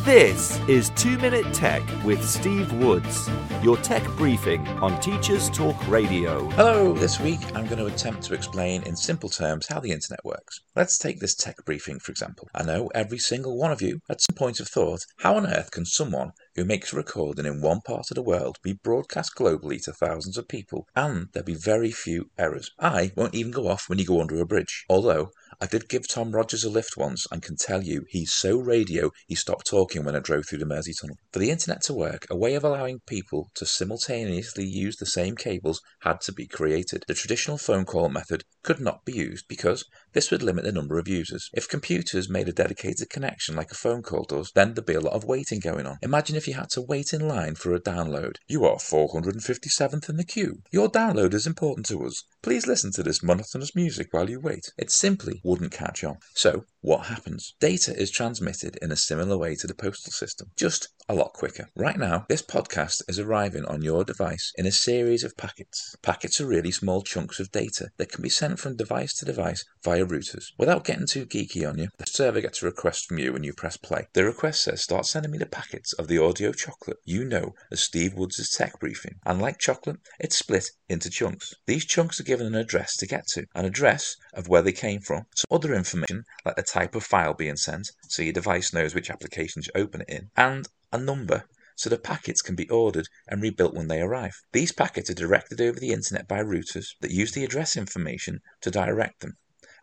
This 0.08 0.58
is 0.70 0.90
2 0.92 1.18
Minute 1.18 1.54
Tech 1.54 1.84
with 2.06 2.26
Steve 2.26 2.72
Woods, 2.72 3.30
your 3.62 3.76
tech 3.76 4.02
briefing 4.16 4.66
on 4.80 4.98
Teachers 5.02 5.50
Talk 5.50 5.76
Radio. 5.90 6.50
Hello, 6.52 6.94
this 6.94 7.20
week 7.20 7.42
I'm 7.54 7.66
going 7.66 7.80
to 7.80 7.88
attempt 7.88 8.24
to 8.24 8.34
explain 8.34 8.84
in 8.84 8.96
simple 8.96 9.28
terms 9.28 9.68
how 9.68 9.82
the 9.82 9.92
internet 9.92 10.24
works. 10.24 10.62
Let's 10.78 10.98
take 10.98 11.20
this 11.20 11.36
tech 11.36 11.58
briefing 11.66 12.00
for 12.00 12.14
example. 12.14 12.48
I 12.56 12.64
know 12.64 12.90
every 12.96 13.18
single 13.18 13.58
one 13.58 13.74
of 13.74 13.82
you 13.82 14.00
at 14.10 14.22
some 14.22 14.36
point 14.38 14.60
have 14.60 14.70
thought, 14.70 15.06
how 15.18 15.36
on 15.36 15.46
earth 15.46 15.72
can 15.72 15.84
someone 15.84 16.32
who 16.56 16.64
makes 16.64 16.94
a 16.94 16.96
recording 16.96 17.46
in 17.46 17.62
one 17.62 17.82
part 17.82 18.10
of 18.10 18.16
the 18.16 18.24
world 18.24 18.60
be 18.64 18.80
broadcast 18.82 19.36
globally 19.36 19.84
to 19.84 19.92
thousands 19.92 20.38
of 20.38 20.48
people 20.48 20.88
and 20.96 21.28
there 21.34 21.44
be 21.44 21.54
very 21.54 21.92
few 21.92 22.30
errors? 22.38 22.72
I 22.80 23.12
won't 23.18 23.36
even 23.36 23.52
go 23.52 23.68
off 23.68 23.90
when 23.90 24.00
you 24.00 24.06
go 24.06 24.22
under 24.22 24.40
a 24.40 24.46
bridge, 24.46 24.86
although 24.88 25.32
I 25.60 25.66
did 25.66 25.90
give 25.90 26.08
Tom 26.08 26.34
Rogers 26.34 26.64
a 26.64 26.70
lift 26.70 26.98
once 26.98 27.26
and 27.32 27.42
can 27.42 27.56
tell 27.56 27.82
you 27.84 28.06
he's 28.10 28.32
so 28.32 28.60
radio 28.60 29.10
he 29.26 29.34
stopped 29.34 29.66
talking 29.66 30.06
when 30.06 30.16
I 30.16 30.20
drove 30.20 30.46
through 30.46 30.60
the 30.60 30.68
Mersey 30.68 30.94
Tunnel. 30.94 31.18
For 31.32 31.40
the 31.40 31.50
internet 31.50 31.82
to 31.84 31.96
work, 31.96 32.28
a 32.30 32.38
way 32.38 32.54
of 32.54 32.64
allowing 32.64 33.00
people 33.08 33.50
to 33.56 33.66
simultaneously 33.66 34.66
use 34.66 34.98
the 34.98 35.08
same 35.08 35.36
cables 35.36 35.82
had 36.02 36.22
to 36.22 36.32
be 36.32 36.46
created. 36.46 37.06
The 37.08 37.16
traditional 37.16 37.58
phone 37.58 37.86
call 37.86 38.08
method 38.10 38.44
could 38.62 38.80
not 38.80 39.04
be 39.04 39.14
used 39.14 39.48
because 39.48 39.84
this 40.18 40.32
would 40.32 40.42
limit 40.42 40.64
the 40.64 40.72
number 40.72 40.98
of 40.98 41.08
users. 41.08 41.48
If 41.54 41.70
computers 41.70 42.28
made 42.28 42.50
a 42.50 42.52
dedicated 42.52 43.08
connection 43.08 43.56
like 43.56 43.70
a 43.70 43.76
phone 43.76 44.02
call 44.02 44.24
does, 44.24 44.52
then 44.56 44.74
there'd 44.74 44.84
be 44.84 44.96
a 44.96 45.00
lot 45.00 45.14
of 45.14 45.26
waiting 45.26 45.60
going 45.60 45.86
on. 45.86 46.00
Imagine 46.02 46.36
if 46.36 46.48
you 46.48 46.56
had 46.56 46.72
to 46.72 46.82
wait 46.82 47.14
in 47.14 47.28
line 47.28 47.54
for 47.54 47.72
a 47.72 47.80
download. 47.80 48.38
You 48.48 48.66
are 48.66 48.78
457th 48.78 50.10
in 50.10 50.18
the 50.18 50.24
queue. 50.24 50.64
Your 50.72 50.90
download 50.90 51.36
is 51.36 51.46
important 51.46 51.86
to 51.90 52.04
us. 52.04 52.24
Please 52.42 52.66
listen 52.66 52.92
to 52.94 53.04
this 53.04 53.22
monotonous 53.22 53.76
music 53.76 54.08
while 54.10 54.28
you 54.28 54.40
wait. 54.40 54.72
It 54.76 54.90
simply 54.90 55.40
wouldn't 55.44 55.72
catch 55.72 56.04
on. 56.04 56.18
So, 56.34 56.66
what 56.88 57.08
happens? 57.08 57.54
Data 57.60 57.94
is 57.94 58.10
transmitted 58.10 58.78
in 58.82 58.94
a 58.94 58.96
similar 58.96 59.38
way 59.38 59.56
to 59.56 59.68
the 59.68 59.76
postal 59.76 60.14
system, 60.14 60.52
just 60.56 60.88
a 61.10 61.14
lot 61.14 61.34
quicker. 61.34 61.70
Right 61.76 61.98
now, 61.98 62.26
this 62.30 62.42
podcast 62.42 63.02
is 63.10 63.20
arriving 63.20 63.66
on 63.66 63.82
your 63.82 64.06
device 64.06 64.54
in 64.58 64.66
a 64.66 64.72
series 64.72 65.26
of 65.26 65.36
packets. 65.36 65.98
Packets 66.02 66.40
are 66.40 66.48
really 66.48 66.72
small 66.72 67.02
chunks 67.02 67.42
of 67.42 67.52
data 67.52 67.90
that 67.98 68.10
can 68.10 68.22
be 68.22 68.30
sent 68.30 68.60
from 68.60 68.78
device 68.78 69.14
to 69.16 69.26
device 69.26 69.66
via 69.84 70.06
routers. 70.06 70.46
Without 70.58 70.86
getting 70.86 71.08
too 71.08 71.26
geeky 71.26 71.70
on 71.70 71.78
you, 71.78 71.90
the 71.98 72.06
server 72.06 72.40
gets 72.40 72.64
a 72.64 72.66
request 72.66 73.08
from 73.08 73.20
you 73.20 73.34
when 73.34 73.44
you 73.44 73.52
press 73.52 73.76
play. 73.76 74.08
The 74.14 74.24
request 74.24 74.64
says 74.64 74.82
start 74.82 75.06
sending 75.06 75.32
me 75.32 75.38
the 75.38 75.46
packets 75.46 75.92
of 75.92 76.08
the 76.08 76.24
audio 76.24 76.54
chocolate 76.54 77.00
you 77.04 77.26
know 77.26 77.54
as 77.70 77.82
Steve 77.82 78.14
Woods' 78.14 78.50
tech 78.56 78.80
briefing. 78.80 79.16
And 79.26 79.42
like 79.42 79.60
chocolate, 79.60 79.98
it's 80.22 80.38
split 80.38 80.72
into 80.88 81.10
chunks. 81.10 81.54
These 81.66 81.86
chunks 81.86 82.22
are 82.22 82.24
given 82.24 82.48
an 82.48 82.56
address 82.56 82.96
to 82.98 83.08
get 83.08 83.28
to, 83.34 83.46
an 83.56 83.66
address 83.66 84.16
of 84.34 84.48
where 84.48 84.62
they 84.62 84.72
came 84.72 85.02
from, 85.02 85.26
some 85.36 85.48
other 85.52 85.74
information 85.74 86.24
like 86.46 86.56
the 86.56 86.64
type 86.78 86.94
of 86.94 87.04
file 87.04 87.34
being 87.34 87.56
sent, 87.56 87.92
so 88.08 88.22
your 88.22 88.34
device 88.34 88.72
knows 88.72 88.94
which 88.94 89.10
application 89.10 89.64
to 89.64 89.78
open 89.78 90.02
it 90.02 90.10
in, 90.10 90.30
and 90.36 90.68
a 90.92 90.98
number 90.98 91.44
so 91.76 91.90
the 91.90 91.98
packets 91.98 92.42
can 92.42 92.56
be 92.56 92.70
ordered 92.70 93.08
and 93.28 93.42
rebuilt 93.42 93.74
when 93.74 93.88
they 93.88 94.00
arrive. 94.00 94.36
These 94.52 94.74
packets 94.74 95.10
are 95.10 95.16
directed 95.16 95.60
over 95.60 95.80
the 95.80 95.92
internet 95.92 96.28
by 96.28 96.40
routers 96.40 96.90
that 97.02 97.12
use 97.12 97.32
the 97.32 97.44
address 97.44 97.76
information 97.76 98.42
to 98.62 98.70
direct 98.70 99.22
them 99.22 99.38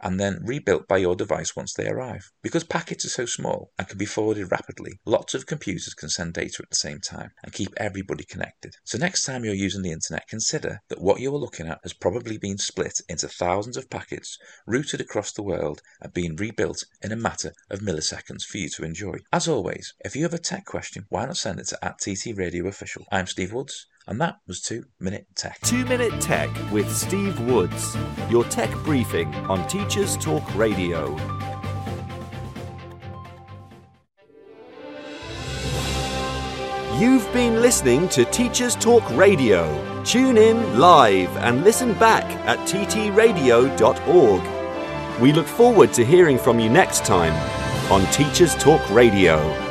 and 0.04 0.20
then 0.20 0.38
rebuilt 0.44 0.86
by 0.86 0.98
your 0.98 1.16
device 1.16 1.56
once 1.56 1.72
they 1.72 1.88
arrive. 1.88 2.30
Because 2.42 2.62
packets 2.62 3.04
are 3.04 3.08
so 3.08 3.26
small 3.26 3.72
and 3.78 3.88
can 3.88 3.98
be 3.98 4.04
forwarded 4.04 4.52
rapidly, 4.52 5.00
lots 5.04 5.34
of 5.34 5.46
computers 5.46 5.94
can 5.94 6.10
send 6.10 6.34
data 6.34 6.62
at 6.62 6.70
the 6.70 6.76
same 6.76 7.00
time 7.00 7.30
and 7.42 7.52
keep 7.52 7.74
everybody 7.76 8.24
connected. 8.24 8.76
So 8.84 8.98
next 8.98 9.24
time 9.24 9.44
you're 9.44 9.54
using 9.54 9.82
the 9.82 9.92
internet, 9.92 10.28
consider 10.28 10.80
that 10.88 11.00
what 11.00 11.20
you 11.20 11.34
are 11.34 11.38
looking 11.38 11.66
at 11.66 11.80
has 11.82 11.94
probably 11.94 12.38
been 12.38 12.58
split 12.58 13.00
into 13.08 13.28
thousands 13.28 13.76
of 13.76 13.90
packets, 13.90 14.38
routed 14.66 15.00
across 15.00 15.32
the 15.32 15.42
world, 15.42 15.80
and 16.00 16.12
being 16.12 16.36
rebuilt 16.36 16.84
in 17.02 17.10
a 17.10 17.16
matter 17.16 17.52
of 17.70 17.80
milliseconds 17.80 18.42
for 18.44 18.58
you 18.58 18.68
to 18.68 18.84
enjoy. 18.84 19.16
As 19.32 19.48
always, 19.48 19.94
if 20.04 20.14
you 20.14 20.22
have 20.22 20.34
a 20.34 20.38
tech 20.38 20.66
question, 20.66 21.06
why 21.08 21.24
not 21.24 21.36
send 21.36 21.58
it 21.60 21.66
to 21.68 21.84
at 21.84 21.98
TT 21.98 22.36
Radio 22.36 22.66
Official. 22.66 23.04
I'm 23.10 23.26
Steve 23.26 23.52
Woods. 23.52 23.86
And 24.06 24.20
that 24.20 24.36
was 24.46 24.60
2 24.60 24.84
Minute 25.00 25.26
Tech. 25.34 25.58
2 25.62 25.86
Minute 25.86 26.20
Tech 26.20 26.50
with 26.70 26.94
Steve 26.94 27.40
Woods, 27.40 27.96
your 28.28 28.44
tech 28.44 28.70
briefing 28.84 29.34
on 29.46 29.66
Teachers 29.66 30.18
Talk 30.18 30.54
Radio. 30.54 31.16
You've 36.98 37.32
been 37.32 37.62
listening 37.62 38.08
to 38.10 38.26
Teachers 38.26 38.76
Talk 38.76 39.08
Radio. 39.16 40.02
Tune 40.04 40.36
in 40.36 40.78
live 40.78 41.34
and 41.38 41.64
listen 41.64 41.94
back 41.94 42.24
at 42.46 42.58
ttradio.org. 42.68 44.42
We 45.20 45.32
look 45.32 45.46
forward 45.46 45.94
to 45.94 46.04
hearing 46.04 46.38
from 46.38 46.60
you 46.60 46.68
next 46.68 47.06
time 47.06 47.32
on 47.90 48.04
Teachers 48.12 48.54
Talk 48.56 48.88
Radio. 48.90 49.63